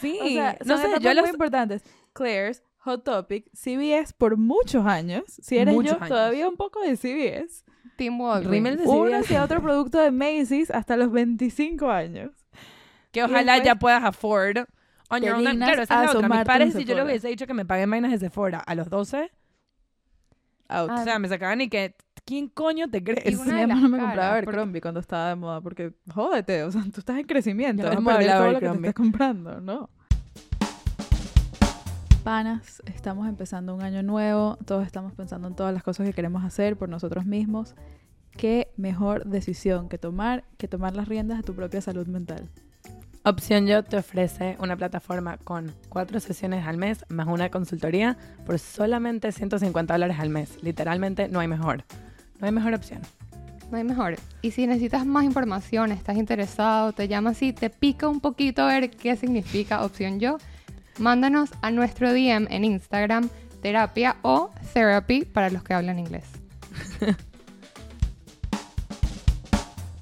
Sí, 0.00 0.18
O 0.20 0.26
sea, 0.28 0.58
no 0.64 0.78
sé, 0.78 0.88
yo 1.00 1.14
los 1.14 1.22
muy 1.22 1.30
importantes. 1.30 1.82
Claire's, 2.12 2.62
Hot 2.78 3.04
Topic, 3.04 3.48
CBS 3.54 4.12
por 4.16 4.36
muchos 4.36 4.84
años. 4.86 5.22
Si 5.26 5.56
eres 5.58 5.74
Muchos 5.74 5.92
yo, 5.92 5.96
años. 5.98 6.08
todavía 6.08 6.48
un 6.48 6.56
poco 6.56 6.80
de 6.80 6.96
CBS. 6.96 7.64
Tim 7.96 8.20
Walgreens. 8.20 8.50
Rimmel 8.50 8.76
de 8.78 8.84
Uno 8.84 9.04
CBS. 9.10 9.16
hacia 9.24 9.44
otro 9.44 9.62
producto 9.62 9.98
de 9.98 10.10
Macy's 10.10 10.70
hasta 10.70 10.96
los 10.96 11.12
25 11.12 11.90
años. 11.90 12.30
que 13.12 13.22
ojalá 13.22 13.52
después 13.54 13.64
ya 13.66 13.74
puedas 13.76 14.04
afford 14.04 14.58
on 15.10 15.22
your 15.22 15.34
own. 15.34 15.56
Claro, 15.58 15.82
esa 15.82 16.04
es 16.04 16.12
la 16.12 16.18
otra. 16.18 16.28
Mis 16.28 16.44
padres, 16.44 16.74
si 16.74 16.84
yo 16.84 16.94
les 16.94 17.04
hubiese 17.04 17.28
dicho 17.28 17.46
que 17.46 17.54
me 17.54 17.64
paguen 17.66 17.90
vainas 17.90 18.10
de 18.10 18.18
Sephora 18.18 18.58
a 18.58 18.74
los 18.74 18.88
12, 18.88 19.30
Out. 20.68 20.90
Ah, 20.90 21.00
o 21.00 21.04
sea, 21.04 21.18
me 21.18 21.28
sacaban 21.28 21.60
y 21.60 21.68
que, 21.68 21.94
¿quién 22.24 22.48
coño 22.48 22.88
te 22.88 22.98
Y 22.98 23.02
crees? 23.02 23.38
una 23.38 23.54
Mi 23.54 23.60
de 23.60 23.66
mamá 23.66 23.88
me 23.88 23.98
compraba 23.98 24.14
caras, 24.14 24.32
Abercrombie 24.32 24.80
cuando 24.80 25.00
estaba 25.00 25.28
de 25.30 25.36
moda 25.36 25.60
porque 25.60 25.94
jódete, 26.12 26.62
o 26.64 26.70
sea, 26.70 26.82
tú 26.92 27.00
estás 27.00 27.18
en 27.18 27.26
crecimiento, 27.26 27.82
Ya 27.82 27.94
no 27.94 28.02
vas 28.02 28.14
a 28.14 28.18
perder 28.18 28.36
todo 28.36 28.46
de 28.46 28.52
lo 28.52 28.60
que 28.60 28.68
te 28.68 28.76
estás 28.76 28.94
comprando, 28.94 29.60
¿no? 29.60 29.90
Panas, 32.24 32.80
estamos 32.86 33.28
empezando 33.28 33.74
un 33.74 33.82
año 33.82 34.02
nuevo, 34.04 34.56
todos 34.64 34.86
estamos 34.86 35.12
pensando 35.12 35.48
en 35.48 35.56
todas 35.56 35.74
las 35.74 35.82
cosas 35.82 36.06
que 36.06 36.12
queremos 36.12 36.44
hacer 36.44 36.76
por 36.76 36.88
nosotros 36.88 37.26
mismos. 37.26 37.74
¿Qué 38.36 38.72
mejor 38.76 39.24
decisión 39.26 39.88
que 39.88 39.98
tomar 39.98 40.44
que 40.56 40.68
tomar 40.68 40.94
las 40.94 41.08
riendas 41.08 41.38
de 41.38 41.42
tu 41.42 41.54
propia 41.54 41.80
salud 41.80 42.06
mental? 42.06 42.48
Opción 43.24 43.66
Yo 43.66 43.84
te 43.84 43.96
ofrece 43.96 44.56
una 44.58 44.76
plataforma 44.76 45.36
con 45.36 45.72
cuatro 45.88 46.18
sesiones 46.18 46.66
al 46.66 46.76
mes 46.76 47.04
más 47.08 47.28
una 47.28 47.50
consultoría 47.50 48.16
por 48.46 48.58
solamente 48.58 49.30
150 49.30 49.94
dólares 49.94 50.16
al 50.18 50.28
mes. 50.28 50.62
Literalmente 50.62 51.28
no 51.28 51.40
hay 51.40 51.46
mejor. 51.48 51.84
No 52.42 52.46
hay 52.46 52.52
mejor 52.52 52.74
opción. 52.74 53.00
No 53.70 53.76
hay 53.76 53.84
mejor. 53.84 54.16
Y 54.42 54.50
si 54.50 54.66
necesitas 54.66 55.06
más 55.06 55.22
información, 55.22 55.92
estás 55.92 56.16
interesado, 56.16 56.92
te 56.92 57.06
llama 57.06 57.30
así, 57.30 57.52
te 57.52 57.70
pica 57.70 58.08
un 58.08 58.18
poquito 58.20 58.66
ver 58.66 58.90
qué 58.90 59.14
significa 59.14 59.84
opción 59.84 60.18
yo, 60.18 60.38
mándanos 60.98 61.50
a 61.62 61.70
nuestro 61.70 62.12
DM 62.12 62.48
en 62.50 62.64
Instagram, 62.64 63.30
terapia 63.62 64.16
o 64.22 64.50
therapy 64.74 65.24
para 65.24 65.50
los 65.50 65.62
que 65.62 65.72
hablan 65.72 66.00
inglés. 66.00 66.24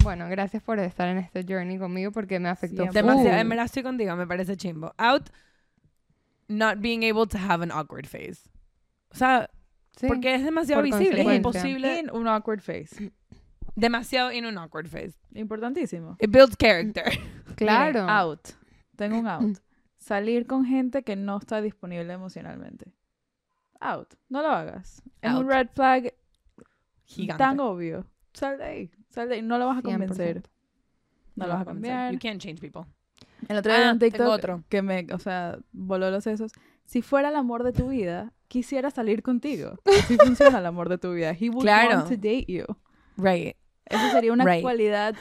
bueno, 0.03 0.27
gracias 0.31 0.63
por 0.63 0.79
estar 0.79 1.09
en 1.09 1.19
este 1.19 1.45
journey 1.47 1.77
conmigo 1.77 2.11
porque 2.11 2.41
me 2.41 2.49
afectó. 2.49 2.85
Siempre. 2.85 3.03
Demasiado. 3.03 3.37
En 3.37 3.49
verdad 3.51 3.67
estoy 3.67 3.83
contigo, 3.83 4.17
me 4.17 4.27
parece 4.27 4.57
chimbo. 4.57 4.95
Out, 4.97 5.29
not 6.49 6.79
being 6.79 7.05
able 7.05 7.27
to 7.27 7.37
have 7.37 7.63
an 7.63 7.71
awkward 7.71 8.07
face. 8.07 8.49
O 9.13 9.17
sea, 9.19 9.51
Sí. 9.97 10.07
porque 10.07 10.35
es 10.35 10.45
demasiado 10.45 10.83
por 10.83 10.99
visible, 10.99 11.23
es 11.23 11.37
imposible. 11.37 11.99
In 12.01 12.11
un 12.11 12.27
awkward 12.29 12.61
face. 12.61 13.13
Demasiado 13.77 14.33
in 14.33 14.45
an 14.47 14.57
awkward 14.59 14.89
face. 14.89 15.15
Importantísimo. 15.35 16.17
It 16.21 16.31
builds 16.31 16.57
character. 16.57 17.05
Claro. 17.57 18.05
Miren, 18.05 18.09
out. 18.09 18.49
Tengo 18.97 19.19
un 19.19 19.27
out. 19.29 19.59
Salir 19.99 20.47
con 20.47 20.65
gente 20.65 21.03
que 21.03 21.15
no 21.17 21.37
está 21.39 21.61
disponible 21.61 22.11
emocionalmente. 22.11 22.93
out. 23.81 24.15
No 24.31 24.41
lo 24.41 24.49
hagas. 24.49 25.03
Es 25.21 25.33
un 25.35 25.47
red 25.49 25.69
flag 25.75 26.15
Gigante. 27.05 27.39
tan 27.43 27.61
obvio. 27.61 28.07
Sal 28.33 28.57
de 28.59 28.65
ahí. 28.65 28.91
Sal 29.11 29.29
de 29.29 29.35
ahí. 29.37 29.43
No 29.43 29.59
lo 29.59 29.67
vas 29.67 29.79
a 29.79 29.83
convencer. 29.83 30.43
100%. 30.43 30.45
No 31.37 31.47
lo 31.47 31.53
vas 31.53 31.63
a 31.63 31.65
cambiar. 31.67 32.13
You 32.15 32.19
can't 32.19 32.41
change 32.41 32.61
people. 32.61 32.85
El 33.49 33.59
otro 33.59 33.73
día 33.75 33.89
Ah, 33.91 33.93
un 33.93 33.99
TikTok 33.99 34.27
otro. 34.29 34.65
que 34.71 34.81
me, 34.81 35.07
o 35.13 35.19
sea, 35.19 35.59
voló 35.73 36.11
los 36.11 36.25
sesos. 36.25 36.53
Si 36.87 37.03
fuera 37.03 37.29
el 37.29 37.37
amor 37.37 37.63
de 37.65 37.73
tu 37.73 37.89
vida, 37.89 38.33
quisiera 38.51 38.91
salir 38.91 39.23
contigo. 39.23 39.79
Así 39.85 40.17
funciona 40.17 40.59
el 40.59 40.67
amor 40.67 40.89
de 40.89 40.99
tu 40.99 41.13
vida. 41.15 41.31
He 41.39 41.49
would 41.51 41.63
Claro. 41.63 41.99
want 41.99 42.09
to 42.09 42.17
date 42.17 42.47
you. 42.49 42.65
Right. 43.17 43.57
Esa 43.87 44.11
sería 44.11 44.33
una 44.33 44.45
Right. 44.45 44.61
cualidad 44.63 45.15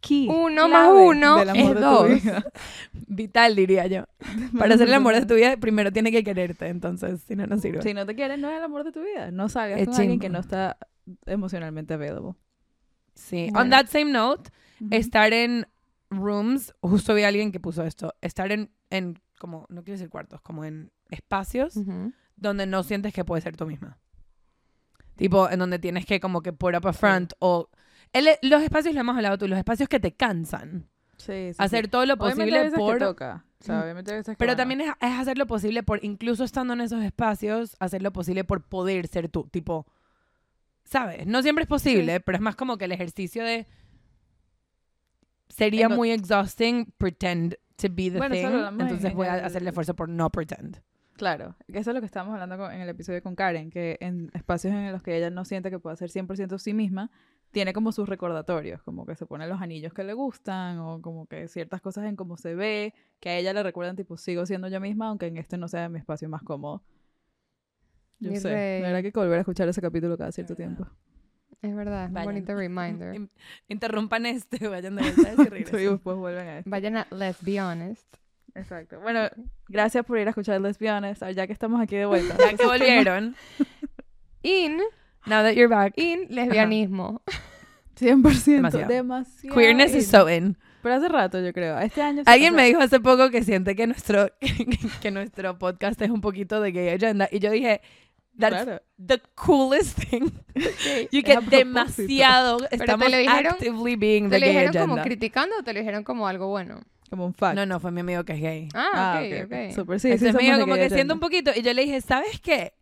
key. 0.00 0.28
Uno 0.28 0.68
más 0.68 0.90
uno 0.92 1.40
es 1.40 1.74
dos. 1.80 2.06
Vital, 2.92 3.56
diría 3.56 3.86
yo. 3.86 4.04
Para 4.58 4.76
ser 4.76 4.88
el 4.88 4.94
amor 4.94 5.14
de 5.14 5.24
tu 5.24 5.34
vida, 5.34 5.56
primero 5.56 5.90
tiene 5.90 6.12
que 6.12 6.22
quererte. 6.22 6.68
Entonces, 6.68 7.22
si 7.22 7.34
no, 7.34 7.46
no 7.46 7.56
sirve. 7.56 7.80
Si 7.82 7.94
no 7.94 8.04
te 8.04 8.14
quieres, 8.14 8.38
no 8.38 8.50
es 8.50 8.58
el 8.58 8.62
amor 8.62 8.84
de 8.84 8.92
tu 8.92 9.02
vida. 9.02 9.30
No 9.30 9.48
salgas 9.48 9.80
Es 9.80 9.88
con 9.88 9.96
alguien 9.96 10.20
que 10.20 10.28
no 10.28 10.38
está 10.38 10.76
emocionalmente 11.24 11.94
available. 11.94 12.34
Sí. 13.14 13.46
On 13.48 13.52
Bueno. 13.54 13.70
that 13.70 13.86
same 13.86 14.12
note, 14.12 14.50
Ujú. 14.80 14.88
estar 14.92 15.32
en 15.32 15.66
rooms, 16.10 16.74
justo 16.80 17.14
vi 17.14 17.22
a 17.22 17.28
alguien 17.28 17.52
que 17.52 17.60
puso 17.60 17.82
esto, 17.84 18.14
estar 18.20 18.52
en, 18.52 18.70
en 18.90 19.18
como, 19.38 19.66
no 19.70 19.82
quiero 19.82 19.96
decir 19.98 20.10
cuartos, 20.10 20.40
como 20.42 20.64
en 20.64 20.92
espacios. 21.10 21.76
Donde 22.36 22.66
no 22.66 22.82
sientes 22.82 23.12
que 23.14 23.24
puedes 23.24 23.44
ser 23.44 23.56
tú 23.56 23.66
misma. 23.66 23.98
Tipo, 25.16 25.48
en 25.48 25.58
donde 25.60 25.78
tienes 25.78 26.06
que 26.06 26.18
como 26.20 26.42
que 26.42 26.52
put 26.52 26.74
up 26.74 26.88
a 26.88 26.92
front 26.92 27.32
o... 27.38 27.68
el- 28.12 28.28
los 28.42 28.62
espacios, 28.62 28.94
lo 28.94 29.00
hemos 29.00 29.16
hablado 29.16 29.38
tú, 29.38 29.46
los 29.48 29.58
espacios 29.58 29.88
que 29.88 30.00
te 30.00 30.12
cansan. 30.14 30.88
Sí, 31.16 31.50
sí, 31.52 31.56
hacer 31.58 31.84
sí. 31.84 31.90
todo 31.90 32.04
lo 32.06 32.14
Obviamente 32.14 32.36
posible 32.52 32.70
que 32.70 32.76
por... 32.76 32.98
toca. 32.98 33.44
O 33.60 33.64
sea, 33.64 33.82
obviamente 33.82 34.12
que, 34.12 34.22
Pero 34.24 34.36
bueno, 34.38 34.56
también 34.56 34.80
es, 34.82 34.88
es 35.00 35.18
hacer 35.18 35.38
lo 35.38 35.46
posible 35.46 35.82
por, 35.82 36.04
incluso 36.04 36.44
estando 36.44 36.74
en 36.74 36.80
esos 36.82 37.02
espacios, 37.02 37.76
hacer 37.80 38.02
lo 38.02 38.12
posible 38.12 38.44
por 38.44 38.62
poder 38.68 39.06
ser 39.06 39.28
tú. 39.30 39.48
Tipo, 39.50 39.86
¿sabes? 40.84 41.26
No 41.26 41.40
siempre 41.42 41.62
es 41.62 41.68
posible, 41.68 42.20
pero 42.20 42.36
es 42.36 42.42
más 42.42 42.56
como 42.56 42.76
que 42.76 42.84
el 42.86 42.92
ejercicio 42.92 43.42
de... 43.44 43.66
Sería 45.48 45.86
Tengo- 45.88 45.96
muy 45.96 46.10
exhausting 46.10 46.92
pretend 46.98 47.56
to 47.76 47.88
be 47.90 48.10
the 48.10 48.18
Bueno, 48.18 48.34
thing. 48.34 48.80
Entonces 48.80 49.10
en 49.12 49.16
voy 49.16 49.28
a 49.28 49.34
hacer 49.34 49.62
el 49.62 49.68
esfuerzo 49.68 49.94
por 49.94 50.08
no 50.08 50.28
pretend. 50.30 50.82
Claro, 51.16 51.54
que 51.72 51.78
eso 51.78 51.90
es 51.90 51.94
lo 51.94 52.00
que 52.00 52.06
estábamos 52.06 52.34
hablando 52.34 52.56
con- 52.58 52.72
en 52.72 52.80
el 52.80 52.88
episodio 52.88 53.22
con 53.22 53.36
Karen, 53.36 53.70
que 53.70 53.96
en 54.00 54.30
espacios 54.34 54.74
en 54.74 54.90
los 54.90 55.02
que 55.02 55.16
ella 55.16 55.30
no 55.30 55.44
siente 55.44 55.70
que 55.70 55.78
pueda 55.78 55.94
ser 55.96 56.10
100% 56.10 56.58
sí 56.58 56.74
misma, 56.74 57.10
tiene 57.52 57.72
como 57.72 57.92
sus 57.92 58.08
recordatorios, 58.08 58.82
como 58.82 59.06
que 59.06 59.14
se 59.14 59.24
pone 59.26 59.46
los 59.46 59.62
anillos 59.62 59.92
que 59.94 60.02
le 60.02 60.12
gustan 60.12 60.78
o 60.80 61.00
como 61.00 61.26
que 61.26 61.46
ciertas 61.46 61.80
cosas 61.80 62.06
en 62.06 62.16
cómo 62.16 62.36
se 62.36 62.56
ve, 62.56 62.94
que 63.20 63.28
a 63.28 63.36
ella 63.38 63.52
le 63.52 63.62
recuerdan 63.62 63.94
tipo, 63.94 64.16
sigo 64.16 64.44
siendo 64.44 64.66
yo 64.66 64.80
misma, 64.80 65.06
aunque 65.08 65.26
en 65.28 65.36
este 65.36 65.56
no 65.56 65.68
sea 65.68 65.88
mi 65.88 66.00
espacio 66.00 66.28
más 66.28 66.42
cómodo. 66.42 66.82
Yo 68.18 68.30
Mi 68.30 68.36
sé, 68.38 68.48
rey. 68.52 68.80
la 68.82 68.88
verdad 68.88 69.00
que 69.02 69.06
hay 69.08 69.12
que 69.12 69.18
volver 69.20 69.38
a 69.38 69.40
escuchar 69.42 69.68
ese 69.68 69.80
capítulo 69.80 70.16
cada 70.18 70.32
cierto 70.32 70.56
tiempo. 70.56 70.86
Es 71.62 71.74
verdad, 71.76 72.04
es 72.06 72.12
un 72.16 72.24
bonito 72.24 72.54
reminder. 72.56 73.14
In- 73.14 73.30
Interrumpan 73.68 74.26
este, 74.26 74.66
vayan 74.68 74.96
de 74.96 75.02
vuelta 75.12 75.80
y 75.80 75.84
después 75.86 76.16
vuelven 76.16 76.46
a 76.48 76.58
esto. 76.58 76.70
Vayan 76.70 76.96
a 76.96 77.06
Let's 77.10 77.42
Be 77.44 77.60
Honest. 77.60 78.16
Exacto. 78.54 79.00
Bueno, 79.00 79.28
gracias 79.68 80.04
por 80.04 80.18
ir 80.18 80.26
a 80.26 80.30
escuchar 80.30 80.60
Let's 80.60 80.78
Be 80.78 80.90
Honest, 80.90 81.22
ya 81.34 81.46
que 81.46 81.52
estamos 81.52 81.80
aquí 81.80 81.96
de 81.96 82.06
vuelta. 82.06 82.36
Ya 82.38 82.56
que 82.56 82.64
volvieron, 82.66 83.34
In, 84.42 84.76
now 85.26 85.42
that 85.42 85.52
you're 85.54 85.68
back, 85.74 85.94
in 85.96 86.26
lesbianismo. 86.28 87.22
100%. 87.98 88.44
Demasiado. 88.56 88.88
Demasiado. 88.88 89.54
queerness 89.54 89.94
is 89.94 90.04
in. 90.04 90.10
so 90.10 90.28
in. 90.28 90.56
Pero 90.82 90.96
hace 90.96 91.08
rato, 91.08 91.40
yo 91.40 91.52
creo. 91.52 91.78
Este 91.78 92.02
año... 92.02 92.22
Alguien 92.26 92.52
o 92.52 92.56
me 92.56 92.66
dijo 92.66 92.80
hace 92.80 93.00
poco 93.00 93.30
que 93.30 93.42
siente 93.42 93.74
que 93.74 93.86
nuestro, 93.86 94.28
que 95.00 95.10
nuestro 95.10 95.58
podcast 95.58 96.00
es 96.02 96.10
un 96.10 96.20
poquito 96.20 96.60
de 96.60 96.72
gay 96.72 96.88
agenda. 96.90 97.26
Y 97.32 97.38
yo 97.38 97.50
dije, 97.50 97.80
that's 98.38 98.64
Claro. 98.64 98.82
the 99.06 99.22
coolest 99.34 99.98
thing. 99.98 100.24
You 100.54 101.20
Es 101.20 101.24
get 101.24 101.24
propósito. 101.36 101.56
demasiado. 101.56 102.56
te 102.58 102.76
Estamos 102.76 103.10
lo 103.10 103.16
dijeron- 103.16 103.52
actively 103.54 103.96
being 103.96 104.24
¿Te 104.28 104.38
the 104.38 104.40
lo 104.40 104.46
gay 104.46 104.66
dijeron 104.66 104.88
como 104.90 105.02
criticando 105.02 105.56
o 105.58 105.62
te 105.62 105.72
lo 105.72 105.78
dijeron 105.78 106.04
como 106.04 106.28
algo 106.28 106.48
bueno? 106.48 106.82
Como 107.10 107.26
un 107.26 107.34
fact. 107.34 107.54
No, 107.56 107.66
no, 107.66 107.78
fue 107.80 107.90
mi 107.92 108.00
amigo 108.00 108.24
que 108.24 108.32
es 108.32 108.40
gay. 108.40 108.68
Ah, 108.74 109.20
ok, 109.22 109.46
ok. 109.46 109.74
Súper, 109.74 110.00
sí, 110.00 110.10
Ese 110.10 110.30
sí, 110.30 110.36
me 110.36 110.42
dijo 110.42 110.60
como 110.60 110.74
que 110.74 110.90
siento 110.90 111.14
un 111.14 111.20
poquito. 111.20 111.50
Y 111.54 111.62
yo 111.62 111.72
le 111.72 111.82
dije, 111.82 112.00
¿sabes 112.00 112.40
qué? 112.40 112.72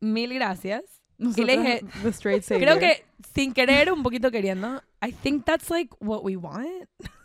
Mil 0.00 0.32
gracias. 0.34 0.82
Nosotros, 1.18 1.46
le 1.48 1.56
dije, 1.58 1.84
the 2.02 2.08
straight 2.10 2.42
savior. 2.44 2.68
Creo 2.78 2.78
que 2.78 3.04
sin 3.34 3.52
querer, 3.52 3.92
un 3.92 4.02
poquito 4.04 4.30
queriendo, 4.30 4.80
I 5.02 5.10
think 5.12 5.44
that's 5.44 5.68
like 5.70 5.92
what 6.00 6.22
we 6.22 6.36
want. 6.36 6.68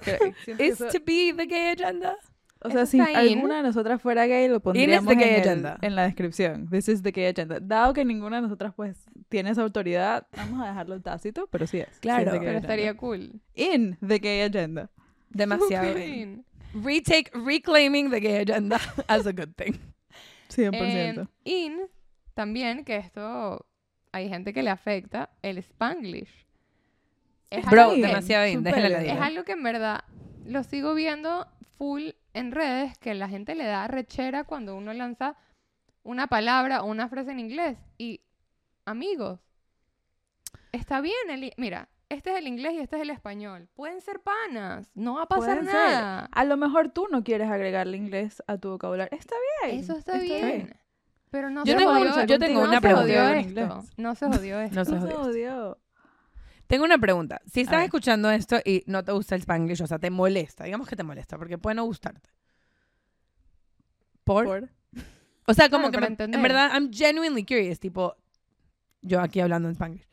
Is 0.60 0.80
to 0.80 1.00
be 1.06 1.32
the 1.36 1.46
gay 1.46 1.68
agenda. 1.74 2.18
O 2.66 2.70
sea, 2.72 2.86
si 2.86 3.00
alguna 3.00 3.58
de 3.58 3.63
nosotras 3.63 4.02
fuera 4.02 4.26
gay, 4.26 4.48
lo 4.48 4.56
the 4.56 4.60
pondríamos 4.62 5.13
gay 5.16 5.24
en, 5.24 5.34
el- 5.36 5.39
agenda. 5.42 5.78
en 5.82 5.96
la 5.96 6.04
descripción. 6.04 6.70
This 6.70 6.88
is 6.88 7.04
the 7.04 7.12
gay 7.12 7.26
agenda. 7.28 7.60
Dado 7.60 7.94
que 7.94 8.04
ninguna 8.06 8.38
de 8.38 8.44
nosotras, 8.44 8.74
pues, 8.74 8.98
tiene 9.30 9.50
esa 9.52 9.62
autoridad, 9.62 10.26
vamos 10.36 10.62
a 10.63 10.70
dejarlo 10.70 11.00
tácito, 11.02 11.48
pero 11.52 11.68
sí 11.68 11.80
es. 11.80 11.88
Sí 11.89 11.94
es 11.96 12.00
Claro. 12.00 12.24
the 12.26 12.32
gay 12.32 12.39
Pero 12.39 12.50
agenda. 12.52 12.60
estaría 12.62 12.94
cool. 12.98 13.42
In 13.54 13.98
the 14.06 14.18
gay 14.18 14.42
agenda. 14.42 14.89
Demasiado. 15.34 15.98
In. 15.98 16.46
Retake, 16.74 17.32
reclaiming 17.34 18.10
the 18.10 18.19
gay 18.19 18.41
agenda 18.41 18.80
as 19.08 19.26
a 19.28 19.34
good 19.34 19.56
thing. 19.56 19.80
100%. 20.50 20.74
Eh, 20.76 21.28
in, 21.43 21.88
también, 22.34 22.84
que 22.84 22.98
esto 22.98 23.65
hay 24.12 24.30
gente 24.30 24.54
que 24.54 24.63
le 24.63 24.69
afecta, 24.69 25.30
el 25.41 25.58
Spanglish. 25.58 26.48
Es 27.50 27.65
Bro, 27.65 27.82
algo 27.82 27.96
demasiado 27.96 28.48
súper 28.52 28.76
Déjala 28.76 28.89
la. 28.89 29.13
Es 29.13 29.22
algo 29.22 29.43
que 29.43 29.52
en 29.52 29.63
verdad 29.63 30.04
lo 30.46 30.63
sigo 30.63 30.93
viendo 30.96 31.48
full 31.78 32.10
en 32.34 32.52
redes, 32.52 32.98
que 32.98 33.13
la 33.13 33.30
gente 33.30 33.56
le 33.56 33.65
da 33.65 33.88
rechera 33.88 34.43
cuando 34.43 34.76
uno 34.76 34.93
lanza 34.93 35.36
una 36.04 36.28
palabra 36.28 36.82
o 36.82 36.86
una 36.86 37.10
frase 37.10 37.32
en 37.32 37.39
inglés. 37.39 37.78
Y, 37.98 38.22
amigos, 38.86 39.39
está 40.72 41.02
bien. 41.02 41.30
El, 41.30 41.54
mira, 41.58 41.89
este 42.13 42.32
es 42.32 42.38
el 42.39 42.47
inglés 42.47 42.73
y 42.73 42.80
este 42.80 42.95
es 42.97 43.02
el 43.02 43.10
español. 43.10 43.67
Pueden 43.73 43.99
ser 44.02 44.19
panas. 44.21 44.89
No 44.95 45.15
va 45.15 45.23
a 45.23 45.26
pasar 45.28 45.58
Pueden 45.60 45.65
ser. 45.65 45.73
nada. 45.73 46.30
A 46.32 46.43
lo 46.45 46.58
mejor 46.58 46.89
tú 46.89 47.08
no 47.12 47.23
quieres 47.23 47.49
agregarle 47.49 47.97
inglés 47.97 48.41
a 48.47 48.58
tu 48.58 48.69
vocabulario. 48.69 49.17
Está 49.17 49.36
bien. 49.63 49.80
Eso 49.80 49.97
está, 49.97 50.17
bien. 50.17 50.76
Pero 51.30 51.49
no 51.49 51.65
Yo 51.65 51.73
se 51.73 51.80
tengo- 51.80 51.93
jodió, 51.93 52.26
yo 52.26 52.39
tengo 52.39 52.62
no 52.62 52.67
una 52.67 52.76
se 52.76 52.82
pregunta. 52.82 53.02
jodió 53.04 53.28
esto. 53.30 53.84
No 53.97 54.15
se 54.15 54.28
jodió 54.28 54.60
esto. 54.60 54.76
No 54.76 54.86
se 54.86 54.91
No 54.91 55.08
se 55.08 55.13
jodió. 55.13 55.21
odió. 55.30 55.80
Tengo 56.67 56.86
una 56.86 56.97
pregunta. 56.97 57.41
Si 57.52 57.62
estás 57.62 57.84
escuchando 57.84 58.30
esto 58.32 58.58
y 58.63 58.84
no 58.88 59.04
te 59.04 59.12
gusta 59.12 59.36
el 59.36 59.41
Spanglish, 59.41 59.82
o 59.84 59.88
sea, 59.88 59.99
te 59.99 60.10
molesta, 60.10 60.63
digamos 60.63 60.88
que 60.88 60.95
te 60.95 61.04
molesta, 61.04 61.38
porque 61.38 61.58
puede 61.58 61.76
no 61.76 61.84
gustarte. 61.86 62.30
¿Por? 64.23 64.45
Por- 64.45 64.69
O 65.45 65.54
sea, 65.54 65.69
como 65.69 65.91
Claro, 65.91 66.08
que 66.15 66.28
me- 66.28 66.36
en 66.36 66.41
verdad, 66.41 66.71
I'm 66.73 66.89
genuinely 66.93 67.43
curious, 67.45 67.80
tipo, 67.80 68.15
yo 69.02 69.19
aquí 69.19 69.41
hablando 69.41 69.67
en 69.67 69.73
Spanglish. 69.76 70.08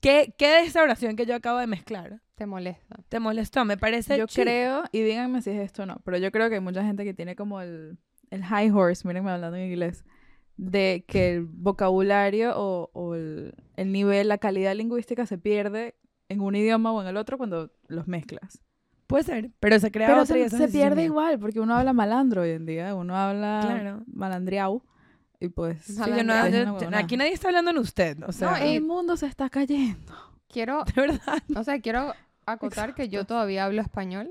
¿Qué, 0.00 0.34
¿Qué 0.38 0.46
de 0.48 0.60
esa 0.60 0.82
oración 0.82 1.16
que 1.16 1.26
yo 1.26 1.34
acabo 1.34 1.58
de 1.58 1.66
mezclar 1.66 2.20
Te 2.36 2.46
molesta. 2.46 2.96
te 3.08 3.18
molestó? 3.20 3.64
Me 3.64 3.76
parece 3.76 4.16
Yo 4.18 4.26
chill. 4.26 4.44
creo, 4.44 4.84
y 4.92 5.02
díganme 5.02 5.42
si 5.42 5.50
es 5.50 5.60
esto 5.60 5.82
o 5.82 5.86
no, 5.86 6.00
pero 6.04 6.18
yo 6.18 6.30
creo 6.30 6.48
que 6.48 6.56
hay 6.56 6.60
mucha 6.60 6.84
gente 6.84 7.04
que 7.04 7.14
tiene 7.14 7.34
como 7.34 7.60
el, 7.60 7.98
el 8.30 8.44
high 8.44 8.70
horse, 8.70 9.06
mírenme 9.06 9.30
hablando 9.30 9.56
en 9.56 9.64
inglés, 9.70 10.04
de 10.56 11.04
que 11.08 11.34
el 11.34 11.44
vocabulario 11.46 12.52
o, 12.56 12.90
o 12.92 13.14
el, 13.14 13.54
el 13.76 13.92
nivel, 13.92 14.28
la 14.28 14.38
calidad 14.38 14.74
lingüística 14.74 15.26
se 15.26 15.38
pierde 15.38 15.96
en 16.28 16.40
un 16.40 16.54
idioma 16.54 16.92
o 16.92 17.00
en 17.02 17.08
el 17.08 17.16
otro 17.16 17.38
cuando 17.38 17.70
los 17.88 18.06
mezclas. 18.06 18.60
Puede 19.08 19.24
ser, 19.24 19.50
pero 19.58 19.80
se 19.80 19.90
crea 19.90 20.06
Pero 20.08 20.22
otra 20.22 20.36
y 20.36 20.40
se, 20.42 20.46
eso 20.46 20.58
se 20.58 20.68
pierde 20.68 21.02
igual, 21.04 21.38
porque 21.38 21.60
uno 21.60 21.74
habla 21.74 21.92
malandro 21.94 22.42
hoy 22.42 22.50
en 22.50 22.66
día, 22.66 22.94
uno 22.94 23.16
habla 23.16 23.60
Claro. 23.62 24.04
malandriao, 24.12 24.84
y 25.40 25.48
pues... 25.48 25.82
Sí, 25.82 25.96
yo 25.96 26.24
no- 26.24 26.48
yo- 26.48 26.78
yo- 26.80 26.88
aquí 26.96 27.16
nadie 27.16 27.32
está 27.32 27.48
hablando 27.48 27.70
en 27.70 27.78
usted, 27.78 28.22
o 28.26 28.32
sea, 28.32 28.50
No, 28.50 28.56
El 28.56 28.82
mundo 28.82 29.16
se 29.16 29.26
está 29.26 29.48
cayendo. 29.50 30.14
Quiero, 30.48 30.84
de 30.94 31.00
verdad. 31.00 31.42
o 31.56 31.64
sea, 31.64 31.80
quiero 31.80 32.14
acotar 32.46 32.94
que 32.94 33.08
yo 33.08 33.24
todavía 33.24 33.64
hablo 33.64 33.80
español. 33.82 34.30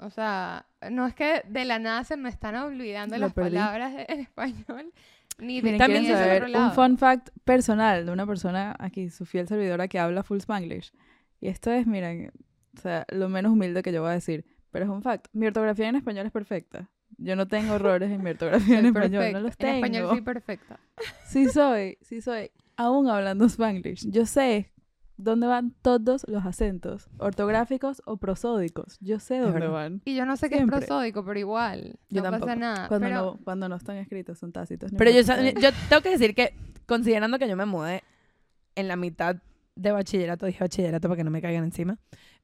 O 0.00 0.10
sea, 0.10 0.66
no 0.90 1.06
es 1.06 1.14
que 1.14 1.42
de 1.48 1.64
la 1.64 1.78
nada 1.80 2.04
se 2.04 2.16
me 2.16 2.28
están 2.28 2.54
olvidando 2.54 3.16
Lo 3.16 3.22
las 3.26 3.32
perdí. 3.32 3.56
palabras 3.56 3.94
en 4.08 4.20
español. 4.20 4.92
Ni 5.38 5.62
Miren, 5.62 5.78
También 5.78 6.06
saber 6.06 6.42
otro 6.42 6.46
un 6.46 6.52
lado. 6.52 6.70
fun 6.72 6.98
fact 6.98 7.28
personal 7.44 8.04
de 8.06 8.12
una 8.12 8.26
persona 8.26 8.74
aquí, 8.78 9.08
su 9.10 9.24
fiel 9.24 9.46
servidora 9.48 9.86
que 9.88 9.98
habla 9.98 10.22
full 10.24 10.38
Spanglish. 10.38 10.92
Y 11.40 11.46
esto 11.48 11.70
es, 11.70 11.86
miren, 11.86 12.32
o 12.76 12.80
sea, 12.80 13.04
lo 13.10 13.28
menos 13.28 13.52
humilde 13.52 13.82
que 13.82 13.92
yo 13.92 14.02
voy 14.02 14.10
a 14.10 14.14
decir, 14.14 14.44
pero 14.72 14.84
es 14.84 14.90
un 14.90 15.00
fact. 15.02 15.28
Mi 15.32 15.46
ortografía 15.46 15.88
en 15.88 15.94
español 15.96 16.26
es 16.26 16.32
perfecta. 16.32 16.90
Yo 17.18 17.36
no 17.36 17.46
tengo 17.48 17.74
errores 17.76 18.10
en 18.10 18.22
mi 18.22 18.30
ortografía 18.30 18.78
en 18.78 18.86
español, 18.86 19.32
no 19.32 19.40
los 19.40 19.50
En 19.52 19.56
tengo. 19.58 19.74
español 19.74 20.08
soy 20.10 20.20
perfecta. 20.22 20.80
Sí 21.26 21.46
soy, 21.48 21.98
sí 22.00 22.20
soy. 22.20 22.50
Aún 22.76 23.08
hablando 23.08 23.44
Spanglish, 23.46 24.08
yo 24.10 24.24
sé 24.26 24.72
dónde 25.16 25.46
van 25.48 25.74
todos 25.82 26.24
los 26.28 26.46
acentos, 26.46 27.08
ortográficos 27.18 28.00
o 28.04 28.16
prosódicos. 28.18 28.98
Yo 29.00 29.18
sé 29.18 29.38
dónde 29.38 29.66
van. 29.66 30.00
Y 30.04 30.14
yo 30.14 30.24
no 30.26 30.36
sé 30.36 30.48
qué 30.48 30.56
Siempre. 30.56 30.78
es 30.78 30.86
prosódico, 30.86 31.24
pero 31.24 31.38
igual. 31.38 31.98
Yo 32.08 32.22
no 32.22 32.30
tampoco. 32.30 32.46
pasa 32.46 32.56
nada. 32.58 32.88
Cuando, 32.88 33.06
pero 33.08 33.20
no, 33.20 33.38
cuando 33.44 33.68
no 33.68 33.76
están 33.76 33.96
escritos, 33.96 34.38
son 34.38 34.52
tácitos. 34.52 34.92
no 34.92 34.98
Pero 34.98 35.10
yo, 35.10 35.20
importa. 35.20 35.42
sa- 35.42 35.60
yo 35.60 35.70
tengo 35.88 36.02
que 36.02 36.10
decir 36.10 36.34
que, 36.36 36.54
considerando 36.86 37.38
que 37.38 37.48
yo 37.48 37.56
me 37.56 37.66
mudé 37.66 38.02
en 38.76 38.86
la 38.88 38.94
mitad 38.96 39.36
de 39.74 39.92
bachillerato, 39.92 40.46
dije 40.46 40.60
bachillerato 40.62 41.08
para 41.08 41.16
que 41.16 41.24
no 41.24 41.30
me 41.32 41.42
caigan 41.42 41.64
encima, 41.64 41.98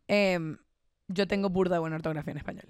em, 0.08 0.56
yo 1.08 1.26
tengo 1.26 1.50
burda 1.50 1.76
de 1.76 1.80
buena 1.80 1.96
ortografía 1.96 2.32
en 2.32 2.38
español. 2.38 2.66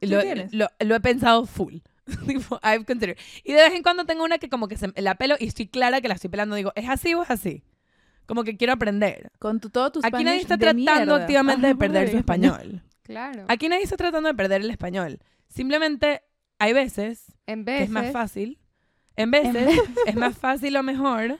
Y 0.00 0.06
sí 0.06 0.12
lo, 0.12 0.20
tienes. 0.22 0.52
lo- 0.52 0.68
lo 0.80 0.94
he 0.94 1.00
pensado 1.00 1.46
full. 1.46 1.76
tipo, 2.26 2.58
I've 2.62 2.84
considered. 2.84 3.16
Y 3.44 3.52
de 3.52 3.62
vez 3.62 3.72
en 3.72 3.82
cuando 3.82 4.04
tengo 4.04 4.24
una 4.24 4.38
que 4.38 4.48
como 4.48 4.68
que 4.68 4.76
se, 4.76 4.92
la 5.00 5.14
pelo 5.16 5.36
y 5.38 5.46
estoy 5.46 5.66
clara 5.68 6.00
que 6.00 6.08
la 6.08 6.14
estoy 6.14 6.30
pelando. 6.30 6.56
Digo, 6.56 6.72
¿es 6.74 6.88
así 6.88 7.14
o 7.14 7.22
es 7.22 7.30
así? 7.30 7.62
Como 8.26 8.44
que 8.44 8.56
quiero 8.56 8.72
aprender. 8.72 9.30
Con 9.38 9.60
tu, 9.60 9.70
todo 9.70 9.90
tu 9.92 10.00
Aquí 10.02 10.22
nadie 10.24 10.40
está 10.40 10.56
tratando 10.58 10.82
mierda. 10.82 11.16
activamente 11.16 11.62
de 11.66 11.70
Ajá, 11.72 11.78
perder 11.78 12.04
en 12.04 12.10
su 12.12 12.16
español. 12.18 12.82
Claro. 13.02 13.44
Aquí 13.48 13.68
nadie 13.68 13.82
está 13.82 13.96
tratando 13.96 14.28
de 14.28 14.34
perder 14.36 14.60
el 14.60 14.70
español. 14.70 15.18
Simplemente 15.48 16.22
hay 16.60 16.72
veces 16.72 17.24
En 17.46 17.64
que 17.64 17.72
veces. 17.72 17.84
es 17.86 17.90
más 17.90 18.12
fácil. 18.12 18.60
En 19.16 19.32
veces 19.32 19.80
es 20.06 20.14
más 20.14 20.38
fácil 20.38 20.76
o 20.76 20.82
mejor 20.84 21.38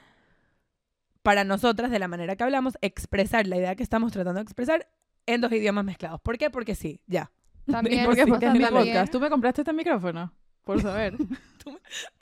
para 1.22 1.44
nosotras, 1.44 1.92
de 1.92 2.00
la 2.00 2.08
manera 2.08 2.34
que 2.34 2.42
hablamos, 2.42 2.76
expresar 2.80 3.46
la 3.46 3.56
idea 3.56 3.76
que 3.76 3.84
estamos 3.84 4.10
tratando 4.10 4.38
de 4.40 4.42
expresar 4.42 4.88
en 5.26 5.40
dos 5.40 5.52
idiomas 5.52 5.84
mezclados. 5.84 6.20
¿Por 6.20 6.38
qué? 6.38 6.50
Porque 6.50 6.74
sí, 6.74 7.00
ya. 7.06 7.30
También, 7.70 8.04
Porque, 8.06 8.26
porque 8.26 8.46
es 8.46 8.52
mi 8.52 8.64
podcast. 8.66 9.12
¿Tú 9.12 9.20
me 9.20 9.30
compraste 9.30 9.62
este 9.62 9.72
micrófono? 9.72 10.32
Por 10.64 10.80
saber. 10.82 11.16
¿Tú 11.64 11.78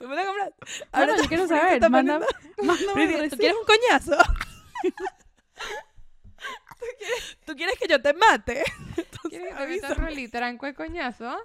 me 0.08 0.14
la 0.14 0.24
compraste? 0.26 0.54
Ahora 0.92 1.16
tú- 1.16 1.22
yo 1.22 1.28
quiero 1.28 1.46
saber. 1.48 1.80
Manda, 1.90 2.20
mándame 2.62 3.28
¿Tú 3.28 3.36
quieres 3.36 3.56
un 3.58 3.66
coñazo? 3.66 4.16
¿Tú, 6.78 6.86
quieres, 6.98 7.38
tú 7.44 7.56
quieres 7.56 7.78
que 7.78 7.88
yo 7.88 8.00
te 8.00 8.14
mate? 8.14 8.62
Entonces, 8.96 9.30
¿Quieres 9.30 9.48
que 9.54 9.64
te 9.64 9.66
meta 9.68 9.94
rolitranco 9.94 10.66
de 10.66 10.74
coñazo? 10.74 11.36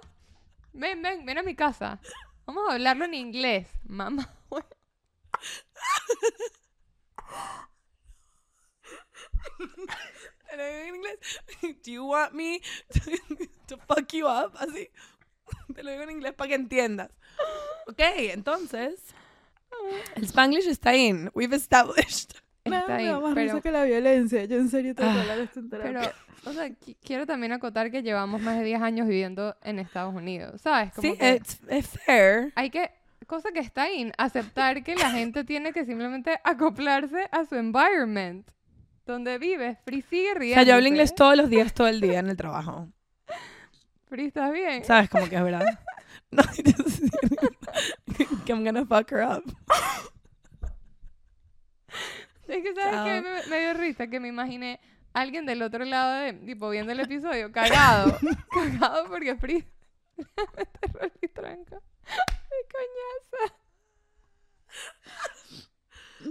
Ven, 0.72 1.02
ven, 1.02 1.24
ven 1.26 1.38
a 1.38 1.42
mi 1.42 1.54
casa. 1.54 2.00
Vamos 2.46 2.68
a 2.68 2.74
hablarlo 2.74 3.04
en 3.06 3.14
inglés, 3.14 3.68
mamá. 3.84 4.28
Te 10.54 10.56
lo 10.56 10.66
digo 10.66 10.78
en 10.88 10.94
inglés. 10.96 11.18
Do 11.84 11.90
you 11.90 12.04
want 12.06 12.32
me 12.32 12.60
to, 12.92 13.00
to 13.68 13.76
fuck 13.88 14.12
you 14.12 14.26
up? 14.26 14.52
Así. 14.58 14.88
Te 15.74 15.82
lo 15.82 15.90
digo 15.90 16.02
en 16.04 16.10
inglés 16.10 16.32
para 16.34 16.48
que 16.48 16.54
entiendas. 16.54 17.10
Ok, 17.86 18.00
entonces. 18.30 19.00
El 20.14 20.24
Spanglish 20.24 20.68
está 20.68 20.94
in. 20.94 21.30
We've 21.34 21.54
established. 21.56 22.30
Está 22.64 22.96
ahí, 22.96 23.10
más 23.10 23.34
pero, 23.34 23.60
que 23.60 23.70
la 23.70 23.84
violencia. 23.84 24.44
Yo 24.44 24.56
en 24.56 24.70
serio 24.70 24.94
tengo 24.94 25.12
que 25.12 25.30
Ah, 25.30 25.36
esto 25.36 25.60
en 25.60 25.68
pero, 25.68 26.00
o 26.46 26.52
sea, 26.52 26.68
qui- 26.68 26.96
quiero 27.02 27.26
también 27.26 27.52
acotar 27.52 27.90
que 27.90 28.02
llevamos 28.02 28.40
más 28.40 28.56
de 28.58 28.64
10 28.64 28.80
años 28.80 29.06
viviendo 29.06 29.54
en 29.62 29.78
Estados 29.78 30.14
Unidos, 30.14 30.62
¿sabes? 30.62 30.92
Como 30.94 31.12
Sí, 31.12 31.18
que 31.18 31.34
it's, 31.34 31.60
it's 31.70 31.98
fair. 32.06 32.52
hay 32.54 32.70
que, 32.70 32.90
cosa 33.26 33.50
que 33.52 33.60
está 33.60 33.90
in, 33.90 34.12
aceptar 34.16 34.82
que 34.82 34.94
la 34.96 35.10
gente 35.10 35.44
tiene 35.44 35.72
que 35.74 35.84
simplemente 35.84 36.38
acoplarse 36.42 37.28
a 37.32 37.44
su 37.44 37.56
environment, 37.56 38.48
donde 39.06 39.38
vive. 39.38 39.78
Free 39.84 40.02
sigue 40.02 40.32
O 40.32 40.34
riendo. 40.34 40.54
sea, 40.54 40.62
yo 40.64 40.74
hablo 40.74 40.88
inglés 40.88 41.14
todos 41.14 41.36
los 41.36 41.48
días, 41.50 41.72
todo 41.74 41.88
el 41.88 42.00
día 42.00 42.18
en 42.20 42.28
el 42.28 42.36
trabajo. 42.36 42.88
Free, 44.08 44.26
¿estás 44.26 44.52
bien? 44.52 44.84
¿Sabes? 44.84 45.08
Como 45.10 45.28
que 45.28 45.36
es 45.36 45.42
verdad. 45.42 45.80
No, 46.30 46.42
just 46.56 48.44
que 48.44 48.52
I'm 48.52 48.64
gonna 48.64 48.84
fuck 48.86 49.10
her 49.12 49.22
up. 49.24 49.44
Es 52.46 52.62
que, 52.62 52.74
¿sabes 52.74 52.92
Chao. 52.92 53.04
qué? 53.06 53.22
Me, 53.22 53.46
me 53.48 53.60
dio 53.60 53.74
risa 53.74 54.06
que 54.08 54.20
me 54.20 54.28
imaginé 54.28 54.80
a 55.14 55.20
alguien 55.20 55.46
del 55.46 55.62
otro 55.62 55.84
lado 55.84 56.12
de, 56.22 56.32
tipo, 56.34 56.68
viendo 56.70 56.92
el 56.92 57.00
episodio, 57.00 57.50
cagado. 57.52 58.16
cagado 58.50 59.08
porque 59.08 59.36
Free 59.36 59.64
me 60.16 61.12
y 61.22 61.28
tranca. 61.28 61.78
¡Qué 62.04 62.60
coñazo! 62.72 63.54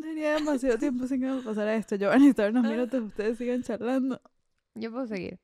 Tenía 0.02 0.34
demasiado 0.34 0.78
tiempo 0.78 1.08
sin 1.08 1.22
que 1.22 1.28
me 1.28 1.42
pasara 1.42 1.76
esto. 1.76 1.96
Yo 1.96 2.10
van 2.10 2.22
a 2.22 2.30
estar 2.30 2.50
unos 2.52 2.64
minutos, 2.64 3.02
ustedes 3.08 3.38
sigan 3.38 3.64
charlando. 3.64 4.22
Yo 4.76 4.92
puedo 4.92 5.06
seguir. 5.08 5.40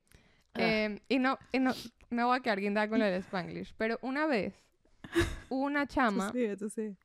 Ah. 0.54 0.60
Eh, 0.60 1.00
y 1.08 1.18
no, 1.18 1.38
y 1.52 1.58
no, 1.60 1.72
me 2.10 2.24
voy 2.24 2.36
a 2.36 2.40
quedar 2.40 2.60
guindada 2.60 2.88
con 2.88 2.98
lo 2.98 3.04
del 3.04 3.22
Spanglish. 3.22 3.74
Pero 3.76 3.98
una 4.02 4.26
vez, 4.26 4.54
una 5.48 5.86
chama, 5.86 6.32
sí, 6.32 6.48
sí. 6.74 6.96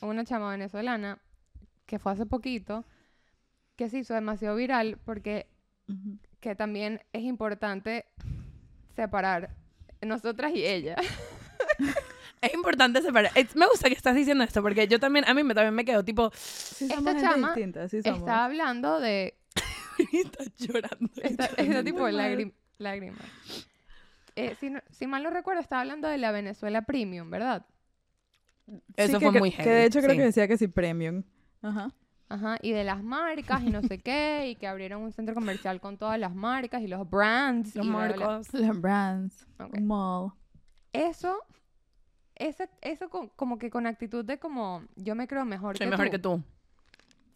una 0.00 0.24
chama 0.24 0.50
venezolana, 0.50 1.18
que 1.86 1.98
fue 1.98 2.12
hace 2.12 2.26
poquito, 2.26 2.84
que 3.76 3.88
se 3.88 3.98
hizo 3.98 4.14
demasiado 4.14 4.56
viral 4.56 4.98
porque 5.04 5.46
Ujú. 5.88 6.18
que 6.40 6.54
también 6.54 7.00
es 7.12 7.22
importante 7.22 8.04
separar 8.94 9.56
nosotras 10.00 10.52
y 10.54 10.64
ella. 10.66 10.96
Es 12.48 12.54
importante 12.54 13.00
separar. 13.02 13.30
Es- 13.34 13.54
me 13.56 13.66
gusta 13.66 13.88
que 13.88 13.94
estás 13.94 14.14
diciendo 14.14 14.42
esto 14.44 14.62
porque 14.62 14.86
yo 14.88 14.98
también, 15.00 15.24
a 15.28 15.34
mí 15.34 15.42
me, 15.44 15.54
también 15.54 15.74
me 15.74 15.84
quedo 15.84 16.04
tipo, 16.04 16.30
Sí 16.34 16.84
Esta 16.84 16.96
somos 16.96 17.12
gente 17.14 17.26
chama 17.28 17.48
distinta, 17.48 17.88
sí 17.88 18.02
somos. 18.02 18.18
Está 18.20 18.44
hablando 18.44 19.00
de... 19.00 19.34
está 20.12 20.44
llorando. 20.58 21.10
Está, 21.22 21.46
está 21.46 21.84
tipo 21.84 22.08
lágrim- 22.08 22.52
lágrimas. 22.78 23.20
Eh, 24.34 24.56
si, 24.58 24.70
no- 24.70 24.80
si 24.90 25.06
mal 25.06 25.22
no 25.22 25.30
recuerdo, 25.30 25.60
estaba 25.60 25.82
hablando 25.82 26.08
de 26.08 26.18
la 26.18 26.32
Venezuela 26.32 26.82
Premium, 26.82 27.30
¿verdad? 27.30 27.64
Eso 28.96 29.18
Sí, 29.18 29.24
fue 29.24 29.32
que, 29.34 29.38
muy 29.38 29.50
que 29.50 29.56
heavy. 29.58 29.70
de 29.70 29.84
hecho 29.84 29.98
creo 30.00 30.12
sí. 30.12 30.16
que 30.16 30.22
decía 30.24 30.48
que 30.48 30.56
sí, 30.56 30.68
premium. 30.68 31.22
Ajá. 31.62 31.90
Ajá, 32.28 32.56
y 32.62 32.72
de 32.72 32.82
las 32.82 33.02
marcas 33.02 33.62
y 33.62 33.68
no 33.68 33.82
sé 33.82 33.98
qué, 33.98 34.48
y 34.48 34.56
que 34.56 34.66
abrieron 34.66 35.02
un 35.02 35.12
centro 35.12 35.34
comercial 35.34 35.80
con 35.82 35.98
todas 35.98 36.18
las 36.18 36.34
marcas 36.34 36.80
y 36.80 36.86
los 36.88 37.08
brands. 37.10 37.76
Los 37.76 37.84
y 37.84 37.90
bla, 37.90 37.98
bla, 38.06 38.16
bla. 38.16 38.26
marcos. 38.26 38.54
Los 38.54 38.80
brands. 38.80 39.46
Ok. 39.58 39.78
Mall. 39.80 40.32
Eso, 40.94 41.36
ese, 42.48 42.68
eso 42.80 43.08
con- 43.08 43.28
como 43.36 43.58
que 43.58 43.70
con 43.70 43.86
actitud 43.86 44.24
de 44.24 44.38
como 44.38 44.82
yo 44.96 45.14
me 45.14 45.26
creo 45.28 45.44
mejor 45.44 45.76
Soy 45.76 45.86
que 45.86 45.90
mejor 45.90 46.06
tú. 46.06 46.10
que 46.12 46.18
tú. 46.18 46.42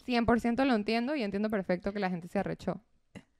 100% 0.06 0.64
lo 0.64 0.74
entiendo 0.74 1.16
y 1.16 1.22
entiendo 1.22 1.50
perfecto 1.50 1.92
que 1.92 1.98
la 1.98 2.10
gente 2.10 2.28
se 2.28 2.38
arrechó. 2.38 2.80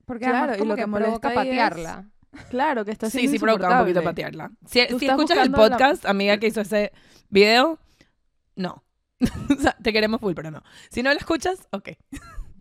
Porque 0.04 0.24
Claro, 0.24 0.52
además 0.52 0.56
y 0.56 0.60
como 0.60 0.70
lo 0.70 0.76
que 0.76 0.84
que 0.84 0.90
provoca 0.90 1.28
es- 1.30 1.34
patearla. 1.34 2.04
Claro, 2.50 2.84
que 2.84 2.90
está 2.90 3.08
Sí, 3.08 3.18
siendo 3.20 3.32
sí 3.32 3.38
provoca 3.38 3.70
un 3.70 3.78
poquito 3.80 4.02
patearla. 4.02 4.50
Si, 4.66 4.80
si 4.98 5.06
escuchas 5.06 5.38
el 5.38 5.52
la- 5.52 5.56
podcast, 5.58 6.04
amiga 6.06 6.36
que 6.38 6.48
hizo 6.48 6.60
ese 6.60 6.92
video, 7.30 7.78
no. 8.56 8.82
o 9.50 9.54
sea, 9.60 9.76
te 9.82 9.92
queremos 9.92 10.20
full, 10.20 10.34
pero 10.34 10.50
no. 10.50 10.62
Si 10.90 11.02
no 11.02 11.10
lo 11.12 11.18
escuchas, 11.18 11.66
ok. 11.72 11.90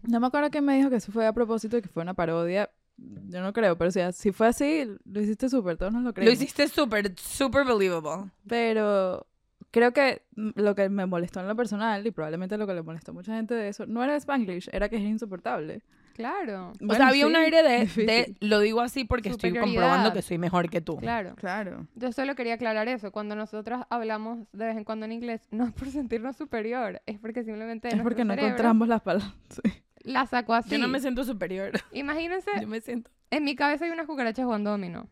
No 0.03 0.19
me 0.19 0.27
acuerdo 0.27 0.49
quién 0.51 0.63
me 0.63 0.77
dijo 0.77 0.89
que 0.89 0.95
eso 0.97 1.11
fue 1.11 1.25
a 1.27 1.33
propósito 1.33 1.77
y 1.77 1.81
que 1.81 1.89
fue 1.89 2.03
una 2.03 2.13
parodia. 2.13 2.69
Yo 2.97 3.41
no 3.41 3.51
creo, 3.53 3.77
pero 3.77 3.89
o 3.89 3.91
sea, 3.91 4.11
si 4.11 4.31
fue 4.31 4.47
así, 4.47 4.87
lo 5.05 5.21
hiciste 5.21 5.49
súper, 5.49 5.77
todos 5.77 5.91
nos 5.91 6.03
lo 6.03 6.09
Lo 6.09 6.13
creemos. 6.13 6.33
hiciste 6.35 6.67
súper, 6.67 7.13
súper 7.19 7.65
believable. 7.65 8.31
Pero 8.47 9.27
creo 9.71 9.91
que 9.91 10.21
mm, 10.35 10.51
lo 10.55 10.73
que 10.75 10.87
me 10.87 11.05
molestó 11.05 11.41
en 11.41 11.47
lo 11.47 11.55
personal, 11.55 12.05
y 12.07 12.11
probablemente 12.11 12.57
lo 12.57 12.65
que 12.65 12.73
le 12.73 12.81
molestó 12.81 13.11
a 13.11 13.13
mucha 13.13 13.35
gente 13.35 13.53
de 13.53 13.67
eso, 13.67 13.85
no 13.85 14.03
era 14.03 14.13
el 14.13 14.21
Spanglish, 14.21 14.69
era 14.71 14.87
que 14.87 14.95
es 14.95 15.01
insoportable. 15.01 15.81
Claro, 16.13 16.71
o 16.87 16.95
sea, 16.95 17.09
había 17.09 17.27
un 17.27 17.35
aire 17.35 17.61
de, 17.61 18.05
de, 18.05 18.35
lo 18.39 18.61
digo 18.61 18.79
así 18.79 19.03
porque 19.03 19.27
estoy 19.27 19.53
comprobando 19.53 20.13
que 20.13 20.21
soy 20.21 20.37
mejor 20.37 20.69
que 20.69 20.79
tú. 20.79 20.95
claro. 20.95 21.35
Claro. 21.35 21.87
Yo 21.95 22.13
solo 22.13 22.35
quería 22.35 22.53
aclarar 22.53 22.87
eso. 22.87 23.11
Cuando 23.11 23.35
nosotros 23.35 23.81
hablamos 23.89 24.47
de 24.53 24.65
vez 24.65 24.77
en 24.77 24.85
cuando 24.85 25.05
en 25.05 25.11
inglés, 25.11 25.41
no 25.51 25.65
es 25.65 25.73
por 25.73 25.89
sentirnos 25.89 26.37
superior, 26.37 27.01
es 27.05 27.19
porque 27.19 27.43
simplemente 27.43 27.89
Es 27.89 28.01
porque 28.01 28.23
no 28.23 28.31
cerebro 28.31 28.47
encontramos 28.47 28.87
las 28.87 29.01
palabras. 29.01 29.33
Sí. 29.49 29.61
La 30.05 30.25
sacó 30.27 30.53
así. 30.53 30.69
Yo 30.71 30.77
no 30.79 30.87
me 30.87 30.99
siento 30.99 31.23
superior. 31.23 31.71
Imagínense, 31.91 32.49
Yo 32.61 32.67
me 32.67 32.79
siento... 32.81 33.11
en 33.31 33.43
mi 33.43 33.55
cabeza 33.55 33.85
hay 33.85 33.91
unas 33.91 34.07
cucarachas 34.07 34.45
jugando 34.45 34.71
dominó. 34.71 35.09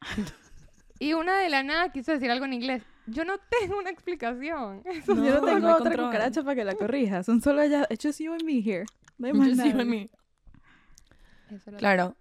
y 0.98 1.12
una 1.14 1.38
de 1.38 1.48
la 1.48 1.62
nada 1.62 1.90
quiso 1.90 2.12
decir 2.12 2.30
algo 2.30 2.44
en 2.44 2.52
inglés. 2.54 2.82
Yo 3.06 3.24
no 3.24 3.34
tengo 3.60 3.78
una 3.78 3.90
explicación. 3.90 4.82
Yo 5.06 5.14
no 5.14 5.22
No, 5.24 5.44
tengo 5.46 5.58
no 5.60 5.68
hay 5.68 5.74
otra 5.74 5.84
control. 5.90 6.06
cucaracha 6.06 6.42
para 6.42 6.54
que 6.56 6.64
la 6.64 6.74
corrija. 6.74 7.22
Son 7.22 7.40
solo 7.40 7.62
ellas. 7.62 7.86
It's 7.90 8.04
just 8.04 8.20
you 8.20 8.32
and 8.32 8.42
me 8.44 8.58
here. 8.60 8.84
No 9.16 9.28
hay 9.28 9.32
más 9.32 9.56
Yo 9.56 9.64
en 9.80 9.88
mí. 9.88 10.10
Eso 11.50 11.70
era- 11.70 11.78
Claro. 11.78 12.16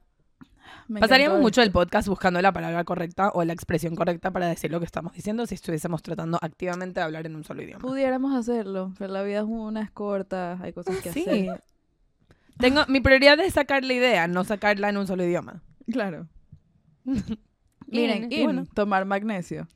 Me 0.90 1.00
Pasaríamos 1.02 1.42
mucho 1.42 1.62
el 1.62 1.72
podcast 1.72 2.08
buscando 2.08 2.42
la 2.42 2.52
palabra 2.54 2.84
correcta 2.86 3.30
o 3.34 3.44
la 3.44 3.52
expresión 3.54 3.96
correcta 3.96 4.32
para 4.32 4.48
decir 4.48 4.72
lo 4.72 4.80
que 4.80 4.86
estamos 4.86 5.14
diciendo 5.14 5.46
si 5.46 5.56
estuviésemos 5.56 6.02
tratando 6.02 6.38
activamente 6.42 7.00
de 7.00 7.06
hablar 7.06 7.26
en 7.26 7.36
un 7.36 7.44
solo 7.44 7.62
idioma. 7.62 7.80
Pudiéramos 7.80 8.34
hacerlo, 8.36 8.94
pero 8.98 9.12
la 9.14 9.24
vida 9.24 9.40
es 9.40 9.46
una, 9.46 9.82
es 9.82 9.92
corta, 9.92 10.58
hay 10.62 10.72
cosas 10.74 10.98
que 11.02 11.12
Sí. 11.12 11.22
hacer. 11.22 11.64
Tengo, 12.60 12.86
mi 12.88 13.00
prioridad 13.02 13.40
es 13.40 13.54
sacar 13.54 13.84
la 13.84 13.94
idea, 13.94 14.28
no 14.28 14.44
sacarla 14.44 14.90
en 14.90 14.98
un 14.98 15.08
solo 15.08 15.24
idioma. 15.24 15.62
Claro. 15.92 16.28
Miren, 17.88 18.30
bueno. 18.44 18.66
tomar 18.74 19.06
magnesio. 19.06 19.68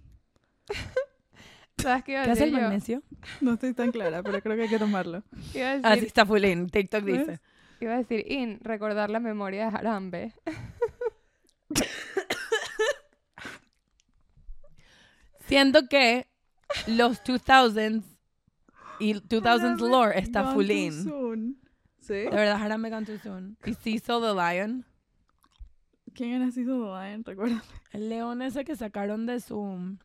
¿Sabes 1.77 2.03
qué 2.03 2.11
iba 2.13 2.21
a 2.21 2.25
¿Qué 2.25 2.31
hace 2.31 2.43
el 2.45 2.51
yo? 2.51 2.57
magnesio? 2.59 3.03
No 3.39 3.53
estoy 3.53 3.73
tan 3.73 3.91
clara, 3.91 4.21
pero 4.23 4.41
creo 4.41 4.55
que 4.55 4.63
hay 4.63 4.69
que 4.69 4.79
tomarlo. 4.79 5.23
Iba 5.53 5.69
a 5.71 5.73
Así 5.75 5.81
decir, 5.89 6.03
está 6.07 6.25
full 6.25 6.43
in. 6.43 6.69
TikTok 6.69 7.03
¿Ves? 7.03 7.19
dice. 7.27 7.39
iba 7.79 7.93
a 7.93 7.97
decir 7.97 8.25
in, 8.31 8.59
recordar 8.61 9.09
la 9.09 9.19
memoria 9.19 9.65
de 9.65 9.71
Jarambe. 9.71 10.33
Siento 15.47 15.87
que 15.89 16.27
los 16.87 17.23
2000s 17.23 18.03
y 18.99 19.13
2000s 19.15 19.79
lore 19.89 20.19
está 20.19 20.53
full 20.53 20.69
in. 20.69 21.57
¿Sí? 22.01 22.13
De 22.13 22.29
verdad, 22.29 22.61
Harambe 22.61 22.89
Gone 22.89 23.05
Too 23.05 23.17
Soon. 23.19 23.57
Y 23.65 23.73
Cecil 23.73 24.01
the 24.21 24.33
Lion. 24.33 24.85
¿Quién 26.13 26.31
era 26.33 26.45
Cecil 26.47 26.67
Lion? 26.67 27.23
¿Recuerdas? 27.23 27.63
El 27.91 28.09
león 28.09 28.41
ese 28.41 28.65
que 28.65 28.75
sacaron 28.75 29.25
de 29.25 29.39
su... 29.39 29.97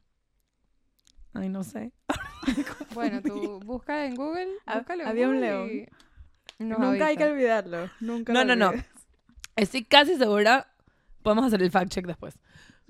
Ay, 1.35 1.49
no 1.49 1.65
sé. 1.65 1.93
Bueno, 2.95 3.21
tú 3.23 3.59
busca 3.61 4.07
en 4.07 4.15
Google. 4.15 4.49
Ha- 4.67 4.79
búscalo 4.79 5.03
en 5.03 5.09
había 5.09 5.27
un 5.29 5.35
Google 5.35 5.47
león. 5.49 5.71
y 6.61 6.65
nos 6.65 6.79
Nunca 6.79 7.07
hay 7.07 7.17
que 7.17 7.25
olvidarlo. 7.25 7.91
Nunca 8.01 8.33
No, 8.33 8.45
lo 8.45 8.55
no, 8.55 8.57
no. 8.57 8.69
olvides. 8.71 8.87
Estoy 9.57 9.85
casi 9.85 10.17
segura. 10.17 10.73
Podemos 11.23 11.45
hacer 11.47 11.61
el 11.63 11.71
fact 11.73 11.91
check 11.91 12.07
después. 12.07 12.39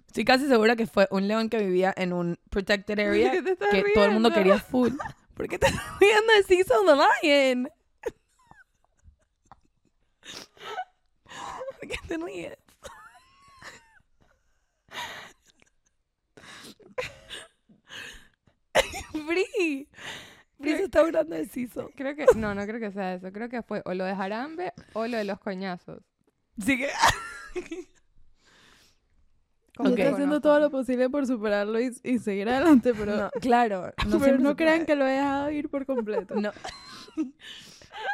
Estoy 0.06 0.24
casi 0.26 0.46
segura 0.46 0.76
que 0.76 0.86
fue 0.86 1.08
un 1.10 1.26
león 1.26 1.48
que 1.48 1.58
vivía 1.58 1.92
en 1.96 2.12
un 2.12 2.38
protected 2.50 2.98
area 3.08 3.32
¿Qué 3.32 3.42
te 3.42 3.52
estás 3.52 3.70
que 3.70 3.84
todo 3.94 4.04
el 4.04 4.12
mundo 4.12 4.28
riendo? 4.28 4.50
quería 4.52 4.58
full. 4.58 4.92
¿Por 5.34 5.48
qué 5.48 5.58
te 5.58 5.66
estás 5.68 5.82
riendo 6.00 6.32
de 6.34 6.42
Cecil 6.42 6.66
the 6.86 7.26
Lion? 7.54 7.68
¿Por 11.24 11.88
qué 11.88 11.96
te 12.08 12.16
ríes? 12.18 12.58
Bri. 19.12 19.88
Bri 20.58 20.70
se 20.76 20.84
está 20.84 21.00
hablando 21.00 21.36
de 21.36 21.46
Cecil. 21.46 21.86
Creo 21.96 22.14
que, 22.16 22.26
no, 22.36 22.54
no 22.54 22.64
creo 22.66 22.80
que 22.80 22.90
sea 22.92 23.14
eso. 23.14 23.32
Creo 23.32 23.48
que 23.48 23.62
fue 23.62 23.82
o 23.84 23.94
lo 23.94 24.04
de 24.04 24.14
Jarambe 24.14 24.72
o 24.94 25.06
lo 25.06 25.16
de 25.16 25.24
los 25.24 25.38
coñazos. 25.38 26.02
Sí 26.64 26.78
que... 26.78 26.88
Como 29.76 29.90
Ok. 29.90 29.96
que 29.96 30.02
Estoy 30.02 30.14
haciendo 30.14 30.40
todo 30.40 30.58
lo 30.58 30.70
posible 30.70 31.10
por 31.10 31.26
superarlo 31.26 31.78
y, 31.78 31.90
y 32.02 32.18
seguir 32.18 32.48
adelante, 32.48 32.94
pero 32.94 33.14
No, 33.16 33.30
claro. 33.42 33.92
No, 34.06 34.18
pero 34.20 34.38
no 34.38 34.56
crean 34.56 34.86
que 34.86 34.94
lo 34.96 35.06
he 35.06 35.12
dejado 35.12 35.50
ir 35.50 35.68
por 35.68 35.84
completo. 35.84 36.34
No. 36.34 36.50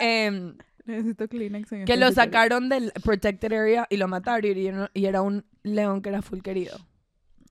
Em, 0.01 0.57
Necesito 0.87 1.29
Kleenex 1.29 1.73
en 1.73 1.85
que 1.85 1.93
este 1.93 1.97
lo 2.01 2.07
escritorio. 2.09 2.33
sacaron 2.33 2.69
del 2.69 2.93
protected 3.05 3.53
area 3.53 3.87
y 3.91 3.97
lo 3.97 4.09
mataron 4.09 4.45
y 4.57 4.67
era, 4.67 4.91
y 4.95 5.07
era 5.07 5.23
un 5.23 5.45
león 5.63 6.03
que 6.03 6.09
era 6.09 6.23
full 6.23 6.41
querido. 6.41 6.77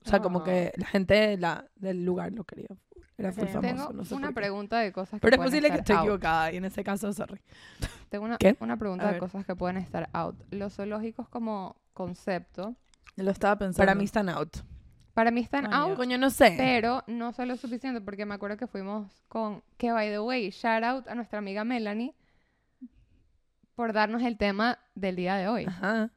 O 0.04 0.08
sea, 0.08 0.20
como 0.20 0.40
Ah. 0.40 0.44
que 0.44 0.72
la 0.76 0.86
gente 0.86 1.14
de 1.14 1.36
la, 1.38 1.64
del 1.76 2.04
lugar 2.04 2.32
lo 2.32 2.44
quería. 2.44 2.68
Era 3.16 3.32
full 3.32 3.44
Ok. 3.44 3.50
famoso. 3.50 3.68
Tengo 3.88 3.92
no 3.92 4.04
sé 4.04 4.14
una 4.14 4.28
por 4.28 4.34
qué. 4.34 4.40
pregunta 4.40 4.78
de 4.80 4.92
cosas 4.92 5.20
que 5.20 5.20
Pero 5.20 5.34
es 5.34 5.38
pueden 5.38 5.50
posible 5.50 5.68
que 5.68 5.74
estar 5.74 5.80
esté 5.80 5.92
out. 5.92 6.02
equivocada 6.02 6.52
y 6.52 6.56
en 6.56 6.64
ese 6.64 6.82
caso, 6.82 7.12
sorry. 7.12 7.40
Tengo 8.08 8.24
una, 8.24 8.36
¿Qué? 8.36 8.56
una 8.60 8.76
pregunta 8.76 9.04
A 9.04 9.06
de 9.08 9.12
ver. 9.12 9.20
cosas 9.20 9.44
que 9.46 9.54
pueden 9.54 9.76
estar 9.76 10.08
out. 10.12 10.36
Los 10.50 10.74
zoológicos 10.74 11.28
como 11.28 11.76
concepto, 11.92 12.74
Lo 13.16 13.30
estaba 13.30 13.56
pensando. 13.56 13.78
Para 13.78 13.94
mí 13.94 14.04
están 14.04 14.28
out. 14.28 14.56
para 15.14 15.30
mí 15.30 15.40
están 15.42 15.66
Coño. 15.66 15.76
out, 15.76 15.96
Coño, 15.96 16.18
no 16.18 16.30
sé. 16.30 16.54
pero 16.56 17.04
no 17.06 17.32
solo 17.32 17.54
suficiente 17.56 18.00
porque 18.00 18.24
me 18.26 18.34
acuerdo 18.34 18.56
que 18.56 18.66
fuimos 18.66 19.22
con, 19.28 19.62
que 19.76 19.92
by 19.92 20.08
the 20.08 20.18
way, 20.20 20.50
shout 20.50 20.82
out 20.82 21.06
a 21.06 21.14
nuestra 21.14 21.38
amiga 21.38 21.62
Melanie 21.64 22.14
por 23.74 23.92
darnos 23.92 24.22
el 24.22 24.36
tema 24.38 24.78
del 24.94 25.16
día 25.16 25.36
de 25.36 25.48
hoy. 25.48 25.64
Ajá. 25.66 26.10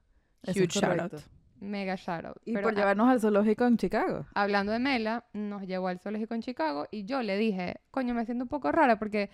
Eso 0.44 0.60
Huge 0.64 0.80
shout 0.80 1.00
out. 1.00 1.14
Mega 1.60 1.96
shout 1.96 2.26
out. 2.26 2.38
Y 2.46 2.54
Pero 2.54 2.68
por 2.68 2.76
llevarnos 2.76 3.08
al 3.10 3.20
zoológico 3.20 3.66
en 3.66 3.78
Chicago. 3.78 4.26
hablando 4.36 4.72
de 4.72 4.80
Mela, 4.80 5.26
nos 5.34 5.64
llevó 5.64 5.88
al 5.88 6.00
zoológico 6.00 6.34
en 6.36 6.42
Chicago 6.42 6.86
y 6.92 7.06
yo 7.06 7.22
le 7.24 7.38
dije, 7.38 7.82
coño, 7.92 8.14
me 8.14 8.26
siento 8.26 8.44
un 8.44 8.50
poco 8.50 8.72
rara 8.72 9.00
porque 9.00 9.30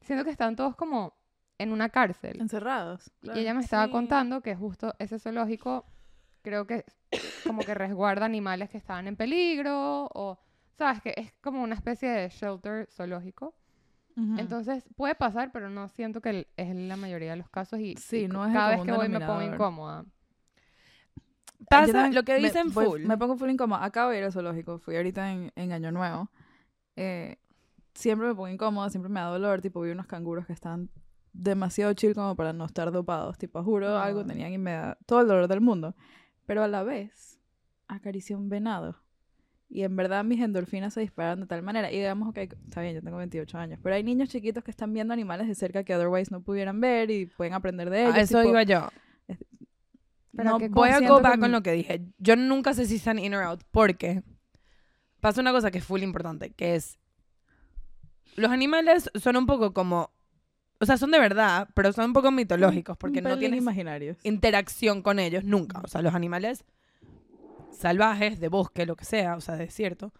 siento 0.00 0.24
que 0.24 0.30
están 0.30 0.56
todos 0.56 0.76
como 0.76 1.14
en 1.58 1.72
una 1.72 1.88
cárcel. 1.90 2.40
Encerrados. 2.40 3.10
Y 3.22 3.38
ella 3.40 3.54
me 3.54 3.60
estaba 3.60 3.86
Sí. 3.86 3.90
contando 3.92 4.40
que 4.40 4.54
justo 4.54 4.94
ese 4.98 5.18
zoológico 5.18 5.84
creo 6.42 6.66
que 6.66 6.84
como 7.46 7.62
que 7.62 7.74
resguarda 7.74 8.24
animales 8.24 8.70
que 8.70 8.78
estaban 8.78 9.06
en 9.08 9.16
peligro 9.16 10.06
o, 10.14 10.38
sabes, 10.78 11.02
que 11.02 11.12
es 11.16 11.32
como 11.40 11.62
una 11.62 11.74
especie 11.74 12.08
de 12.08 12.28
shelter 12.30 12.88
zoológico. 12.90 13.54
Entonces 14.38 14.84
puede 14.96 15.14
pasar, 15.16 15.50
pero 15.52 15.70
no 15.70 15.88
siento 15.88 16.20
que 16.20 16.46
es 16.56 16.74
la 16.76 16.96
mayoría 16.96 17.30
de 17.32 17.36
los 17.36 17.48
casos 17.50 17.80
y, 17.80 17.96
Sí, 17.96 18.22
y 18.24 18.28
no 18.28 18.46
es 18.46 18.52
cada 18.52 18.70
vez 18.70 18.82
que 18.82 18.92
voy 18.92 19.08
me 19.08 19.18
pongo 19.20 19.42
incómoda. 19.42 20.04
Pasa 21.68 21.92
también 21.92 22.14
lo 22.14 22.22
que 22.24 22.32
me- 22.34 22.38
dicen 22.40 22.72
voy- 22.72 22.84
full. 22.86 23.00
Me 23.06 23.16
pongo 23.16 23.36
full 23.36 23.50
incómoda. 23.50 23.84
Acabo 23.84 24.10
de 24.10 24.18
ir 24.18 24.24
al 24.24 24.32
zoológico. 24.32 24.78
Fui 24.78 24.96
ahorita 24.96 25.32
en, 25.32 25.52
en 25.56 25.72
Año 25.72 25.90
Nuevo. 25.92 26.30
Eh, 26.96 27.38
siempre 27.94 28.28
me 28.28 28.34
pongo 28.34 28.48
incómoda, 28.48 28.90
siempre 28.90 29.08
me 29.10 29.20
da 29.20 29.26
dolor. 29.26 29.60
Tipo, 29.60 29.80
vi 29.80 29.90
unos 29.90 30.06
canguros 30.06 30.46
que 30.46 30.52
están 30.52 30.90
demasiado 31.32 31.92
chill 31.94 32.14
como 32.14 32.36
para 32.36 32.52
no 32.52 32.64
estar 32.66 32.92
dopados. 32.92 33.38
Tipo, 33.38 33.62
juro, 33.64 33.98
algo 33.98 34.24
tenían 34.24 34.52
y 34.52 34.58
me 34.58 34.72
da 34.72 34.98
todo 35.06 35.20
el 35.22 35.26
dolor 35.28 35.48
del 35.48 35.60
mundo. 35.60 35.94
Pero 36.46 36.62
a 36.62 36.68
la 36.68 36.82
vez, 36.82 37.40
acaricié 37.88 38.36
un 38.36 38.48
venado. 38.48 38.96
Y 39.74 39.82
en 39.82 39.96
verdad 39.96 40.22
mis 40.22 40.40
endorfinas 40.40 40.94
se 40.94 41.00
disparan 41.00 41.40
de 41.40 41.46
tal 41.46 41.60
manera. 41.62 41.90
Y 41.90 41.96
digamos, 41.96 42.28
ok, 42.28 42.38
está 42.38 42.80
bien, 42.80 42.94
yo 42.94 43.02
tengo 43.02 43.16
28 43.16 43.58
años. 43.58 43.80
Pero 43.82 43.96
hay 43.96 44.04
niños 44.04 44.28
chiquitos 44.28 44.62
que 44.62 44.70
están 44.70 44.94
viendo 44.94 45.12
animales 45.12 45.48
de 45.48 45.56
cerca 45.56 45.82
que 45.82 45.96
otherwise 45.96 46.30
no 46.30 46.42
pudieran 46.42 46.80
ver 46.80 47.10
y 47.10 47.26
pueden 47.26 47.54
aprender 47.54 47.90
de 47.90 48.04
ellos. 48.04 48.14
A 48.14 48.20
eso 48.20 48.38
tipo, 48.38 48.50
iba 48.50 48.62
yo. 48.62 48.88
No 50.30 50.60
Voy 50.70 50.90
a 50.90 51.00
go 51.00 51.20
back 51.20 51.40
con 51.40 51.50
lo 51.50 51.64
que 51.64 51.72
dije. 51.72 52.06
Yo 52.18 52.36
nunca 52.36 52.72
sé 52.72 52.86
si 52.86 52.94
están 52.94 53.18
in 53.18 53.34
or 53.34 53.42
out 53.42 53.62
porque 53.72 54.22
pasa 55.18 55.40
una 55.40 55.50
cosa 55.50 55.72
que 55.72 55.78
es 55.78 55.84
full 55.84 56.04
importante, 56.04 56.50
que 56.50 56.76
es 56.76 57.00
los 58.36 58.52
animales 58.52 59.10
son 59.16 59.36
un 59.36 59.46
poco 59.46 59.72
como, 59.72 60.12
o 60.78 60.86
sea, 60.86 60.98
son 60.98 61.10
de 61.10 61.18
verdad, 61.18 61.68
pero 61.74 61.92
son 61.92 62.04
un 62.06 62.12
poco 62.12 62.30
mitológicos 62.30 62.96
porque 62.96 63.18
un 63.18 63.24
no 63.24 63.38
tienes 63.38 63.58
imaginarios. 63.58 64.18
interacción 64.22 65.02
con 65.02 65.18
ellos 65.18 65.42
nunca. 65.42 65.80
O 65.82 65.88
sea, 65.88 66.00
los 66.00 66.14
animales 66.14 66.64
salvajes, 67.74 68.40
de 68.40 68.48
bosque, 68.48 68.86
lo 68.86 68.96
que 68.96 69.04
sea, 69.04 69.36
o 69.36 69.40
sea, 69.40 69.56
de 69.56 69.66
desierto. 69.66 70.12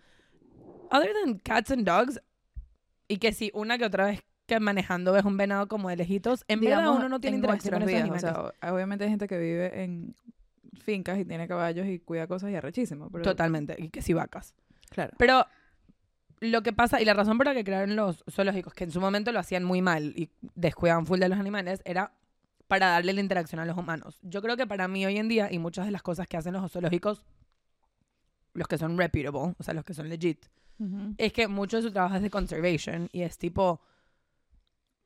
Other 0.91 1.13
than 1.25 1.39
cats 1.39 1.71
and 1.71 1.87
dogs, 1.87 2.21
y 3.09 3.19
que 3.19 3.33
si 3.33 3.51
una 3.55 3.79
que 3.79 3.85
otra 3.85 4.07
vez 4.07 4.23
que 4.47 4.61
manejando 4.61 5.13
ves 5.13 5.25
un 5.25 5.37
venado 5.37 5.69
como 5.69 5.89
de 5.89 5.97
lejitos, 5.97 6.45
en 6.49 6.61
verdad 6.61 6.79
digamos, 6.79 6.99
uno 6.99 7.09
no 7.09 7.21
tiene 7.21 7.37
en 7.37 7.43
interacción 7.43 7.73
con 7.73 7.83
esos 7.83 7.91
días, 7.91 8.03
animales. 8.03 8.25
O 8.25 8.53
sea, 8.61 8.73
obviamente 8.73 9.05
hay 9.05 9.11
gente 9.11 9.27
que 9.27 9.39
vive 9.39 9.83
en 9.83 10.15
fincas 10.75 11.19
y 11.19 11.25
tiene 11.25 11.49
caballos 11.49 11.87
y 11.87 11.99
cuida 11.99 12.27
cosas 12.27 12.51
y 12.51 12.57
arrechísimo. 12.57 13.09
Pero, 13.11 13.25
Totalmente, 13.25 13.75
y 13.79 13.89
que 13.89 14.03
si 14.03 14.13
vacas. 14.13 14.55
Claro. 14.91 15.13
Pero 15.19 15.47
lo 16.41 16.63
que 16.63 16.73
pasa, 16.73 17.01
y 17.01 17.05
la 17.05 17.15
razón 17.15 17.39
por 17.39 17.47
la 17.47 17.55
que 17.55 17.65
crearon 17.65 17.97
los 17.97 18.23
zoológicos, 18.31 18.75
que 18.75 18.85
en 18.85 18.91
su 18.91 19.01
momento 19.01 19.33
lo 19.33 19.39
hacían 19.39 19.65
muy 19.65 19.81
mal 19.81 20.13
y 20.17 20.31
descuidaban 20.55 21.07
full 21.07 21.19
de 21.19 21.29
los 21.29 21.39
animales, 21.39 21.81
era 21.85 22.13
para 22.69 22.89
darle 22.89 23.13
la 23.13 23.21
interacción 23.21 23.61
a 23.61 23.65
los 23.65 23.77
humanos. 23.77 24.19
Yo 24.23 24.43
creo 24.43 24.57
que 24.57 24.67
para 24.67 24.89
mí 24.89 25.07
hoy 25.07 25.17
en 25.17 25.29
día, 25.29 25.51
y 25.51 25.59
muchas 25.59 25.87
de 25.87 25.93
las 25.93 26.03
cosas 26.03 26.27
que 26.27 26.37
hacen 26.37 26.53
los 26.53 26.71
zoológicos, 26.71 27.25
los 28.55 28.67
que 28.69 28.79
son 28.79 28.97
reputable, 28.97 29.55
o 29.59 29.63
sea, 29.63 29.75
los 29.75 29.85
que 29.85 29.95
son 29.95 30.09
legit, 30.09 30.47
Ujú. 30.79 31.15
es 31.19 31.33
que 31.33 31.47
mucho 31.49 31.77
de 31.77 31.83
su 31.85 31.93
trabajo 31.93 32.17
es 32.17 32.23
de 32.23 32.31
conservation 32.31 33.09
y 33.13 33.23
es 33.23 33.37
tipo, 33.39 33.81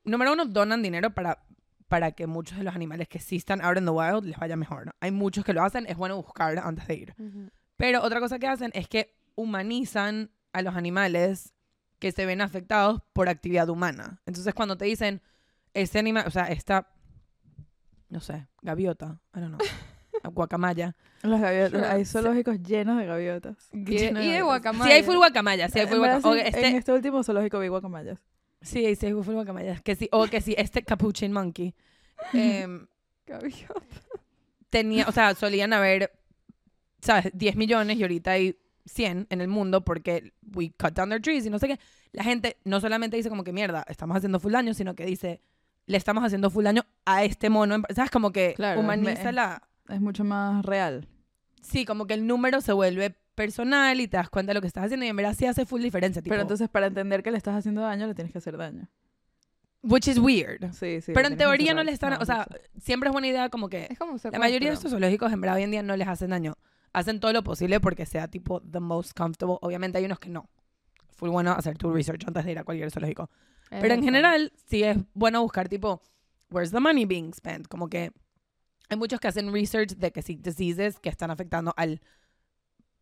número 0.03 0.33
uno, 0.33 0.45
donan 0.45 0.81
dinero 0.81 1.13
para, 1.13 1.43
para 1.87 2.11
que 2.11 2.27
muchos 2.27 2.57
de 2.57 2.63
los 2.63 2.75
animales 2.75 3.07
que 3.07 3.17
están 3.17 3.61
out 3.61 3.77
in 3.77 3.85
the 3.85 3.91
wild 3.91 4.23
les 4.25 4.37
vaya 4.37 4.55
mejor. 4.55 4.93
Hay 4.99 5.11
muchos 5.11 5.43
que 5.43 5.53
lo 5.53 5.63
hacen, 5.63 5.85
es 5.87 5.97
bueno 5.97 6.15
buscar 6.17 6.57
antes 6.59 6.87
de 6.87 6.95
ir. 6.95 7.15
Pero 7.75 8.03
otra 8.03 8.19
cosa 8.19 8.39
que 8.39 8.47
hacen 8.47 8.71
es 8.73 8.87
que 8.87 9.15
humanizan 9.35 10.31
a 10.53 10.61
los 10.61 10.75
animales 10.75 11.53
que 11.99 12.11
se 12.11 12.25
ven 12.25 12.41
afectados 12.41 13.01
por 13.13 13.29
actividad 13.29 13.69
humana. 13.69 14.21
Entonces 14.25 14.53
cuando 14.53 14.77
te 14.77 14.85
dicen, 14.85 15.21
este 15.73 15.99
animal, 15.99 16.25
o 16.27 16.31
sea, 16.31 16.45
esta, 16.45 16.91
no 18.09 18.19
sé, 18.21 18.47
gaviota, 18.61 19.21
I 19.35 19.39
don't 19.39 19.55
know, 19.55 19.59
guacamaya. 20.33 20.95
Las 21.21 21.41
gaviotas, 21.41 21.83
hay 21.83 22.05
zoológicos 22.05 22.61
llenos 22.61 22.97
de 22.97 23.05
gaviotas. 23.05 23.55
Y 23.73 23.83
de, 23.83 23.91
de 24.13 24.21
Sí, 24.21 24.29
hay 24.29 24.41
guacamaya. 24.41 25.03
full 25.03 25.15
guacamaya, 25.17 25.69
sí 25.69 25.79
hay 25.79 25.87
full 25.87 25.95
En 25.97 26.01
verdad, 26.01 26.21
guacamaya. 26.21 26.51
sí, 26.51 26.65
En 26.65 26.75
este 26.75 26.91
último 26.93 27.23
zoológico 27.23 27.59
vi 27.59 27.67
guacamayas. 27.67 28.19
Sí, 28.61 28.95
sí, 28.95 29.05
hay 29.07 29.13
full 29.13 29.33
guacamaya. 29.33 29.79
Que 29.83 29.95
sí, 29.95 30.07
o 30.11 30.27
que 30.27 30.41
sí, 30.41 30.55
este 30.57 30.83
capuchin 30.83 31.31
monkey. 31.31 31.73
em, 32.33 32.87
Gaviota. 33.25 33.73
tenía, 34.69 35.05
o 35.07 35.11
sea, 35.11 35.33
solían 35.35 35.73
haber, 35.73 36.11
¿sabes? 37.01 37.29
10 37.33 37.55
millones 37.55 37.97
y 37.97 38.01
ahorita 38.01 38.31
hay 38.31 38.57
100 38.85 39.27
en 39.29 39.41
el 39.41 39.47
mundo 39.47 39.83
porque 39.83 40.33
we 40.55 40.71
cut 40.71 40.93
down 40.93 41.09
their 41.09 41.21
trees 41.21 41.45
y 41.45 41.49
no 41.49 41.59
sé 41.59 41.67
qué. 41.67 41.79
La 42.11 42.23
gente 42.23 42.57
no 42.65 42.79
solamente 42.81 43.17
dice 43.17 43.29
como 43.29 43.43
que 43.43 43.53
mierda, 43.53 43.85
estamos 43.87 44.17
haciendo 44.17 44.39
full 44.39 44.51
daño, 44.51 44.73
sino 44.73 44.95
que 44.95 45.05
dice, 45.05 45.41
le 45.85 45.97
estamos 45.97 46.23
haciendo 46.23 46.49
full 46.49 46.63
daño 46.63 46.85
a 47.05 47.23
este 47.23 47.49
mono. 47.49 47.75
en- 47.75 47.83
¿Sabes? 47.95 48.09
Como 48.11 48.31
que 48.31 48.53
Claro, 48.55 48.79
humaniza 48.81 49.25
me- 49.25 49.31
la... 49.33 49.63
Es 49.89 50.01
mucho 50.01 50.23
más 50.23 50.65
real. 50.65 51.07
Sí, 51.61 51.85
como 51.85 52.07
que 52.07 52.13
el 52.13 52.25
número 52.27 52.61
se 52.61 52.71
vuelve 52.73 53.15
personal 53.35 53.99
y 54.01 54.07
te 54.07 54.17
das 54.17 54.29
cuenta 54.29 54.51
de 54.51 54.55
lo 54.55 54.61
que 54.61 54.67
estás 54.67 54.85
haciendo 54.85 55.05
y 55.05 55.09
en 55.09 55.15
verdad 55.15 55.33
sí 55.37 55.45
hace 55.45 55.65
full 55.65 55.81
diferencia. 55.81 56.21
Tipo, 56.21 56.33
Pero 56.33 56.41
entonces, 56.41 56.69
para 56.69 56.87
entender 56.87 57.23
que 57.23 57.31
le 57.31 57.37
estás 57.37 57.55
haciendo 57.55 57.81
daño, 57.81 58.07
le 58.07 58.13
tienes 58.13 58.31
que 58.31 58.37
hacer 58.39 58.57
daño. 58.57 58.87
which 59.81 60.07
is 60.09 60.17
weird. 60.17 60.73
Sí, 60.73 60.99
sí. 61.01 61.13
Pero 61.13 61.27
en 61.29 61.37
teoría 61.37 61.73
no 61.73 61.83
le 61.83 61.91
están, 61.93 62.13
No, 62.13 62.19
o 62.19 62.25
sea, 62.25 62.43
justo. 62.43 62.59
siempre 62.81 63.07
es 63.09 63.13
buena 63.13 63.27
idea 63.27 63.49
como 63.49 63.69
que 63.69 63.87
Es 63.89 63.97
como 63.97 64.17
La 64.31 64.39
mayoría 64.39 64.69
de 64.69 64.75
estos 64.75 64.91
zoológicos 64.91 65.31
en 65.31 65.39
verdad 65.39 65.55
hoy 65.55 65.63
en 65.63 65.71
día 65.71 65.83
no 65.83 65.95
les 65.95 66.07
hacen 66.07 66.31
daño. 66.31 66.55
Hacen 66.91 67.19
todo 67.19 67.31
lo 67.31 67.43
posible 67.43 67.79
porque 67.79 68.05
sea 68.05 68.27
tipo 68.27 68.61
the 68.61 68.79
most 68.81 69.13
comfortable. 69.17 69.57
Obviamente 69.61 69.97
hay 69.97 70.05
unos 70.05 70.19
que 70.19 70.29
no. 70.29 70.49
Full 71.15 71.29
bueno 71.29 71.51
hacer 71.51 71.77
tu 71.77 71.93
research 71.93 72.23
antes 72.27 72.43
de 72.43 72.51
ir 72.51 72.59
a 72.59 72.63
cualquier 72.65 72.91
zoológico. 72.91 73.29
Pero 73.69 73.93
en 73.93 74.03
general 74.03 74.51
sí 74.65 74.83
es 74.83 74.97
bueno 75.13 75.41
buscar 75.43 75.69
tipo 75.69 76.01
where's 76.51 76.71
the 76.71 76.79
money 76.79 77.05
being 77.05 77.31
spent. 77.33 77.67
Como 77.67 77.87
que 77.89 78.11
hay 78.89 78.97
muchos 78.97 79.19
que 79.19 79.27
hacen 79.27 79.53
research 79.53 79.91
de 79.95 80.11
que 80.11 80.21
sí 80.21 80.35
diseases 80.35 80.99
que 80.99 81.09
están 81.09 81.31
afectando 81.31 81.73
al 81.77 82.01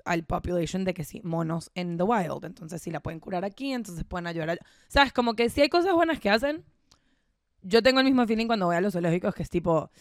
al 0.05 0.23
population 0.23 0.85
de 0.85 0.93
que 0.93 1.03
sí 1.03 1.19
monos 1.25 1.69
en 1.75 1.97
the 1.97 2.03
wild. 2.03 2.45
Entonces 2.45 2.81
si 2.81 2.91
la 2.91 3.01
pueden 3.01 3.19
curar 3.19 3.43
aquí, 3.43 3.73
entonces 3.73 4.05
pueden 4.05 4.25
ayudar 4.27 4.51
a... 4.51 4.57
¿Sabes? 4.87 5.11
Como 5.11 5.33
que 5.33 5.49
si 5.49 5.59
hay 5.61 5.67
cosas 5.69 5.93
buenas 5.93 6.19
que 6.21 6.29
hacen. 6.29 6.63
Yo 7.61 7.83
tengo 7.83 7.99
el 7.99 8.05
mismo 8.05 8.25
feeling 8.25 8.47
cuando 8.47 8.67
voy 8.67 8.77
a 8.77 8.81
los 8.81 8.93
zoológicos 8.93 9.35
que 9.35 9.43
es 9.43 9.49
tipo, 9.49 9.91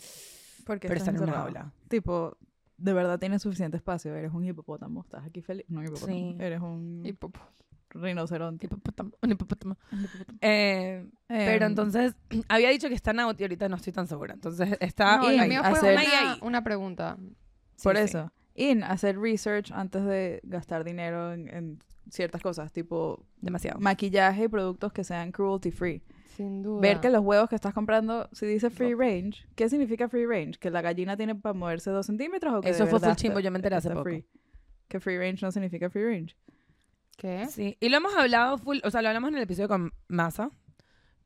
Porque 0.64 0.86
pero 0.86 0.98
estás 0.98 1.14
están 1.14 1.28
en 1.28 1.34
una 1.34 1.42
jaula. 1.42 1.72
Tipo, 1.88 2.36
de 2.76 2.92
verdad 2.92 3.18
tienes 3.18 3.42
suficiente 3.42 3.76
espacio. 3.78 4.14
Eres 4.14 4.32
un 4.32 4.44
hipopótamo. 4.44 5.00
Estás 5.00 5.24
aquí 5.24 5.42
feliz. 5.42 5.64
No 5.68 5.82
hipopótamo. 5.82 6.12
Sí. 6.12 6.36
Eres 6.38 6.60
un 6.60 7.02
Hipopo- 7.04 7.40
rinoceronte. 7.90 8.66
Hipopótamo, 8.66 9.12
un 9.22 9.30
hipopótamo. 9.32 9.76
Eh, 10.40 11.06
pero 11.28 11.64
Em, 11.64 11.70
entonces, 11.70 12.14
había 12.48 12.70
dicho 12.70 12.88
que 12.88 12.94
está 12.94 13.12
out 13.22 13.40
y 13.40 13.44
ahorita 13.44 13.68
no 13.68 13.76
estoy 13.76 13.92
tan 13.92 14.06
segura. 14.06 14.34
Entonces, 14.34 14.76
está 14.80 15.18
No, 15.18 15.30
el 15.30 15.48
mío 15.48 15.60
fue 15.62 15.72
hacer- 15.78 15.98
una, 16.42 16.62
pregunta. 16.64 17.16
Por 17.82 17.96
Sí, 17.96 18.02
sí. 18.02 18.08
eso. 18.08 18.32
in 18.54 18.82
hacer 18.82 19.18
research 19.18 19.70
antes 19.72 20.04
de 20.04 20.40
gastar 20.44 20.82
dinero 20.84 21.32
en, 21.34 21.48
en 21.48 21.78
ciertas 22.10 22.40
cosas, 22.40 22.72
tipo 22.72 23.26
Demasiado. 23.40 23.78
maquillaje 23.80 24.44
y 24.44 24.48
productos 24.48 24.92
que 24.92 25.04
sean 25.04 25.30
cruelty 25.30 25.70
free. 25.70 26.02
Sin 26.36 26.62
duda. 26.62 26.80
Ver 26.80 27.00
que 27.00 27.10
los 27.10 27.22
huevos 27.22 27.48
que 27.50 27.54
estás 27.54 27.74
comprando, 27.74 28.28
si 28.32 28.46
dice 28.46 28.70
free 28.70 28.94
range, 28.94 29.46
¿qué 29.54 29.68
significa 29.68 30.08
free 30.08 30.26
range? 30.26 30.58
¿Que 30.58 30.70
la 30.70 30.80
gallina 30.82 31.16
tiene 31.16 31.34
para 31.34 31.52
moverse 31.54 31.90
dos 31.90 32.06
centímetros 32.06 32.54
o 32.54 32.60
que 32.62 32.70
Eso 32.70 32.86
fue 32.86 32.98
full 33.00 33.12
chimbo, 33.14 33.40
yo 33.40 33.50
me 33.50 33.56
enteré 33.58 33.76
hace 33.76 33.88
poco. 33.90 34.04
free? 34.04 34.24
Que 34.88 35.00
free 35.00 35.18
range 35.18 35.44
no 35.44 35.50
significa 35.52 35.90
free 35.90 36.04
range. 36.04 36.36
¿Qué? 37.16 37.46
Sí, 37.46 37.76
y 37.80 37.88
lo 37.88 37.96
hemos 37.96 38.14
hablado 38.14 38.58
full, 38.58 38.78
o 38.84 38.90
sea, 38.90 39.02
lo 39.02 39.08
hablamos 39.08 39.28
en 39.28 39.36
el 39.36 39.42
episodio 39.42 39.68
con 39.68 39.92
Masa, 40.08 40.50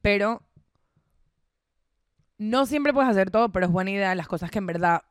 pero 0.00 0.42
no 2.38 2.64
siempre 2.66 2.92
puedes 2.92 3.10
hacer 3.10 3.30
todo, 3.30 3.50
pero 3.50 3.66
es 3.66 3.72
buena 3.72 3.90
idea 3.90 4.14
las 4.14 4.28
cosas 4.28 4.50
que 4.50 4.58
en 4.58 4.66
verdad 4.66 5.02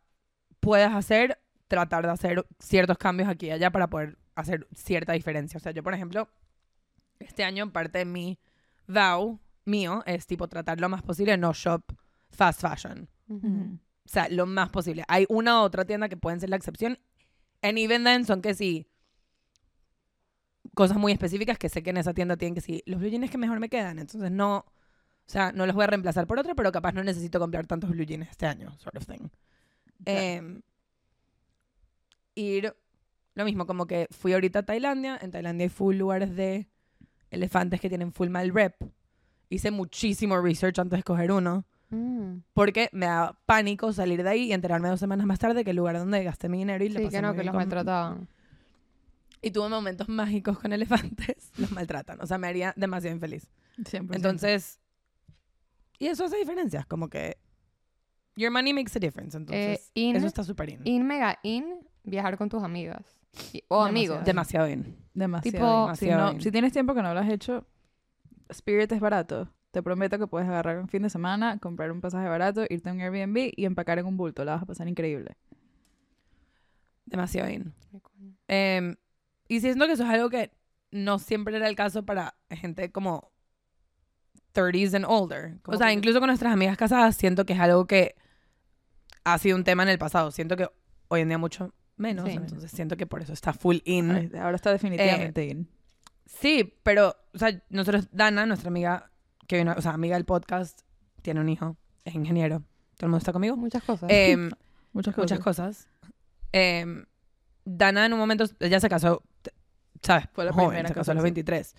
puedes 0.60 0.92
hacer, 0.92 1.40
tratar 1.68 2.06
de 2.06 2.12
hacer 2.12 2.46
ciertos 2.60 2.98
cambios 2.98 3.30
aquí 3.30 3.48
y 3.48 3.52
allá 3.52 3.72
para 3.72 3.90
poder 3.90 4.18
hacer 4.36 4.68
cierta 4.74 5.14
diferencia. 5.14 5.58
O 5.58 5.60
sea, 5.60 5.72
yo, 5.72 5.84
por 5.84 5.94
ejemplo, 5.94 6.30
este 7.20 7.44
año 7.44 7.72
parte 7.72 8.00
de 8.00 8.06
mi 8.06 8.40
vow 8.88 9.40
mío 9.66 10.02
es 10.06 10.26
tipo 10.26 10.48
tratar 10.48 10.80
lo 10.80 10.90
más 10.90 11.04
posible 11.04 11.38
no 11.38 11.54
shop 11.54 11.84
fast 12.32 12.62
fashion. 12.62 13.10
O 13.30 14.12
sea, 14.12 14.28
lo 14.30 14.48
más 14.48 14.70
posible. 14.70 15.04
Hay 15.08 15.26
una 15.30 15.62
u 15.62 15.64
otra 15.64 15.86
tienda 15.86 16.10
que 16.10 16.18
pueden 16.18 16.40
ser 16.40 16.50
la 16.50 16.56
excepción. 16.56 16.98
And 17.62 17.78
even 17.78 18.04
then 18.04 18.26
son 18.26 18.42
que 18.42 18.56
sí. 18.56 18.88
Cosas 20.74 20.98
muy 20.98 21.12
específicas 21.12 21.58
que 21.58 21.70
sé 21.70 21.84
que 21.84 21.90
en 21.90 21.98
esa 21.98 22.14
tienda 22.14 22.38
tienen 22.38 22.56
que 22.56 22.62
sí. 22.62 22.84
Los 22.86 23.00
blue 23.00 23.10
jeans 23.10 23.30
que 23.30 23.38
mejor 23.38 23.60
me 23.60 23.70
quedan. 23.70 24.00
Entonces 24.00 24.32
no. 24.32 24.58
O 24.58 25.32
sea, 25.32 25.52
no 25.52 25.66
los 25.66 25.76
voy 25.76 25.84
a 25.84 25.88
reemplazar 25.88 26.26
por 26.26 26.40
otro, 26.40 26.56
pero 26.56 26.72
capaz 26.72 26.92
no 26.94 27.04
necesito 27.04 27.40
comprar 27.40 27.68
tantos 27.68 27.90
blue 27.92 28.04
jeans 28.04 28.28
este 28.30 28.46
año, 28.48 28.76
sort 28.80 28.98
of 28.98 29.06
thing. 29.06 29.30
Em, 30.06 30.62
ir. 32.36 32.74
Lo 33.36 33.46
mismo, 33.46 33.66
como 33.66 33.86
que 33.86 34.08
fui 34.12 34.34
ahorita 34.34 34.60
a 34.60 34.64
Tailandia. 34.64 35.18
En 35.22 35.32
Tailandia 35.32 35.66
hay 35.66 35.70
full 35.70 35.96
lugares 35.96 36.36
de 36.36 36.68
elefantes 37.32 37.80
que 37.80 37.90
tienen 37.90 38.12
full 38.12 38.30
mal 38.30 38.50
rep. 38.54 38.76
Hice 39.50 39.72
muchísimo 39.72 40.40
research 40.40 40.80
antes 40.80 40.92
de 40.92 41.00
escoger 41.00 41.32
uno. 41.32 41.66
Mm. 41.90 42.40
Porque 42.54 42.90
me 42.92 43.08
da 43.08 43.38
pánico 43.46 43.92
salir 43.94 44.24
de 44.24 44.30
ahí 44.30 44.44
y 44.46 44.54
enterarme 44.54 44.90
dos 44.90 45.00
semanas 45.00 45.26
más 45.26 45.40
tarde 45.40 45.64
que 45.64 45.72
el 45.72 45.78
lugar 45.78 45.98
donde 45.98 46.24
gasté 46.24 46.50
mi 46.50 46.60
dinero 46.60 46.84
y 46.84 46.90
le 46.90 47.00
Sí, 47.00 47.06
pasé 47.06 47.18
que 47.18 47.22
no, 47.22 47.30
muy 47.30 47.38
que 47.38 47.44
los 47.44 47.56
maltrataban. 47.56 48.28
Y 49.42 49.52
tuve 49.52 49.70
momentos 49.70 50.10
mágicos 50.10 50.60
con 50.60 50.74
elefantes. 50.74 51.52
Los 51.58 51.72
maltratan. 51.72 52.20
O 52.22 52.28
sea, 52.28 52.38
me 52.38 52.48
haría 52.48 52.74
demasiado 52.76 53.16
infeliz. 53.16 53.50
100%. 53.78 54.16
Entonces, 54.16 54.80
y 55.98 56.08
eso 56.08 56.26
hace 56.26 56.38
diferencias. 56.38 56.86
Como 56.86 57.10
que 57.10 57.38
your 58.36 58.52
money 58.52 58.74
makes 58.74 58.92
a 58.96 59.00
difference. 59.00 59.38
Entonces, 59.38 59.80
Eh, 59.96 60.02
in- 60.02 60.16
eso 60.16 60.28
está 60.28 60.44
súper 60.44 60.70
in. 60.70 60.82
In 60.86 61.06
mega 61.08 61.40
in, 61.44 61.80
viajar 62.04 62.38
con 62.38 62.50
tus 62.50 62.62
amigas. 62.64 63.18
O 63.68 63.86
Demasiado. 63.86 63.86
amigos. 63.86 64.26
Demasiado 64.26 64.68
in. 64.70 64.98
Demasiado. 65.14 65.58
Tipo- 65.58 65.86
bien. 65.86 65.96
si, 65.96 66.06
Demasiado 66.06 66.22
no- 66.26 66.30
bien. 66.32 66.42
si 66.42 66.52
tienes 66.52 66.74
tiempo 66.74 66.94
que 66.94 67.02
no 67.02 67.14
lo 67.14 67.20
has 67.20 67.30
hecho, 67.30 67.66
Spirit 68.50 68.92
es 68.92 69.00
barato. 69.00 69.48
Te 69.72 69.84
prometo 69.84 70.18
que 70.18 70.26
puedes 70.28 70.50
agarrar 70.50 70.80
un 70.80 70.88
fin 70.88 71.04
de 71.04 71.10
semana, 71.12 71.60
comprar 71.60 71.92
un 71.92 72.02
pasaje 72.02 72.28
barato, 72.28 72.66
irte 72.70 72.90
a 72.90 72.94
un 72.94 73.00
Airbnb 73.02 73.54
y 73.56 73.66
empacar 73.66 74.00
en 74.00 74.08
un 74.08 74.18
bulto. 74.18 74.44
La 74.44 74.54
vas 74.54 74.64
a 74.64 74.66
pasar 74.66 74.88
increíble. 74.88 75.38
Demasiado 77.06 77.50
in. 77.50 77.74
Em, 78.48 78.96
y 79.50 79.60
siento 79.60 79.86
que 79.86 79.94
eso 79.94 80.04
es 80.04 80.10
algo 80.10 80.30
que 80.30 80.52
no 80.92 81.20
siempre 81.20 81.58
era 81.58 81.68
el 81.68 81.76
caso 81.76 82.06
para 82.06 82.36
gente 82.50 82.92
como 82.92 83.32
30s 84.54 84.96
and 84.96 85.06
older. 85.08 85.58
O 85.66 85.78
sea, 85.78 85.88
que- 85.88 85.94
incluso 85.94 86.20
con 86.20 86.28
nuestras 86.28 86.54
amigas 86.54 86.78
casadas, 86.78 87.16
siento 87.16 87.46
que 87.46 87.54
es 87.54 87.60
algo 87.60 87.86
que 87.86 88.16
ha 89.24 89.38
sido 89.38 89.56
un 89.58 89.64
tema 89.64 89.84
en 89.84 89.90
el 89.90 89.98
pasado. 90.00 90.32
Siento 90.32 90.56
que 90.58 90.68
hoy 91.10 91.22
en 91.22 91.28
día 91.28 91.38
mucho 91.38 91.74
menos. 91.98 92.26
Sí. 92.28 92.36
Entonces 92.36 92.72
siento 92.72 92.96
que 92.98 93.06
por 93.06 93.22
eso 93.22 93.34
está 93.34 93.54
full 93.54 93.78
in. 93.86 94.36
Ahora 94.38 94.56
está 94.56 94.72
definitivamente 94.72 95.44
Eh, 95.44 95.50
in. 95.52 95.70
Sí, 96.26 96.74
pero, 96.84 97.16
o 97.34 97.38
sea, 97.38 97.62
nosotros, 97.70 98.08
Dana, 98.12 98.46
nuestra 98.46 98.70
amiga, 98.70 99.12
que 99.48 99.58
vino, 99.58 99.74
o 99.78 99.82
sea, 99.82 99.92
amiga 99.92 100.16
del 100.16 100.26
podcast, 100.26 100.82
tiene 101.22 101.40
un 101.42 101.50
hijo, 101.50 101.76
es 102.06 102.14
ingeniero. 102.16 102.60
¿Todo 102.98 103.08
el 103.08 103.10
mundo 103.10 103.18
está 103.18 103.34
conmigo? 103.34 103.58
Muchas 103.58 103.84
cosas. 103.84 104.10
Em, 104.12 104.50
Muchas 104.94 105.14
cosas. 105.16 105.32
muchas 105.32 105.44
cosas. 105.44 105.90
Em, 106.52 107.06
Dana 107.78 108.06
en 108.06 108.14
un 108.14 108.20
momento, 108.20 108.46
ella 108.60 108.80
se 108.80 108.90
casó, 108.90 109.24
¿sabes? 110.02 110.26
Fue 110.34 110.46
la 110.46 110.52
Joven, 110.52 110.70
primera 110.70 110.88
se 110.90 110.94
casó 110.94 111.12
a 111.12 111.14
los 111.14 111.24
casarse. 111.24 111.34
23. 111.34 111.76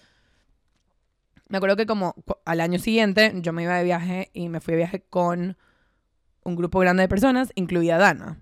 Me 1.48 1.56
acuerdo 1.58 1.76
que 1.76 1.86
como 1.86 2.14
al 2.44 2.60
año 2.60 2.78
siguiente 2.78 3.32
yo 3.36 3.52
me 3.52 3.64
iba 3.64 3.76
de 3.76 3.84
viaje 3.84 4.30
y 4.32 4.48
me 4.48 4.60
fui 4.60 4.72
de 4.72 4.78
viaje 4.78 5.02
con 5.08 5.56
un 6.44 6.56
grupo 6.56 6.78
grande 6.78 7.02
de 7.02 7.08
personas, 7.08 7.52
incluida 7.54 7.98
Dana. 7.98 8.40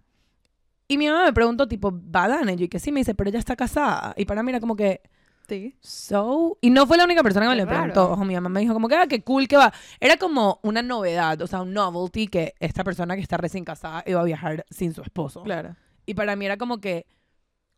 Y 0.88 0.98
mi 0.98 1.08
mamá 1.08 1.24
me 1.24 1.32
preguntó, 1.32 1.68
tipo, 1.68 1.92
¿va 1.92 2.28
Dana? 2.28 2.52
Y 2.52 2.56
yo, 2.56 2.64
y 2.64 2.68
que 2.68 2.78
sí, 2.78 2.92
me 2.92 3.00
dice, 3.00 3.14
pero 3.14 3.30
ella 3.30 3.38
está 3.38 3.56
casada. 3.56 4.14
Y 4.16 4.24
para 4.24 4.42
mí 4.42 4.50
era 4.50 4.60
como 4.60 4.76
que, 4.76 5.02
Sí. 5.48 5.74
So, 5.80 6.58
y 6.60 6.68
no 6.68 6.86
fue 6.86 6.98
la 6.98 7.04
única 7.04 7.22
persona 7.22 7.46
que 7.46 7.50
me 7.50 7.62
lo 7.62 7.66
preguntó. 7.66 8.10
Ojo, 8.10 8.24
mi 8.24 8.34
mamá 8.34 8.50
me 8.50 8.60
dijo 8.60 8.74
como 8.74 8.86
que, 8.86 8.96
ah, 8.96 9.06
qué 9.06 9.22
cool 9.22 9.48
que 9.48 9.56
va. 9.56 9.72
Era 9.98 10.18
como 10.18 10.60
una 10.62 10.82
novedad, 10.82 11.40
o 11.40 11.46
sea, 11.46 11.62
un 11.62 11.72
novelty 11.72 12.28
que 12.28 12.54
esta 12.60 12.84
persona 12.84 13.16
que 13.16 13.22
está 13.22 13.38
recién 13.38 13.64
casada 13.64 14.04
iba 14.06 14.20
a 14.20 14.24
viajar 14.24 14.66
sin 14.68 14.92
su 14.92 15.00
esposo. 15.00 15.42
Claro. 15.44 15.74
Y 16.04 16.14
para 16.14 16.36
mí 16.36 16.44
era 16.44 16.58
como 16.58 16.80
que, 16.80 17.06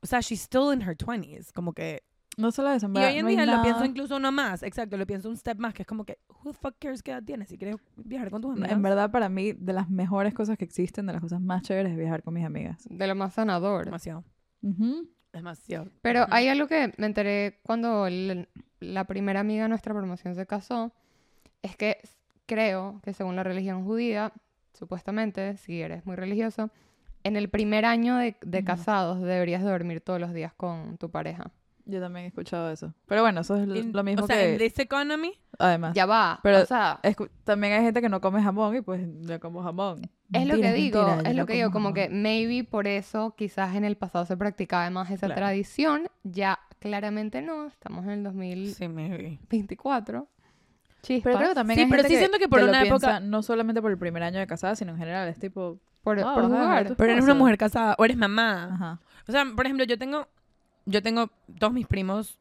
o 0.03 0.07
sea, 0.07 0.20
she's 0.20 0.40
still 0.42 0.72
in 0.72 0.82
her 0.82 0.96
20s, 0.96 1.53
como 1.53 1.72
que... 1.72 2.03
No 2.36 2.53
solo 2.53 2.70
eso, 2.72 2.86
en 2.86 2.96
Y 2.96 2.98
hoy 3.01 3.16
en 3.16 3.22
no 3.22 3.28
día 3.28 3.44
lo 3.44 3.53
nada- 3.53 3.62
pienso 3.62 3.84
incluso 3.84 4.16
uno 4.16 4.32
más, 4.32 4.62
exacto, 4.62 4.96
lo 4.96 5.07
pienso 5.07 5.28
un 5.28 5.36
step 5.36 5.59
más, 5.59 5.74
que 5.74 5.82
es 5.82 5.86
como 5.86 6.05
que, 6.05 6.18
who 6.42 6.53
the 6.53 6.59
fuck 6.59 6.74
cares 6.78 7.03
qué 7.03 7.11
edad 7.11 7.22
tienes? 7.22 7.48
Si 7.48 7.59
quieres 7.59 7.76
viajar 7.96 8.30
con 8.30 8.40
tus 8.40 8.53
amigas. 8.53 8.70
En 8.72 8.82
verdad, 8.82 9.11
para 9.11 9.28
mí, 9.28 9.53
de 9.53 9.72
las 9.72 9.90
mejores 9.90 10.32
cosas 10.32 10.57
que 10.57 10.64
existen, 10.64 11.07
de 11.07 11.12
las 11.12 11.20
cosas 11.20 11.40
más 11.40 11.62
chéveres, 11.62 11.92
es 11.92 11.98
viajar 11.98 12.22
con 12.22 12.32
mis 12.34 12.44
amigas. 12.46 12.86
De 12.88 13.07
lo 13.07 13.14
más 13.14 13.34
sanador. 13.34 13.84
Demasiado, 13.84 14.24
Ujú. 14.62 15.09
demasiado. 15.32 15.90
Pero 16.03 16.24
hay 16.30 16.48
algo 16.48 16.66
que 16.66 16.92
me 16.96 17.07
enteré 17.07 17.59
cuando 17.62 18.07
el- 18.07 18.48
la 18.78 19.05
primera 19.05 19.40
amiga 19.40 19.64
de 19.64 19.68
nuestra 19.68 19.92
promoción 19.92 20.34
se 20.34 20.46
casó, 20.46 20.92
es 21.62 21.76
que 21.76 21.98
creo 22.46 23.01
que 23.03 23.12
según 23.12 23.36
la 23.36 23.42
religión 23.42 23.84
judía, 23.84 24.32
supuestamente, 24.72 25.57
si 25.59 25.82
eres 25.82 26.07
muy 26.07 26.16
religioso, 26.16 26.70
en 27.25 27.37
el 27.37 27.49
primer 27.49 27.85
año 27.85 28.16
de, 28.16 28.37
de 28.43 28.64
casados 28.64 29.21
deberías 29.21 29.62
dormir 29.62 30.01
todos 30.01 30.21
los 30.21 30.33
días 30.33 30.53
con 30.55 30.97
tu 30.99 31.11
pareja. 31.11 31.51
Yo 31.87 31.99
también 32.01 32.25
he 32.27 32.29
escuchado 32.29 32.71
eso. 32.71 32.95
Pero 33.07 33.23
bueno, 33.23 33.41
eso 33.41 33.57
es 33.57 33.62
l- 33.64 33.79
In- 33.79 33.93
lo 33.93 34.05
mismo 34.05 34.25
o 34.25 34.27
sea, 34.27 34.37
que... 34.37 34.53
en 34.53 34.59
this 34.59 34.79
economy, 34.79 35.33
Además. 35.59 35.93
Ya 35.95 36.07
va, 36.07 36.39
Pero- 36.43 36.61
o 36.62 36.66
sea, 36.66 37.01
también 37.45 37.73
hay 37.75 37.83
gente 37.83 38.01
que 38.01 38.09
no 38.09 38.21
come 38.21 38.41
jamón 38.43 38.77
y 38.77 38.81
pues 38.81 39.03
yo 39.23 39.41
como 39.41 39.62
jamón. 39.62 40.03
es 40.33 40.47
lo 40.47 40.55
Mentira, 40.55 40.71
que 40.71 40.75
digo, 40.77 41.07
mentira, 41.07 41.31
es 41.31 41.37
lo 41.37 41.47
que 41.47 41.53
digo, 41.55 41.71
como 41.71 41.89
como 41.91 41.95
jamón. 41.97 42.09
que 42.11 42.14
maybe 42.14 42.64
por 42.64 42.87
eso 42.87 43.35
quizás 43.37 43.75
en 43.75 43.85
el 43.85 43.97
pasado 43.97 44.25
se 44.25 44.37
practicaba 44.37 44.89
más 44.91 45.11
esa 45.11 45.27
Claro. 45.27 45.41
tradición, 45.41 46.09
ya 46.23 46.61
claramente 46.79 47.43
no, 47.43 47.66
estamos 47.66 48.07
en 48.07 48.25
el 48.27 48.75
sí, 48.75 48.89
maybe. 48.89 49.39
2024. 49.51 50.29
Chispas. 51.03 51.25
Pero 51.25 51.37
creo 51.39 51.49
que 51.51 51.55
también 51.55 51.77
Sí, 51.79 51.85
hay 51.85 51.91
pero 51.91 52.03
gente 52.03 52.14
sí 52.14 52.18
siento 52.18 52.39
que 52.39 52.49
por 52.49 52.61
lo 52.61 52.68
una 52.68 52.83
época- 52.83 52.99
piensa 53.09 53.21
no 53.21 53.43
solamente 53.43 53.83
por 53.83 53.91
el 53.91 53.99
primer 53.99 54.23
año 54.23 54.39
de 54.39 54.47
casada, 54.47 54.77
sino 54.77 54.93
en 54.93 54.99
general. 54.99 55.29
Es 55.29 55.39
tipo... 55.39 55.79
por, 56.03 56.18
Ah, 56.20 56.34
por 56.34 56.44
jugar. 56.44 56.94
Pero 56.96 57.12
eres 57.12 57.24
una 57.24 57.34
mujer 57.34 57.59
casada 57.59 57.94
o 57.98 58.05
eres 58.05 58.16
mamá. 58.16 58.70
Ajá. 58.72 59.01
O 59.28 59.32
sea, 59.32 59.44
por 59.55 59.64
ejemplo, 59.66 59.84
yo 59.84 59.98
tengo, 59.98 60.26
yo 60.86 61.03
tengo, 61.03 61.30
todos 61.59 61.72
mis 61.72 61.86
primos 61.86 62.38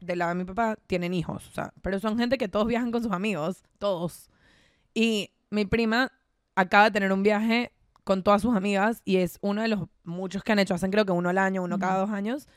del 0.00 0.18
lado 0.18 0.30
de 0.30 0.34
mi 0.34 0.44
papá 0.44 0.76
tienen 0.86 1.14
hijos, 1.14 1.48
o 1.48 1.52
sea, 1.52 1.72
pero 1.80 1.98
son 1.98 2.18
gente 2.18 2.36
que 2.36 2.48
todos 2.48 2.66
viajan 2.66 2.90
con 2.92 3.02
sus 3.02 3.12
amigos, 3.12 3.62
todos. 3.78 4.28
Y 4.92 5.30
mi 5.50 5.64
prima 5.64 6.12
acaba 6.56 6.84
de 6.84 6.90
tener 6.90 7.10
un 7.12 7.22
viaje 7.22 7.72
con 8.02 8.22
todas 8.22 8.42
sus 8.42 8.54
amigas 8.54 9.00
y 9.06 9.16
es 9.16 9.38
uno 9.40 9.62
de 9.62 9.68
los 9.68 9.88
muchos 10.02 10.42
que 10.42 10.52
han 10.52 10.58
hecho, 10.58 10.74
hacen 10.74 10.90
creo 10.90 11.06
que 11.06 11.12
uno 11.12 11.30
al 11.30 11.38
año, 11.38 11.62
uno 11.62 11.78
cada 11.78 12.00
dos 12.00 12.10
años, 12.10 12.48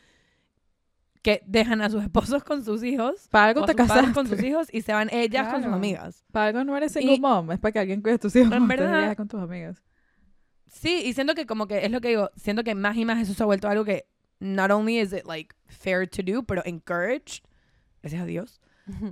que 1.21 1.41
dejan 1.45 1.81
a 1.81 1.89
sus 1.89 2.03
esposos 2.03 2.43
con 2.43 2.63
sus 2.65 2.83
hijos, 2.83 3.27
Para 3.31 3.47
algo 3.47 3.65
te 3.65 3.75
casaste. 3.75 4.13
con 4.13 4.27
sus 4.27 4.41
hijos 4.43 4.67
y 4.71 4.81
se 4.81 4.93
van 4.93 5.09
ellas 5.11 5.45
con 5.47 5.55
sus 5.57 5.61
Claro. 5.63 5.75
amigas. 5.77 6.25
Para 6.31 6.47
algo 6.47 6.63
no 6.63 6.75
eres 6.77 6.91
single 6.93 7.13
Y- 7.15 7.19
mom. 7.21 7.51
Es 7.51 7.59
para 7.59 7.71
que 7.71 7.79
alguien 7.79 8.01
cuide 8.01 8.15
a 8.15 8.19
tus 8.19 8.35
hijos. 8.35 8.51
En 8.51 8.67
verdad- 8.67 9.15
con 9.15 9.27
tus 9.27 9.41
amigas. 9.41 9.81
Sí, 10.67 11.01
y 11.05 11.13
siento 11.13 11.33
que 11.33 11.45
como 11.45 11.67
que 11.67 11.85
es 11.85 11.91
lo 11.91 12.01
que 12.01 12.09
digo, 12.09 12.29
siento 12.35 12.63
que 12.63 12.75
más 12.75 12.97
y 12.97 13.05
más 13.05 13.21
eso 13.21 13.33
se 13.33 13.43
ha 13.43 13.45
vuelto 13.45 13.67
algo 13.69 13.85
que 13.85 14.05
not 14.39 14.71
only 14.71 14.99
is 14.99 15.13
it 15.13 15.25
like 15.25 15.55
fair 15.67 16.07
to 16.07 16.21
do, 16.23 16.43
pero 16.43 16.61
encouraged, 16.65 17.43
gracias 18.01 18.21
a 18.21 18.25
Dios, 18.25 18.61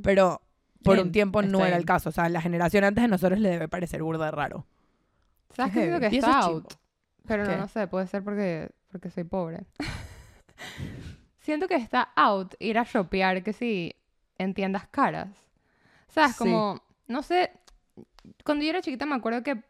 pero 0.03 0.41
por 0.83 0.99
un 0.99 1.07
In, 1.07 1.11
tiempo 1.11 1.41
no 1.41 1.65
era 1.65 1.77
el 1.77 1.85
caso. 1.85 2.09
O 2.09 2.11
sea, 2.11 2.29
la 2.29 2.41
generación 2.41 2.83
antes 2.83 3.01
de 3.01 3.07
nosotros 3.07 3.39
le 3.39 3.49
debe 3.49 3.67
parecer 3.67 4.03
burda 4.03 4.25
de 4.25 4.31
raro. 4.31 4.65
¿Sabes 5.55 5.73
Qué 5.73 5.85
digo 5.85 5.99
que 5.99 6.07
está 6.07 6.17
es 6.17 6.45
out? 6.45 6.73
Pero 7.25 7.43
no, 7.43 7.49
¿Qué? 7.49 7.57
no 7.57 7.67
sé, 7.67 7.87
puede 7.87 8.07
ser 8.07 8.23
porque, 8.23 8.69
porque 8.91 9.09
soy 9.09 9.23
pobre. 9.23 9.65
Siento 11.39 11.67
que 11.67 11.75
está 11.75 12.09
out 12.15 12.53
ir 12.59 12.77
a 12.77 12.83
shopear, 12.83 13.43
que 13.43 13.53
sí, 13.53 13.95
en 14.37 14.53
tiendas 14.53 14.87
caras. 14.87 15.29
¿Sabes? 16.07 16.31
Sí. 16.31 16.37
Como, 16.37 16.81
no 17.07 17.23
sé, 17.23 17.51
cuando 18.43 18.63
yo 18.63 18.69
era 18.69 18.81
chiquita 18.81 19.05
me 19.05 19.15
acuerdo 19.15 19.43
que 19.43 19.63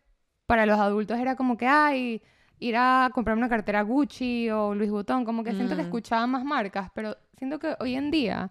para 0.46 0.66
los 0.66 0.80
adultos 0.80 1.18
era 1.20 1.36
como 1.36 1.58
que, 1.58 1.68
ay, 1.68 2.22
ir 2.60 2.76
a 2.78 3.10
comprar 3.14 3.36
una 3.38 3.50
cartera 3.50 3.82
Gucci 3.82 4.50
o 4.50 4.74
Louis 4.76 4.90
Vuitton, 4.92 5.26
como 5.26 5.44
que 5.44 5.52
siento 5.54 5.76
que 5.76 5.82
Mm. 5.82 5.86
escuchaba 5.86 6.26
más 6.28 6.44
marcas, 6.46 6.90
pero 6.94 7.18
siento 7.38 7.60
que 7.60 7.76
hoy 7.80 7.96
en 7.96 8.12
día 8.12 8.50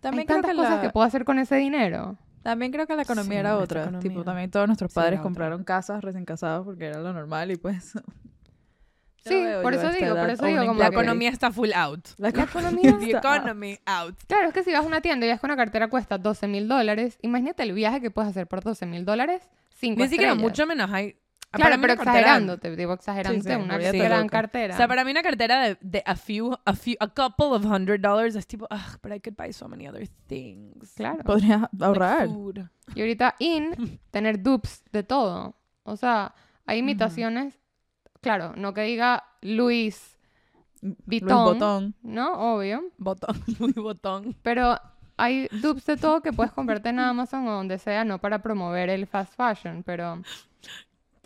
También 0.00 0.20
hay 0.20 0.26
creo 0.26 0.36
tantas 0.38 0.50
que 0.52 0.56
cosas 0.56 0.76
la- 0.76 0.80
que 0.82 0.90
puedo 0.90 1.06
hacer 1.06 1.24
con 1.24 1.38
ese 1.38 1.56
dinero. 1.56 2.16
También 2.42 2.72
creo 2.72 2.86
que 2.86 2.94
la 2.96 3.02
economía 3.02 3.32
Sí, 3.32 3.38
era 3.40 3.56
otra. 3.56 3.82
economía. 3.84 4.00
Tipo, 4.10 4.22
también 4.24 4.50
todos 4.50 4.66
nuestros 4.66 4.90
Sí, 4.92 4.96
padres 4.96 5.14
otra. 5.14 5.22
compraron 5.22 5.64
casas 5.64 6.02
recién 6.04 6.24
casados 6.26 6.64
porque 6.66 6.86
era 6.86 6.98
lo 7.00 7.12
normal 7.12 7.50
y 7.50 7.56
pues... 7.56 7.92
Sí, 9.26 9.42
por 9.62 9.72
eso 9.72 9.88
digo, 9.90 10.14
por 10.14 10.28
eso 10.28 10.44
digo 10.44 10.66
como 10.66 10.78
La 10.78 10.88
economía 10.88 11.30
está 11.30 11.50
full 11.50 11.70
out. 11.74 12.08
La 12.18 12.28
economía 12.28 12.94
The 12.98 13.06
está- 13.12 13.36
economy 13.38 13.78
out. 13.86 14.16
Claro, 14.26 14.48
es 14.48 14.52
que 14.52 14.62
si 14.62 14.70
vas 14.72 14.84
a 14.84 14.86
una 14.86 15.00
tienda 15.00 15.24
y 15.24 15.30
ves 15.30 15.40
que 15.40 15.46
una 15.46 15.56
cartera 15.56 15.88
cuesta 15.88 16.18
12 16.18 16.46
mil 16.46 16.68
dólares, 16.68 17.18
imagínate 17.22 17.62
el 17.62 17.72
viaje 17.72 18.02
que 18.02 18.10
puedes 18.10 18.30
hacer 18.30 18.46
por 18.46 18.62
12 18.62 18.84
mil 18.84 19.06
dólares. 19.06 19.48
Ni 19.80 20.08
siquiera 20.08 20.34
mucho 20.34 20.66
menos 20.66 20.90
hay. 20.92 21.16
Claro, 21.56 21.70
para 21.70 21.76
mí 21.76 21.82
pero 21.82 21.92
una 21.94 22.04
cartera- 22.04 22.18
exagerándote, 22.20 22.76
digo 22.76 22.92
exagerándote, 22.92 23.48
sí, 23.54 23.60
una 23.62 23.74
olvídate 23.76 23.98
gran 23.98 24.28
cartera. 24.28 24.74
O 24.74 24.76
sea, 24.76 24.88
para 24.88 25.04
mí 25.04 25.10
una 25.10 25.22
cartera 25.22 25.62
de, 25.62 25.78
de 25.80 26.02
a 26.04 26.14
few, 26.16 26.56
a 26.64 26.74
few, 26.74 26.94
a 27.00 27.08
couple 27.08 27.46
of 27.56 27.64
hundred 27.64 28.00
dollars 28.00 28.34
es 28.36 28.46
tipo, 28.46 28.66
ugh, 28.70 28.98
but 29.02 29.12
I 29.12 29.20
could 29.20 29.36
buy 29.36 29.52
so 29.52 29.68
many 29.68 29.86
other 29.88 30.06
things. 30.26 30.92
Claro. 30.96 31.22
Podrías 31.24 31.60
Like 31.72 31.84
ahorrar. 31.84 32.26
food. 32.28 32.60
Y 32.94 33.00
ahorita 33.00 33.34
in, 33.38 33.98
tener 34.10 34.42
dupes 34.42 34.82
de 34.92 35.02
todo. 35.02 35.54
O 35.84 35.96
sea, 35.96 36.34
hay 36.66 36.78
imitaciones, 36.78 37.58
claro, 38.20 38.52
no 38.56 38.72
que 38.74 38.82
diga 38.82 39.24
Luis 39.42 40.16
Luis 40.80 40.96
Vuitton, 41.06 41.44
Botón. 41.44 41.94
¿no? 42.02 42.54
Obvio. 42.56 42.82
Botón, 42.98 43.42
muy 43.58 43.72
botón. 43.72 44.36
Pero 44.42 44.78
hay 45.16 45.48
dupes 45.62 45.86
de 45.86 45.96
todo 45.96 46.20
que 46.20 46.32
puedes 46.32 46.52
comprarte 46.52 46.88
en 46.90 46.98
Amazon 46.98 47.46
o 47.48 47.52
donde 47.52 47.78
sea, 47.78 48.04
no 48.04 48.18
para 48.18 48.40
promover 48.42 48.90
el 48.90 49.06
fast 49.06 49.34
fashion, 49.34 49.82
pero 49.82 50.20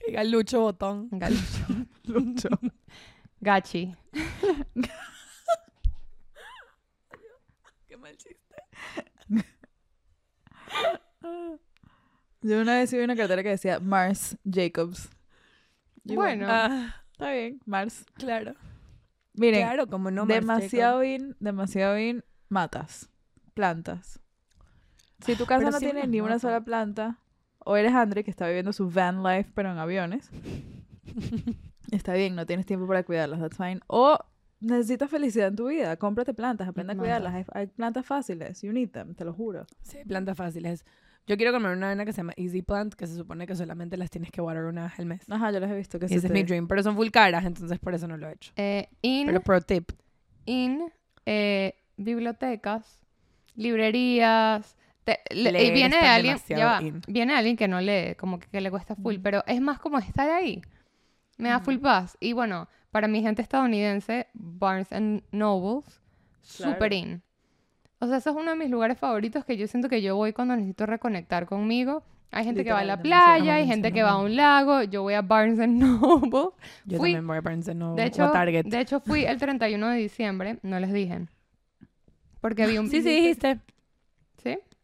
Que 0.08 0.12
diga 0.12 0.24
Lucho 0.24 0.60
Botón. 0.60 1.08
gacho. 1.12 1.36
Lucho. 2.04 2.48
gachi. 3.40 3.94
Qué 7.86 7.96
mal 7.98 8.16
chiste. 8.16 8.56
Yo 12.40 12.60
una 12.62 12.76
vez 12.76 12.90
vi 12.90 13.00
una 13.00 13.16
cartera 13.16 13.42
que 13.42 13.50
decía 13.50 13.80
Mars 13.80 14.38
Jacobs. 14.50 15.10
Y 16.04 16.14
Bueno. 16.16 16.46
Ah, 16.48 16.94
Está 17.12 17.32
bien, 17.32 17.60
Mars. 17.66 18.06
claro. 18.14 18.54
Miren, 19.34 19.60
claro, 19.60 19.88
como 19.88 20.10
no 20.10 20.24
Mars 20.24 20.40
demasiado 20.40 21.04
in, 21.04 21.36
demasiado 21.38 21.98
in, 21.98 22.24
matas, 22.48 23.10
plantas. 23.52 24.20
Si 25.20 25.36
tu 25.36 25.44
casa 25.44 25.58
Pero 25.58 25.70
no 25.72 25.78
sí 25.80 25.84
tiene 25.84 26.06
ni 26.06 26.22
una 26.22 26.38
sola 26.38 26.62
planta, 26.62 27.18
o 27.68 27.76
eres 27.76 27.92
Andre 27.92 28.24
que 28.24 28.30
está 28.30 28.46
viviendo 28.46 28.72
su 28.72 28.88
van 28.88 29.22
life 29.22 29.50
pero 29.54 29.70
en 29.70 29.76
aviones, 29.76 30.30
está 31.92 32.14
bien, 32.14 32.34
no 32.34 32.46
tienes 32.46 32.64
tiempo 32.64 32.86
para 32.86 33.02
cuidarlas, 33.02 33.40
that's 33.40 33.58
fine. 33.58 33.80
O 33.88 34.18
necesitas 34.58 35.10
felicidad 35.10 35.48
en 35.48 35.56
tu 35.56 35.68
vida, 35.68 35.94
cómprate 35.98 36.32
plantas, 36.32 36.66
aprende 36.66 36.94
a 36.94 36.96
cuidarlas. 36.96 37.34
Hay, 37.34 37.44
hay 37.52 37.66
plantas 37.66 38.06
fáciles, 38.06 38.62
you 38.62 38.72
need 38.72 38.88
them, 38.88 39.14
te 39.14 39.22
lo 39.22 39.34
juro. 39.34 39.66
Sí, 39.82 39.98
plantas 40.06 40.38
fáciles. 40.38 40.86
Yo 41.26 41.36
quiero 41.36 41.52
comer 41.52 41.76
una 41.76 41.88
avena 41.88 42.06
que 42.06 42.14
se 42.14 42.22
llama 42.22 42.32
Easy 42.38 42.62
Plant, 42.62 42.94
que 42.94 43.06
se 43.06 43.14
supone 43.14 43.46
que 43.46 43.54
solamente 43.54 43.98
las 43.98 44.08
tienes 44.08 44.30
que 44.30 44.40
water 44.40 44.64
una 44.64 44.84
vez 44.84 44.98
al 44.98 45.04
mes. 45.04 45.30
Ajá, 45.30 45.50
yo 45.50 45.60
las 45.60 45.70
he 45.70 45.76
visto 45.76 45.98
que 45.98 46.06
Y 46.08 46.14
ese 46.14 46.28
es 46.28 46.32
mi 46.32 46.44
dream, 46.44 46.68
pero 46.68 46.82
son 46.82 46.96
full 46.96 47.10
caras, 47.10 47.44
entonces 47.44 47.78
por 47.78 47.92
eso 47.94 48.08
no 48.08 48.16
lo 48.16 48.30
he 48.30 48.32
hecho. 48.32 48.50
Eh, 48.56 48.88
in, 49.02 49.26
Pero 49.26 49.42
pro 49.42 49.60
tip. 49.60 49.92
in 50.46 50.90
eh, 51.26 51.74
bibliotecas, 51.98 52.98
librerías. 53.56 54.74
Te- 55.16 55.34
le- 55.34 55.64
y 55.64 55.70
viene 55.70 55.96
de 55.98 56.06
alguien, 56.06 56.36
ya 56.48 56.64
va, 56.66 56.80
viene 57.06 57.34
alguien 57.34 57.56
que 57.56 57.68
no 57.68 57.80
lee, 57.80 58.14
como 58.16 58.38
que, 58.38 58.46
que 58.48 58.60
le 58.60 58.70
cuesta 58.70 58.94
full, 58.94 59.16
pero 59.22 59.42
es 59.46 59.60
más 59.60 59.78
como 59.78 59.98
estar 59.98 60.28
ahí. 60.30 60.60
Me 61.36 61.48
da 61.48 61.60
full 61.60 61.76
paz. 61.78 62.16
Y 62.20 62.32
bueno, 62.32 62.68
para 62.90 63.08
mi 63.08 63.22
gente 63.22 63.42
estadounidense, 63.42 64.26
Barnes 64.34 64.92
and 64.92 65.22
Nobles, 65.32 65.84
Claro. 66.56 66.72
super 66.72 66.92
in. 66.92 67.22
O 68.00 68.06
sea, 68.06 68.16
eso 68.18 68.30
es 68.30 68.36
uno 68.36 68.50
de 68.50 68.56
mis 68.56 68.70
lugares 68.70 68.98
favoritos 68.98 69.44
que 69.44 69.56
yo 69.56 69.66
siento 69.66 69.88
que 69.88 70.02
yo 70.02 70.14
voy 70.16 70.32
cuando 70.32 70.54
necesito 70.56 70.86
reconectar 70.86 71.46
conmigo. 71.46 72.02
Hay 72.30 72.44
gente 72.44 72.62
que 72.62 72.72
va 72.72 72.80
a 72.80 72.84
la 72.84 73.00
playa, 73.00 73.54
hay 73.54 73.66
gente 73.66 73.90
que 73.92 74.02
va 74.02 74.10
a 74.10 74.18
un 74.18 74.36
lago, 74.36 74.82
yo 74.82 75.02
voy 75.02 75.14
a 75.14 75.22
Barnes 75.22 75.58
and 75.60 75.80
Noble. 75.82 76.50
Yo 76.84 76.98
Fui- 76.98 77.12
también 77.12 77.26
voy 77.26 77.36
a 77.38 77.40
Barnes 77.40 77.68
and 77.68 77.80
Noble 77.80 77.96
De 78.02 78.02
o 78.02 78.06
hecho, 78.08 78.24
a 78.24 78.32
Target. 78.32 78.66
de 78.66 78.80
hecho, 78.80 79.00
fui 79.00 79.24
el 79.24 79.38
31 79.38 79.88
de 79.88 79.96
diciembre, 79.98 80.58
no 80.62 80.78
les 80.78 80.92
dije. 80.92 81.26
Porque 82.40 82.66
vi 82.66 82.78
un... 82.78 82.88
Sí, 82.90 83.02
sí, 83.02 83.08
dijiste. 83.08 83.58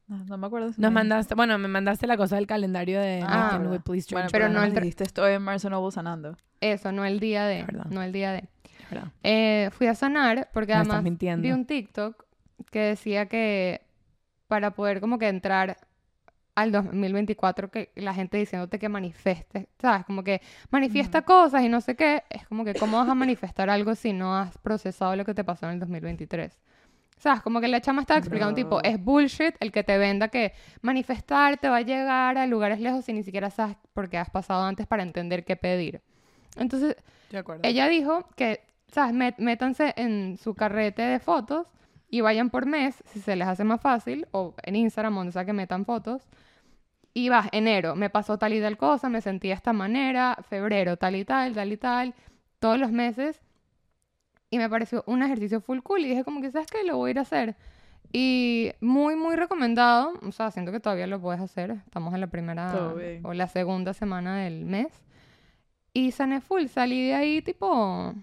No, 0.06 0.24
no 0.24 0.36
me 0.36 0.46
acuerdo. 0.46 0.72
si 0.72 0.80
Nos 0.80 0.90
me- 0.90 0.94
mandaste, 0.94 1.34
bueno, 1.34 1.58
me 1.58 1.68
mandaste 1.68 2.06
la 2.06 2.16
cosa 2.16 2.36
del 2.36 2.46
calendario 2.46 3.00
de 3.00 3.22
Ah, 3.26 3.58
Please 3.84 4.08
Bueno, 4.14 4.28
pero 4.30 4.48
no 4.48 4.60
no 4.60 4.64
el 4.64 4.74
dijiste, 4.74 5.04
estoy 5.04 5.32
en 5.32 5.42
Mars 5.42 5.64
Noble 5.64 5.90
sanando. 5.92 6.36
Eso, 6.60 6.92
no 6.92 7.04
el 7.04 7.20
día 7.20 7.46
de. 7.46 7.64
Verdad. 7.64 7.86
No 7.86 8.02
el 8.02 8.12
día 8.12 8.32
de. 8.32 8.48
¿verdad? 8.90 9.08
Eh, 9.22 9.70
fui 9.72 9.86
a 9.86 9.94
sanar 9.94 10.50
porque 10.52 10.72
Me 10.72 10.78
además 10.80 11.02
vi 11.38 11.52
un 11.52 11.64
TikTok 11.64 12.24
que 12.70 12.80
decía 12.80 13.26
que 13.26 13.80
para 14.46 14.72
poder 14.72 15.00
como 15.00 15.18
que 15.18 15.28
entrar 15.28 15.78
al 16.54 16.70
2024 16.70 17.70
que 17.70 17.90
la 17.96 18.14
gente 18.14 18.36
diciéndote 18.36 18.78
que 18.78 18.88
manifestes, 18.88 19.66
¿sabes? 19.80 20.04
Como 20.04 20.22
que 20.22 20.40
manifiesta 20.70 21.22
cosas 21.22 21.62
y 21.62 21.68
no 21.68 21.80
sé 21.80 21.96
qué, 21.96 22.22
es 22.30 22.46
como 22.46 22.64
que 22.64 22.74
cómo 22.74 22.98
vas 22.98 23.08
a 23.08 23.14
manifestar 23.14 23.70
algo 23.70 23.94
si 23.96 24.12
no 24.12 24.36
has 24.36 24.56
procesado 24.58 25.16
lo 25.16 25.24
que 25.24 25.34
te 25.34 25.42
pasó 25.42 25.66
en 25.66 25.72
el 25.72 25.80
2023. 25.80 26.56
¿Sabes? 27.16 27.40
Como 27.42 27.60
que 27.60 27.68
la 27.68 27.80
chama 27.80 28.02
estaba 28.02 28.18
explicando, 28.18 28.54
tipo, 28.54 28.76
Bro. 28.80 28.84
es 28.84 29.02
bullshit 29.02 29.54
el 29.60 29.72
que 29.72 29.82
te 29.82 29.96
venda 29.98 30.28
que 30.28 30.52
manifestar 30.82 31.56
te 31.58 31.68
va 31.68 31.76
a 31.76 31.80
llegar 31.82 32.36
a 32.36 32.46
lugares 32.46 32.80
lejos 32.80 33.08
y 33.08 33.12
ni 33.12 33.22
siquiera 33.22 33.50
sabes 33.50 33.76
por 33.92 34.10
qué 34.10 34.18
has 34.18 34.30
pasado 34.30 34.64
antes 34.64 34.86
para 34.86 35.02
entender 35.02 35.44
qué 35.44 35.56
pedir. 35.56 36.02
Entonces, 36.56 36.96
ella 37.62 37.88
dijo 37.88 38.28
que, 38.36 38.60
¿sabes? 38.88 39.14
Met- 39.14 39.38
métanse 39.38 39.94
en 39.96 40.36
su 40.36 40.54
carrete 40.54 41.02
de 41.02 41.18
fotos 41.18 41.66
y 42.10 42.20
vayan 42.20 42.50
por 42.50 42.66
mes, 42.66 43.02
si 43.06 43.20
se 43.20 43.36
les 43.36 43.48
hace 43.48 43.64
más 43.64 43.80
fácil, 43.80 44.26
o 44.32 44.54
en 44.62 44.76
Instagram, 44.76 45.14
donde 45.14 45.32
sea 45.32 45.44
que 45.44 45.52
metan 45.52 45.84
fotos. 45.84 46.22
Y 47.14 47.28
vas, 47.28 47.48
enero, 47.52 47.94
me 47.96 48.10
pasó 48.10 48.38
tal 48.38 48.52
y 48.54 48.60
tal 48.60 48.76
cosa, 48.76 49.08
me 49.08 49.20
sentí 49.20 49.48
de 49.48 49.54
esta 49.54 49.72
manera, 49.72 50.36
febrero, 50.48 50.96
tal 50.96 51.14
y 51.16 51.24
tal, 51.24 51.54
tal 51.54 51.72
y 51.72 51.76
tal, 51.76 52.14
todos 52.58 52.78
los 52.78 52.90
meses. 52.90 53.40
Y 54.54 54.58
me 54.58 54.70
pareció 54.70 55.02
un 55.08 55.20
ejercicio 55.20 55.60
full 55.60 55.80
cool 55.80 56.02
y 56.02 56.10
dije 56.10 56.22
como 56.22 56.40
que, 56.40 56.48
¿sabes 56.52 56.68
qué? 56.70 56.84
Lo 56.84 56.96
voy 56.96 57.08
a 57.08 57.10
ir 57.10 57.18
a 57.18 57.22
hacer. 57.22 57.56
Y 58.12 58.70
muy, 58.80 59.16
muy 59.16 59.34
recomendado. 59.34 60.12
O 60.22 60.30
sea, 60.30 60.52
siento 60.52 60.70
que 60.70 60.78
todavía 60.78 61.08
lo 61.08 61.20
puedes 61.20 61.40
hacer. 61.40 61.72
Estamos 61.84 62.14
en 62.14 62.20
la 62.20 62.28
primera 62.28 62.94
o 63.24 63.34
la 63.34 63.48
segunda 63.48 63.94
semana 63.94 64.38
del 64.38 64.64
mes. 64.64 64.86
Y 65.92 66.12
sané 66.12 66.40
full. 66.40 66.66
Salí 66.66 67.08
de 67.08 67.14
ahí 67.14 67.42
tipo... 67.42 68.14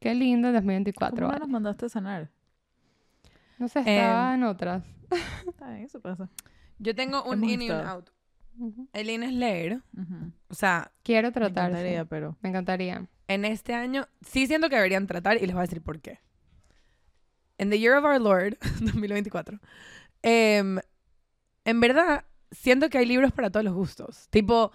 Qué 0.00 0.12
lindo 0.12 0.48
el 0.48 0.54
2024. 0.54 1.28
¿Cómo 1.28 1.38
nos 1.38 1.48
mandaste 1.48 1.86
a 1.86 1.88
sanar? 1.88 2.30
No 3.58 3.68
sé, 3.68 3.78
estaba 3.78 4.34
Em, 4.34 4.42
en 4.42 4.44
otras. 4.48 4.84
Está 5.48 5.70
bien, 5.70 5.84
eso 5.84 6.00
pasa. 6.00 6.28
Yo 6.80 6.96
tengo 6.96 7.22
un 7.22 7.44
in 7.44 7.62
y 7.62 7.70
un 7.70 8.04
El 8.92 9.10
in 9.10 9.22
es 9.22 9.32
leer. 9.32 9.80
Ujú. 9.96 10.32
O 10.48 10.54
sea, 10.54 10.92
Quiero 11.02 11.28
Me 11.28 11.32
tratar. 11.32 11.64
sí. 11.66 11.76
encantaría, 11.78 12.04
pero... 12.04 12.36
Me 12.40 12.48
encantaría. 12.50 13.06
en 13.28 13.44
este 13.44 13.74
año 13.74 14.06
sí 14.22 14.46
siento 14.46 14.68
que 14.68 14.76
deberían 14.76 15.06
tratar 15.06 15.36
y 15.36 15.40
les 15.46 15.52
voy 15.52 15.60
a 15.60 15.66
decir 15.66 15.82
por 15.82 16.00
qué. 16.00 16.20
En 17.58 17.70
the 17.70 17.78
year 17.78 17.96
of 17.96 18.04
our 18.04 18.20
Lord, 18.20 18.58
2024, 18.80 19.60
em, 20.22 20.78
en 21.64 21.80
verdad 21.80 22.24
siento 22.50 22.88
que 22.90 22.98
hay 22.98 23.06
libros 23.06 23.32
para 23.32 23.50
todos 23.50 23.64
los 23.64 23.74
gustos. 23.74 24.28
Tipo, 24.30 24.72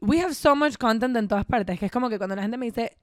we 0.00 0.20
have 0.20 0.34
so 0.34 0.54
much 0.56 0.76
content 0.76 1.16
en 1.16 1.28
todas 1.28 1.44
partes 1.44 1.78
que 1.78 1.86
es 1.86 1.92
como 1.92 2.08
que 2.08 2.18
cuando 2.18 2.36
la 2.36 2.42
gente 2.42 2.56
me 2.56 2.66
dice, 2.66 2.96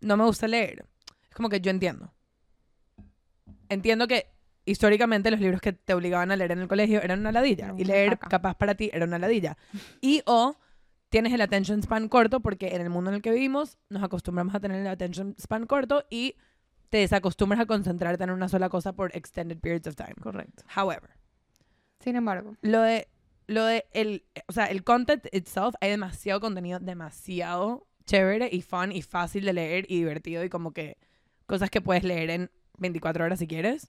no 0.00 0.16
me 0.16 0.24
gusta 0.24 0.48
leer, 0.48 0.86
es 1.28 1.34
como 1.36 1.48
que 1.48 1.60
yo 1.60 1.70
entiendo. 1.70 2.12
Entiendo 3.68 4.08
que 4.08 4.26
históricamente 4.70 5.30
los 5.30 5.40
libros 5.40 5.60
que 5.60 5.72
te 5.72 5.94
obligaban 5.94 6.30
a 6.30 6.36
leer 6.36 6.52
en 6.52 6.60
el 6.60 6.68
colegio 6.68 7.02
eran 7.02 7.20
una 7.20 7.32
ladilla 7.32 7.66
Era 7.66 7.74
y 7.78 7.84
leer 7.84 8.10
caca. 8.18 8.28
capaz 8.28 8.54
para 8.54 8.74
ti 8.74 8.90
era 8.92 9.04
una 9.04 9.18
ladilla. 9.18 9.56
Y 10.00 10.22
o 10.26 10.56
tienes 11.08 11.32
el 11.32 11.40
attention 11.40 11.82
span 11.82 12.08
corto 12.08 12.40
porque 12.40 12.74
en 12.74 12.82
el 12.82 12.90
mundo 12.90 13.10
en 13.10 13.16
el 13.16 13.22
que 13.22 13.30
vivimos 13.32 13.78
nos 13.88 14.02
acostumbramos 14.02 14.54
a 14.54 14.60
tener 14.60 14.80
el 14.80 14.86
attention 14.86 15.34
span 15.40 15.66
corto 15.66 16.04
y 16.10 16.36
te 16.88 16.98
desacostumbras 16.98 17.60
a 17.60 17.66
concentrarte 17.66 18.24
en 18.24 18.30
una 18.30 18.48
sola 18.48 18.68
cosa 18.68 18.92
por 18.92 19.14
extended 19.16 19.58
periods 19.58 19.86
of 19.86 19.94
time. 19.96 20.14
Correcto. 20.20 20.64
However, 20.74 21.10
Sin 22.00 22.16
embargo. 22.16 22.56
lo 22.62 22.80
de 22.80 23.08
lo 23.46 23.64
de 23.64 23.86
el, 23.92 24.24
o 24.46 24.52
sea, 24.52 24.66
el 24.66 24.84
content 24.84 25.26
itself 25.32 25.74
hay 25.80 25.90
demasiado 25.90 26.40
contenido 26.40 26.78
demasiado 26.78 27.86
chévere 28.06 28.48
y 28.52 28.62
fun 28.62 28.92
y 28.92 29.02
fácil 29.02 29.44
de 29.44 29.52
leer 29.52 29.86
y 29.88 29.96
divertido 29.98 30.44
y 30.44 30.48
como 30.48 30.72
que 30.72 30.98
cosas 31.46 31.70
que 31.70 31.80
puedes 31.80 32.04
leer 32.04 32.30
en 32.30 32.50
24 32.78 33.24
horas 33.24 33.38
si 33.40 33.46
quieres. 33.48 33.88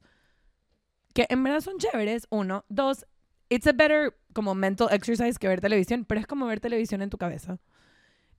Que 1.14 1.26
en 1.30 1.44
verdad 1.44 1.62
son 1.62 1.78
chéveres, 1.78 2.28
uno. 2.30 2.64
Dos, 2.70 3.06
it's 3.50 3.68
a 3.68 3.74
better 3.74 4.16
como 4.34 4.56
mental 4.56 4.88
exercise 4.92 5.38
que 5.40 5.48
ver 5.48 5.62
televisión, 5.62 6.06
pero 6.06 6.20
es 6.22 6.28
como 6.28 6.46
ver 6.46 6.60
televisión 6.60 7.02
en 7.02 7.10
tu 7.10 7.18
cabeza. 7.18 7.60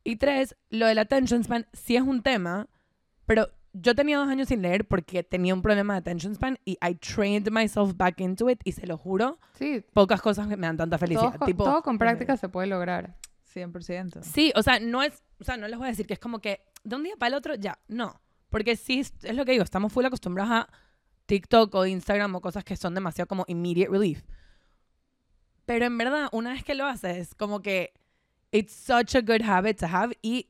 Y 0.05 0.17
tres, 0.17 0.57
lo 0.71 0.87
del 0.87 0.99
attention 0.99 1.45
span 1.45 1.67
sí 1.73 1.97
es 1.97 2.03
un 2.03 2.23
tema, 2.23 2.69
pero 3.27 3.49
yo 3.75 3.95
tenía 3.95 4.19
dos 4.19 4.29
años 4.29 4.49
sin 4.49 4.61
leer 4.63 4.87
porque 4.87 5.23
tenía 5.23 5.55
un 5.55 5.63
problema 5.63 5.95
de 5.95 5.99
attention 6.01 6.35
span 6.35 6.59
y 6.65 6.73
I 6.87 6.95
trained 6.97 7.51
myself 7.51 7.97
back 7.97 8.21
into 8.21 8.51
it 8.51 8.61
y 8.65 8.73
se 8.73 8.87
lo 8.87 8.97
juro, 8.99 9.39
Sí, 9.55 9.85
pocas 9.93 10.21
cosas 10.21 10.47
me 10.49 10.57
dan 10.57 10.77
tanta 10.77 10.99
felicidad. 10.99 11.31
todo, 11.31 11.39
con- 11.39 11.47
tipo, 11.47 11.65
todo 11.65 11.83
con 11.83 11.99
práctica 11.99 12.37
se 12.37 12.49
puede 12.49 12.67
lograr. 12.67 13.17
100%. 13.55 14.23
Sí, 14.23 14.53
o 14.57 14.63
sea, 14.63 14.81
no 14.81 15.03
es, 15.03 15.23
o 15.39 15.45
sea, 15.45 15.57
no 15.59 15.69
les 15.69 15.79
voy 15.79 15.87
a 15.87 15.91
decir 15.91 16.07
que 16.07 16.15
es 16.15 16.19
como 16.21 16.41
que 16.41 16.61
de 16.85 16.97
un 16.97 17.03
día 17.05 17.15
para 17.19 17.29
el 17.29 17.35
otro 17.35 17.55
ya, 17.55 17.79
no, 17.87 18.21
porque 18.49 18.77
sí 18.77 19.01
es, 19.01 19.13
es 19.23 19.37
lo 19.37 19.45
que 19.45 19.53
digo, 19.53 19.63
estamos 19.65 19.93
full 19.93 20.05
acostumbrados 20.07 20.53
a 20.53 20.69
TikTok 21.27 21.75
o 21.75 21.87
Instagram 21.87 22.35
o 22.35 22.41
cosas 22.41 22.65
que 22.65 22.77
son 22.77 22.95
demasiado 22.95 23.27
como 23.29 23.45
immediate 23.49 23.91
relief. 23.91 24.23
Pero 25.67 25.87
en 25.87 25.97
verdad, 25.97 26.29
una 26.33 26.51
vez 26.53 26.65
que 26.65 26.75
lo 26.75 26.87
haces, 26.87 27.35
como 27.35 27.63
que 27.63 27.93
it's 28.51 28.73
such 28.73 29.15
a 29.15 29.21
good 29.21 29.43
habit 29.43 29.79
to 29.79 29.87
have 29.87 30.17
y 30.23 30.49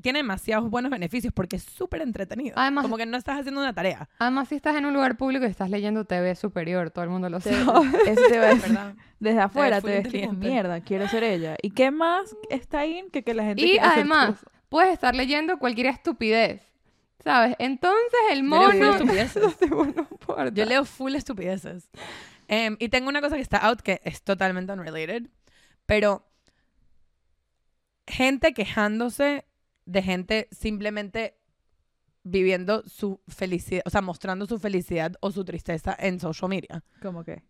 tiene 0.00 0.20
demasiados 0.20 0.70
buenos 0.70 0.90
beneficios 0.90 1.32
porque 1.32 1.56
es 1.56 1.62
súper 1.62 2.00
entretenido. 2.00 2.54
Además- 2.58 2.84
como 2.84 2.96
que 2.96 3.04
no 3.06 3.16
estás 3.18 3.38
haciendo 3.38 3.60
una 3.60 3.74
tarea, 3.74 4.08
Además, 4.18 4.48
si 4.48 4.54
estás 4.54 4.74
en 4.76 4.86
un 4.86 4.94
lugar 4.94 5.16
público 5.16 5.44
y 5.44 5.48
estás 5.48 5.68
leyendo 5.70 6.04
TV 6.06 6.34
superior, 6.34 6.90
todo 6.90 7.04
el 7.04 7.10
mundo 7.10 7.28
lo 7.28 7.40
sabe. 7.40 7.56
Eso 8.06 8.22
te 8.28 8.38
decir. 8.38 8.62
¿verdad? 8.62 8.94
Desde 9.18 9.40
afuera 9.40 9.80
te 9.82 9.88
ves 9.88 10.06
inteligente. 10.06 10.48
mierda, 10.48 10.80
quiero 10.80 11.06
ser 11.08 11.22
ella. 11.22 11.56
¿Y 11.62 11.70
qué 11.72 11.90
más 11.90 12.34
está 12.48 12.80
ahí 12.80 13.04
que, 13.12 13.22
que 13.22 13.34
la 13.34 13.44
gente 13.44 13.62
Y 13.62 13.78
además, 13.78 14.44
puedes 14.70 14.92
estar 14.94 15.14
leyendo 15.14 15.58
cualquier 15.58 15.88
estupidez. 15.88 16.62
¿Sabes? 17.22 17.54
Entonces 17.58 18.20
el 18.30 18.38
Yo 18.48 18.72
leo 18.72 18.88
mono. 18.88 18.98
full 18.98 19.18
estupideces. 19.18 19.56
No. 19.70 20.48
Yo 20.50 20.64
leo 20.64 20.84
full 20.84 21.14
estupideces. 21.14 21.90
Em, 22.48 22.76
y 22.80 22.88
tengo 22.88 23.08
una 23.08 23.20
cosa 23.20 23.36
que 23.36 23.42
está 23.42 23.58
out 23.58 23.80
que 23.80 24.00
es 24.04 24.22
totalmente 24.22 24.72
unrelated, 24.72 25.28
pero 25.86 26.26
gente 28.06 28.52
quejándose 28.54 29.46
de 29.84 30.02
gente 30.02 30.48
simplemente 30.50 31.36
viviendo 32.22 32.82
su 32.86 33.20
felicidad, 33.28 33.82
o 33.86 33.90
sea, 33.90 34.02
mostrando 34.02 34.46
su 34.46 34.58
felicidad 34.58 35.14
o 35.20 35.30
su 35.30 35.44
tristeza 35.44 35.96
en 35.98 36.20
social 36.20 36.48
media. 36.48 36.84
¿Cómo 37.00 37.24
que? 37.24 37.42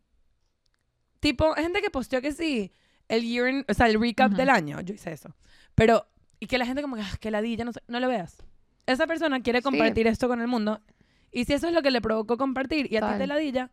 Tipo, 1.18 1.52
gente 1.54 1.82
que 1.82 1.90
posteó 1.90 2.20
que 2.22 2.32
sí, 2.32 2.72
el 3.08 3.22
year, 3.24 3.48
in- 3.48 3.64
o 3.68 3.74
sea, 3.74 3.86
el 3.88 4.00
recap 4.00 4.28
Ujú. 4.30 4.38
del 4.38 4.48
año, 4.50 4.80
yo 4.80 4.94
hice 4.94 5.12
eso. 5.12 5.34
Pero, 5.74 6.06
y 6.38 6.46
que 6.46 6.56
la 6.58 6.66
gente 6.66 6.82
como 6.82 6.96
que, 6.96 7.02
"Ah, 7.02 7.16
que 7.20 7.30
ladilla, 7.30 7.64
no 7.64 7.72
sé, 7.72 7.82
no 7.88 8.00
lo 8.00 8.08
veas. 8.08 8.36
Esa 8.92 9.06
persona 9.06 9.40
quiere 9.40 9.60
Sí. 9.60 9.64
compartir 9.64 10.06
esto 10.06 10.28
con 10.28 10.40
el 10.40 10.48
mundo. 10.48 10.80
Y 11.32 11.44
si 11.44 11.52
eso 11.54 11.68
es 11.68 11.72
lo 11.74 11.82
que 11.82 11.90
le 11.90 12.00
provocó 12.00 12.36
compartir 12.36 12.86
y 12.92 12.96
a 12.96 13.00
ti 13.00 13.04
Total. 13.06 13.18
te 13.18 13.26
ladilla, 13.26 13.70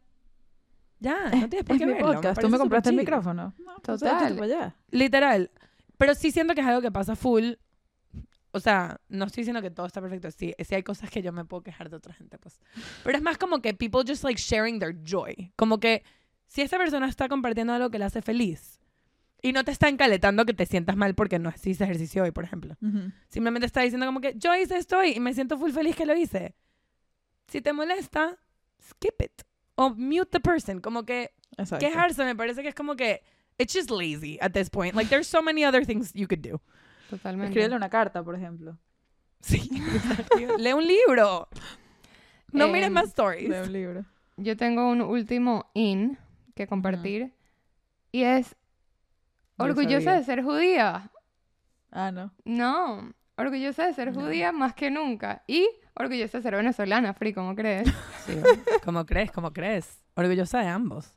ya, 1.00 1.30
no 1.30 1.50
tienes 1.50 1.64
por 1.64 1.76
Es 1.76 1.80
qué 1.80 1.86
mi 1.86 1.94
verlo. 1.94 2.08
me 2.08 2.14
podcast, 2.16 2.36
tú 2.36 2.42
parece 2.42 2.52
me 2.52 2.58
compraste 2.58 2.90
el 2.90 2.96
súper 2.96 3.06
chill. 3.06 3.16
micrófono. 3.16 3.54
No, 3.60 3.76
pues, 3.82 4.00
Total. 4.00 4.18
échate 4.18 4.34
para 4.36 4.46
allá. 4.46 4.76
Literal. 4.92 5.52
Pero 5.98 6.14
sí 6.16 6.32
siento 6.32 6.54
que 6.56 6.62
es 6.62 6.68
algo 6.68 6.82
que 6.82 6.92
pasa 6.92 7.16
full. 7.16 7.54
O 8.52 8.60
sea, 8.60 9.00
no 9.10 9.26
estoy 9.26 9.42
diciendo 9.42 9.62
que 9.62 9.70
todo 9.70 9.86
está 9.86 10.02
perfecto. 10.02 10.32
Sí, 10.32 10.56
sí 10.60 10.76
hay 10.76 10.84
cosas 10.84 11.10
que 11.12 11.22
yo 11.22 11.32
me 11.32 11.46
puedo 11.46 11.62
quejar 11.64 11.90
de 11.90 11.98
otra 11.98 12.14
gente, 12.14 12.38
pues. 12.40 12.60
Pero 13.04 13.18
es 13.18 13.24
más 13.24 13.38
como 13.38 13.62
que 13.62 13.74
people 13.74 14.02
just 14.08 14.24
like 14.24 14.40
sharing 14.42 14.80
their 14.80 14.96
joy. 15.04 15.52
Como 15.56 15.80
que 15.80 16.04
si 16.48 16.62
esa 16.62 16.78
persona 16.78 17.08
está 17.08 17.28
compartiendo 17.28 17.74
algo 17.74 17.90
que 17.92 18.00
le 18.00 18.06
hace 18.06 18.22
feliz 18.22 18.77
y 19.42 19.54
no 19.54 19.64
te 19.64 19.72
está 19.72 19.88
encaletando 19.90 20.46
que 20.46 20.54
te 20.54 20.66
sientas 20.66 20.96
mal 20.96 21.14
porque 21.16 21.40
no 21.40 21.50
hiciste 21.50 21.84
ejercicio 21.84 22.24
hoy, 22.24 22.32
por 22.32 22.44
ejemplo. 22.44 22.76
Simplemente 23.30 23.66
está 23.66 23.82
diciendo 23.82 24.06
como 24.06 24.20
que 24.22 24.34
yo 24.38 24.56
hice 24.56 24.78
esto 24.78 24.98
hoy 24.98 25.14
y 25.16 25.20
me 25.20 25.34
siento 25.34 25.58
full 25.58 25.72
feliz 25.72 25.96
que 25.96 26.06
lo 26.06 26.16
hice. 26.16 26.56
Si 27.48 27.62
te 27.62 27.72
molesta, 27.74 28.38
skip 28.90 29.22
it. 29.22 29.44
O 29.76 29.92
mute 29.92 30.30
the 30.32 30.40
person. 30.40 30.82
Como 30.82 31.06
que 31.06 31.32
Exacto. 31.58 31.86
quejarse 31.86 32.24
me 32.26 32.36
parece 32.36 32.62
que 32.64 32.70
es 32.70 32.76
como 32.76 32.96
que 32.96 33.22
it's 33.58 33.74
just 33.74 33.90
lazy 33.92 34.38
at 34.42 34.52
this 34.52 34.70
point. 34.70 34.96
Like 34.96 35.10
there's 35.10 35.28
so 35.28 35.42
many 35.42 35.64
other 35.64 35.86
things 35.86 36.12
you 36.14 36.28
could 36.28 36.42
do. 36.42 36.60
Totalmente. 37.10 37.50
Escríbele 37.52 37.76
una 37.76 37.90
carta, 37.90 38.24
por 38.24 38.36
ejemplo. 38.36 38.78
Sí. 39.40 39.70
Lee 40.58 40.74
un 40.74 40.86
libro. 40.86 41.48
No 42.52 42.66
Em, 42.66 42.72
mires 42.72 42.92
más 42.92 43.10
stories. 43.10 43.50
De 43.50 43.62
un 43.62 43.72
libro. 43.72 44.06
Yo 44.38 44.58
tengo 44.58 44.90
un 44.90 45.02
último 45.02 45.70
in 45.74 46.18
que 46.56 46.66
compartir. 46.68 47.34
Y 48.12 48.24
es 48.24 48.56
orgullosa 49.58 50.14
de 50.14 50.24
ser 50.24 50.44
judía. 50.44 51.10
Ah, 51.92 52.12
no. 52.12 52.32
No, 52.46 53.14
orgullosa 53.38 53.86
de 53.88 53.94
ser 53.94 54.14
No. 54.14 54.22
judía 54.22 54.52
más 54.52 54.74
que 54.74 54.92
nunca. 54.92 55.44
Y 55.48 55.68
orgullosa 55.96 56.38
de 56.40 56.42
ser 56.44 56.56
venezolana, 56.56 57.14
Free, 57.14 57.34
¿cómo 57.34 57.56
crees? 57.56 57.88
Sí, 58.26 58.38
¿Cómo 58.84 59.06
crees? 59.06 59.32
¿Cómo 59.32 59.54
crees? 59.54 60.02
Orgullosa 60.16 60.60
de 60.60 60.68
ambos. 60.68 61.14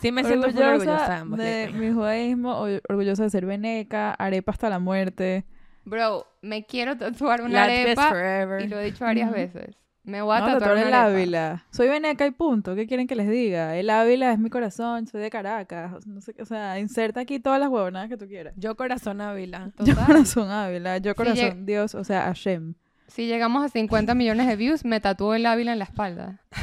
Sí 0.00 0.12
me 0.12 0.24
siento 0.24 0.48
orgullosa 0.48 1.06
de 1.08 1.14
ambos. 1.14 1.38
de 1.38 1.70
mi 1.72 1.90
judaísmo, 1.92 2.66
orgullosa 2.88 3.22
de 3.22 3.30
ser 3.30 3.46
veneca, 3.46 4.12
arepa 4.12 4.52
hasta 4.52 4.68
la 4.68 4.78
muerte. 4.78 5.44
Bro, 5.84 6.26
me 6.42 6.66
quiero 6.66 6.96
tatuar 6.98 7.42
una 7.42 7.60
Latvia 7.66 7.82
arepa 7.82 8.08
forever. 8.08 8.62
y 8.62 8.68
lo 8.68 8.78
he 8.78 8.84
dicho 8.86 9.04
varias 9.04 9.30
veces. 9.30 9.76
Me 10.04 10.20
voy 10.20 10.36
a 10.36 10.40
No, 10.40 10.46
tatuar 10.46 10.72
el 10.76 10.82
arepa. 10.92 11.04
Ávila. 11.04 11.64
Soy 11.70 11.88
veneca 11.88 12.26
y 12.26 12.30
punto. 12.30 12.74
¿Qué 12.74 12.86
quieren 12.86 13.06
que 13.06 13.16
les 13.16 13.28
diga? 13.28 13.74
El 13.76 13.88
Ávila 13.88 14.32
es 14.32 14.38
mi 14.38 14.50
corazón, 14.50 15.06
soy 15.06 15.22
de 15.22 15.30
Caracas. 15.30 15.94
o 15.94 16.00
sea, 16.02 16.12
No 16.12 16.20
sé, 16.20 16.34
o 16.40 16.44
sea, 16.44 16.78
inserta 16.78 17.20
aquí 17.20 17.40
todas 17.40 17.58
las 17.58 17.70
huevonadas 17.70 18.10
que 18.10 18.16
tú 18.18 18.26
quieras. 18.28 18.52
Yo 18.58 18.76
corazón 18.76 19.20
Ávila. 19.22 19.70
Yo 19.78 19.96
corazón 19.96 20.50
Ávila, 20.50 20.98
yo 20.98 21.14
corazón 21.14 21.64
Dios, 21.64 21.94
o 21.94 22.04
sea, 22.04 22.22
Hashem. 22.24 22.74
Si 23.06 23.26
llegamos 23.26 23.64
a 23.64 23.68
50 23.70 24.14
millones 24.14 24.46
de 24.46 24.56
views, 24.56 24.84
me 24.84 25.00
tatúo 25.00 25.34
el 25.34 25.46
Ávila 25.46 25.72
en 25.72 25.78
la 25.78 25.84
espalda. 25.84 26.40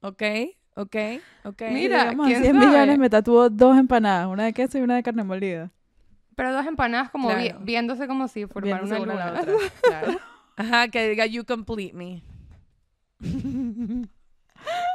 Ok, 0.00 0.22
ok, 0.76 0.96
ok. 1.44 1.62
Mira, 1.72 2.02
Si 2.02 2.08
a 2.08 2.24
¿quién 2.24 2.42
100 2.42 2.54
sabe? 2.54 2.66
millones 2.66 2.98
me 2.98 3.10
tatuó 3.10 3.50
dos 3.50 3.76
empanadas, 3.76 4.28
una 4.28 4.44
de 4.44 4.52
queso 4.52 4.78
y 4.78 4.82
una 4.82 4.94
de 4.94 5.02
carne 5.02 5.24
molida. 5.24 5.70
Pero 6.36 6.52
dos 6.52 6.64
empanadas 6.66 7.10
como 7.10 7.34
vi- 7.34 7.52
viéndose 7.62 8.06
como 8.06 8.28
si 8.28 8.46
formaran 8.46 8.84
una 8.86 9.00
una 9.00 9.14
la 9.14 9.40
otra. 9.40 9.54
Claro. 9.82 10.12
Ajá, 10.58 10.88
que 10.88 11.08
diga 11.08 11.24
you 11.24 11.44
complete 11.44 11.94
me. 11.94 12.24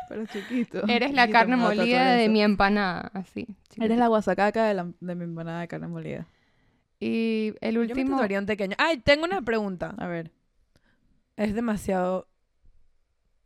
Pero 0.10 0.26
chiquito. 0.26 0.86
Eres 0.90 1.14
la 1.14 1.24
chiquito, 1.24 1.40
carne 1.40 1.56
molida 1.56 2.12
de 2.16 2.28
mi 2.28 2.42
empanada, 2.44 3.10
así. 3.14 3.48
Eres 3.78 3.98
la 3.98 4.08
guasacaca 4.08 4.66
de, 4.66 4.74
la, 4.74 4.92
de 5.00 5.16
mi 5.16 5.24
empanada 5.24 5.62
de 5.62 5.70
carne 5.70 5.88
molida. 5.88 6.28
Y 7.00 7.54
el 7.62 7.76
Yo 7.76 7.80
me 7.80 7.88
último... 7.88 8.20
un 8.22 8.46
pequeño. 8.46 8.76
Ay, 8.78 8.98
tengo 8.98 9.24
una 9.24 9.42
pregunta. 9.42 9.96
A 9.98 10.08
ver. 10.08 10.32
Es 11.38 11.56
demasiado 11.56 12.28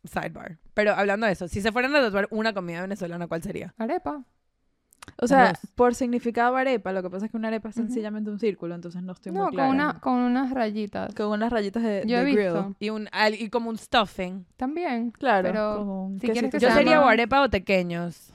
sidebar. 0.03 0.57
Pero 0.73 0.93
hablando 0.93 1.27
de 1.27 1.33
eso, 1.33 1.47
si 1.47 1.61
se 1.61 1.71
fueran 1.71 1.95
a 1.95 2.01
tatuar 2.01 2.27
una 2.31 2.53
comida 2.53 2.81
venezolana, 2.81 3.27
¿cuál 3.27 3.43
sería? 3.43 3.75
Arepa. 3.77 4.25
O 5.19 5.27
sea, 5.27 5.49
Arroz. 5.49 5.59
por 5.75 5.95
significado 5.95 6.55
arepa, 6.57 6.91
lo 6.91 7.01
que 7.01 7.09
pasa 7.09 7.25
es 7.25 7.31
que 7.31 7.37
una 7.37 7.47
arepa 7.47 7.69
es 7.69 7.75
sencillamente 7.75 8.29
un 8.29 8.39
círculo, 8.39 8.75
entonces 8.75 9.01
no 9.01 9.13
estoy 9.13 9.31
No, 9.31 9.39
muy 9.39 9.45
con, 9.47 9.53
clara. 9.55 9.69
una, 9.71 9.93
con 9.99 10.13
unas 10.15 10.51
rayitas. 10.51 11.13
Con 11.15 11.27
unas 11.27 11.51
rayitas 11.51 11.81
de, 11.81 12.03
Yo 12.05 12.17
he 12.17 12.21
grill. 12.23 12.37
visto. 12.37 12.75
Y, 12.79 12.89
un, 12.91 13.07
al- 13.11 13.33
y 13.33 13.49
como 13.49 13.69
un 13.69 13.77
stuffing. 13.77 14.45
También. 14.57 15.11
Claro, 15.11 15.47
Pero 15.49 15.75
como 15.77 16.05
un 16.07 16.19
si 16.19 16.27
quieres 16.29 16.51
que 16.51 16.59
Yo 16.59 16.67
se 16.69 16.75
sería 16.75 16.93
llama- 16.95 17.05
o 17.07 17.09
arepa 17.09 17.41
o 17.41 17.49
tequeños. 17.49 18.31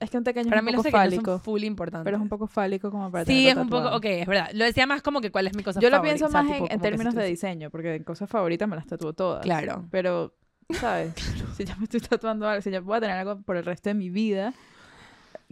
Es 0.00 0.10
que 0.10 0.18
un 0.18 0.24
pequeño 0.24 0.48
Para 0.48 0.58
es 0.58 0.64
mí 0.64 0.70
un 0.70 0.76
los 0.76 0.84
poco 0.84 0.96
fálico, 0.96 1.30
son 1.32 1.40
full 1.40 1.62
importantes. 1.62 2.04
pero 2.04 2.16
es 2.16 2.22
un 2.22 2.28
poco 2.28 2.46
fálico 2.48 2.90
como 2.90 3.10
para 3.12 3.24
Sí, 3.24 3.44
tenerlo 3.44 3.60
es 3.60 3.64
un 3.64 3.70
poco... 3.70 3.82
tatuado. 3.84 3.96
Ok, 3.98 4.04
es 4.06 4.26
verdad. 4.26 4.48
Lo 4.54 4.64
decía 4.64 4.86
más 4.88 5.02
como 5.02 5.20
que 5.20 5.30
cuál 5.30 5.46
es 5.46 5.54
mi 5.56 5.62
cosa 5.62 5.78
Yo 5.80 5.88
lo 5.88 5.96
favorita. 5.96 6.14
pienso 6.14 6.26
o 6.26 6.30
sea, 6.30 6.42
más 6.42 6.52
tipo, 6.52 6.64
en, 6.66 6.72
en 6.72 6.78
como 6.78 6.82
que 6.82 6.88
términos 6.90 7.14
si 7.14 7.18
de 7.20 7.24
tú- 7.26 7.30
diseño, 7.30 7.70
porque 7.70 7.94
en 7.94 8.02
cosas 8.02 8.28
favoritas 8.28 8.68
me 8.68 8.74
las 8.76 8.86
tatúo 8.86 9.12
todas. 9.12 9.42
Claro. 9.42 9.84
Pero, 9.92 10.34
¿sabes? 10.80 11.12
Si 11.56 11.64
ya 11.64 11.76
me 11.76 11.84
estoy 11.84 12.00
tatuando 12.00 12.48
algo, 12.48 12.60
si 12.60 12.70
ya 12.72 12.80
voy 12.80 12.96
a 12.96 13.00
tener 13.00 13.16
algo 13.16 13.40
por 13.42 13.56
el 13.56 13.64
resto 13.64 13.88
de 13.90 13.94
mi 13.94 14.10
vida, 14.10 14.52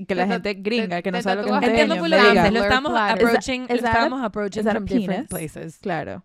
que 0.06 0.14
la 0.14 0.24
Te 0.26 0.32
gente 0.32 0.54
gringa, 0.54 0.96
te- 0.96 1.02
que 1.02 1.10
no 1.12 1.18
te 1.18 1.22
sabe 1.22 1.36
lo 1.36 1.42
que 1.42 1.48
es 1.48 1.54
un 1.54 1.60
tatúas- 1.60 1.70
Entiendo 1.70 1.94
me 2.02 2.08
lo 2.08 2.16
diga, 2.16 2.30
dices. 2.32 2.52
Lo 2.52 2.60
estamos 2.62 2.92
approaching, 2.96 3.66
lo 3.68 3.74
estamos 3.74 4.22
approaching 4.22 4.62
from 4.64 4.84
different 4.84 5.28
places. 5.28 5.78
Claro, 5.78 6.24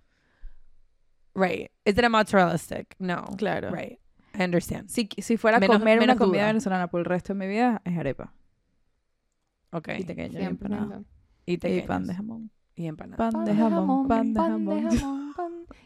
Right. 1.36 1.70
Is 1.86 1.96
it 1.98 2.04
a 2.04 2.10
mozzarella 2.10 2.58
stick? 2.58 2.96
No. 3.00 3.24
claro. 3.38 3.70
Right. 3.72 4.00
I 4.34 4.44
understand. 4.44 4.90
Si, 4.90 5.08
si 5.20 5.38
fuera 5.38 5.58
a 5.58 5.60
Menos- 5.60 5.78
comer 5.80 5.98
una 5.98 6.08
menos 6.08 6.18
comida 6.18 6.42
duda. 6.42 6.48
venezolana 6.48 6.88
por 6.88 7.00
el 7.00 7.06
resto 7.06 7.34
de 7.34 7.40
mi 7.40 7.48
vida, 7.48 7.82
es 7.86 7.98
arepa. 7.98 8.34
Ok. 9.72 9.90
Y 10.00 10.04
pequeño, 10.04 10.40
y 10.40 10.44
empanada. 10.44 11.02
Y, 11.46 11.54
Y 11.54 11.58
pequeños. 11.58 11.86
pan 11.88 12.08
de 12.08 12.16
jamón. 12.16 12.52
Y 12.76 12.86
empanada. 12.88 13.18
Pan 13.32 13.46
de 13.46 13.56
jamón, 13.56 14.08
pan 14.08 14.34
de 14.34 14.40
jamón. 14.42 15.27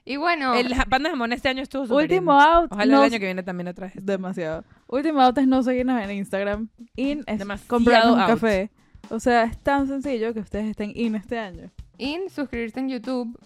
Y 0.06 0.18
bueno, 0.18 0.54
El 0.56 0.74
ja- 0.76 0.86
pan 0.86 1.04
de 1.04 1.10
jamón 1.12 1.32
este 1.34 1.50
año 1.50 1.62
estuvo 1.62 1.86
súper 1.86 2.04
Último 2.04 2.32
out. 2.34 2.72
Ojalá 2.72 2.92
no 2.92 3.04
el 3.04 3.12
año 3.12 3.20
que 3.20 3.26
viene 3.26 3.44
también 3.44 3.68
otra 3.68 3.88
vez. 3.88 3.96
Demasiado. 4.04 4.64
Último 4.88 5.22
out 5.22 5.38
es 5.38 5.48
no 5.48 5.62
seguirnos 5.64 6.02
en 6.02 6.12
Instagram. 6.12 6.70
In 6.96 7.24
es 7.28 7.40
Demasiado 7.40 7.68
comprarnos 7.70 8.14
un 8.16 8.20
out. 8.22 8.30
café. 8.30 8.72
O 9.10 9.20
sea, 9.20 9.44
es 9.44 9.58
tan 9.60 9.88
sencillo 9.88 10.34
que 10.34 10.40
ustedes 10.40 10.66
estén 10.66 10.92
in 10.96 11.16
este 11.16 11.38
año. 11.40 11.70
in, 11.98 12.30
suscribirse 12.30 12.80
en 12.80 12.90
YouTube. 12.90 13.38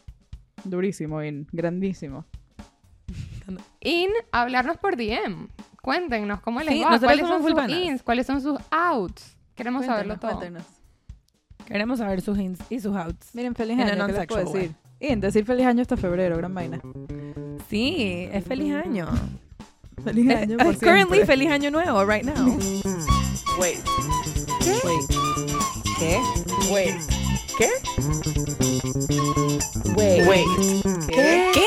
Durísimo, 0.63 1.21
in. 1.23 1.47
Grandísimo. 1.51 2.25
In, 3.81 4.09
hablarnos 4.31 4.77
por 4.77 4.95
DM. 4.95 5.49
Cuéntenos 5.81 6.41
cómo 6.41 6.61
les 6.61 6.69
Sí, 6.73 6.81
va. 6.81 6.97
¿Cuáles 6.99 7.27
son 7.27 7.43
sus 7.43 7.53
panas. 7.53 7.77
ins? 7.77 8.01
¿Cuáles 8.03 8.25
son 8.25 8.41
sus 8.41 8.57
outs? 8.71 9.37
Queremos 9.53 9.85
saberlo 9.85 10.17
todo. 10.17 10.31
Cuéntenos. 10.31 10.63
Queremos 11.65 11.99
saber 11.99 12.21
sus 12.21 12.37
ins 12.39 12.59
y 12.69 12.79
sus 12.79 12.95
outs. 12.95 13.33
Miren, 13.35 13.53
feliz 13.55 13.77
año. 13.77 13.85
¿Qué 13.85 13.95
les 13.95 14.27
puedo 14.27 14.43
non-sexual 14.43 14.75
decir? 14.99 15.11
In, 15.11 15.21
decir 15.21 15.45
feliz 15.45 15.65
año 15.65 15.81
hasta 15.81 15.97
febrero. 15.97 16.37
Gran 16.37 16.53
vaina. 16.53 16.81
Sí, 17.69 18.27
es 18.31 18.43
feliz 18.45 18.73
año. 18.75 19.07
Feliz 20.03 20.29
Es- 20.29 20.37
año 20.37 20.57
por 20.57 20.73
es 20.73 20.79
currently 20.79 21.25
feliz 21.25 21.49
año 21.51 21.71
nuevo, 21.71 22.05
right 22.05 22.23
now. 22.23 22.45
Wait. 23.59 23.77
Wait. 24.83 25.05
¿Qué? 25.99 26.19
Wait. 26.71 26.95
¿Qué? 27.57 27.69
Wait. 29.95 30.27
Wait. 30.27 30.45
¿Qué? 31.07 31.49
¿Qué? 31.53 31.65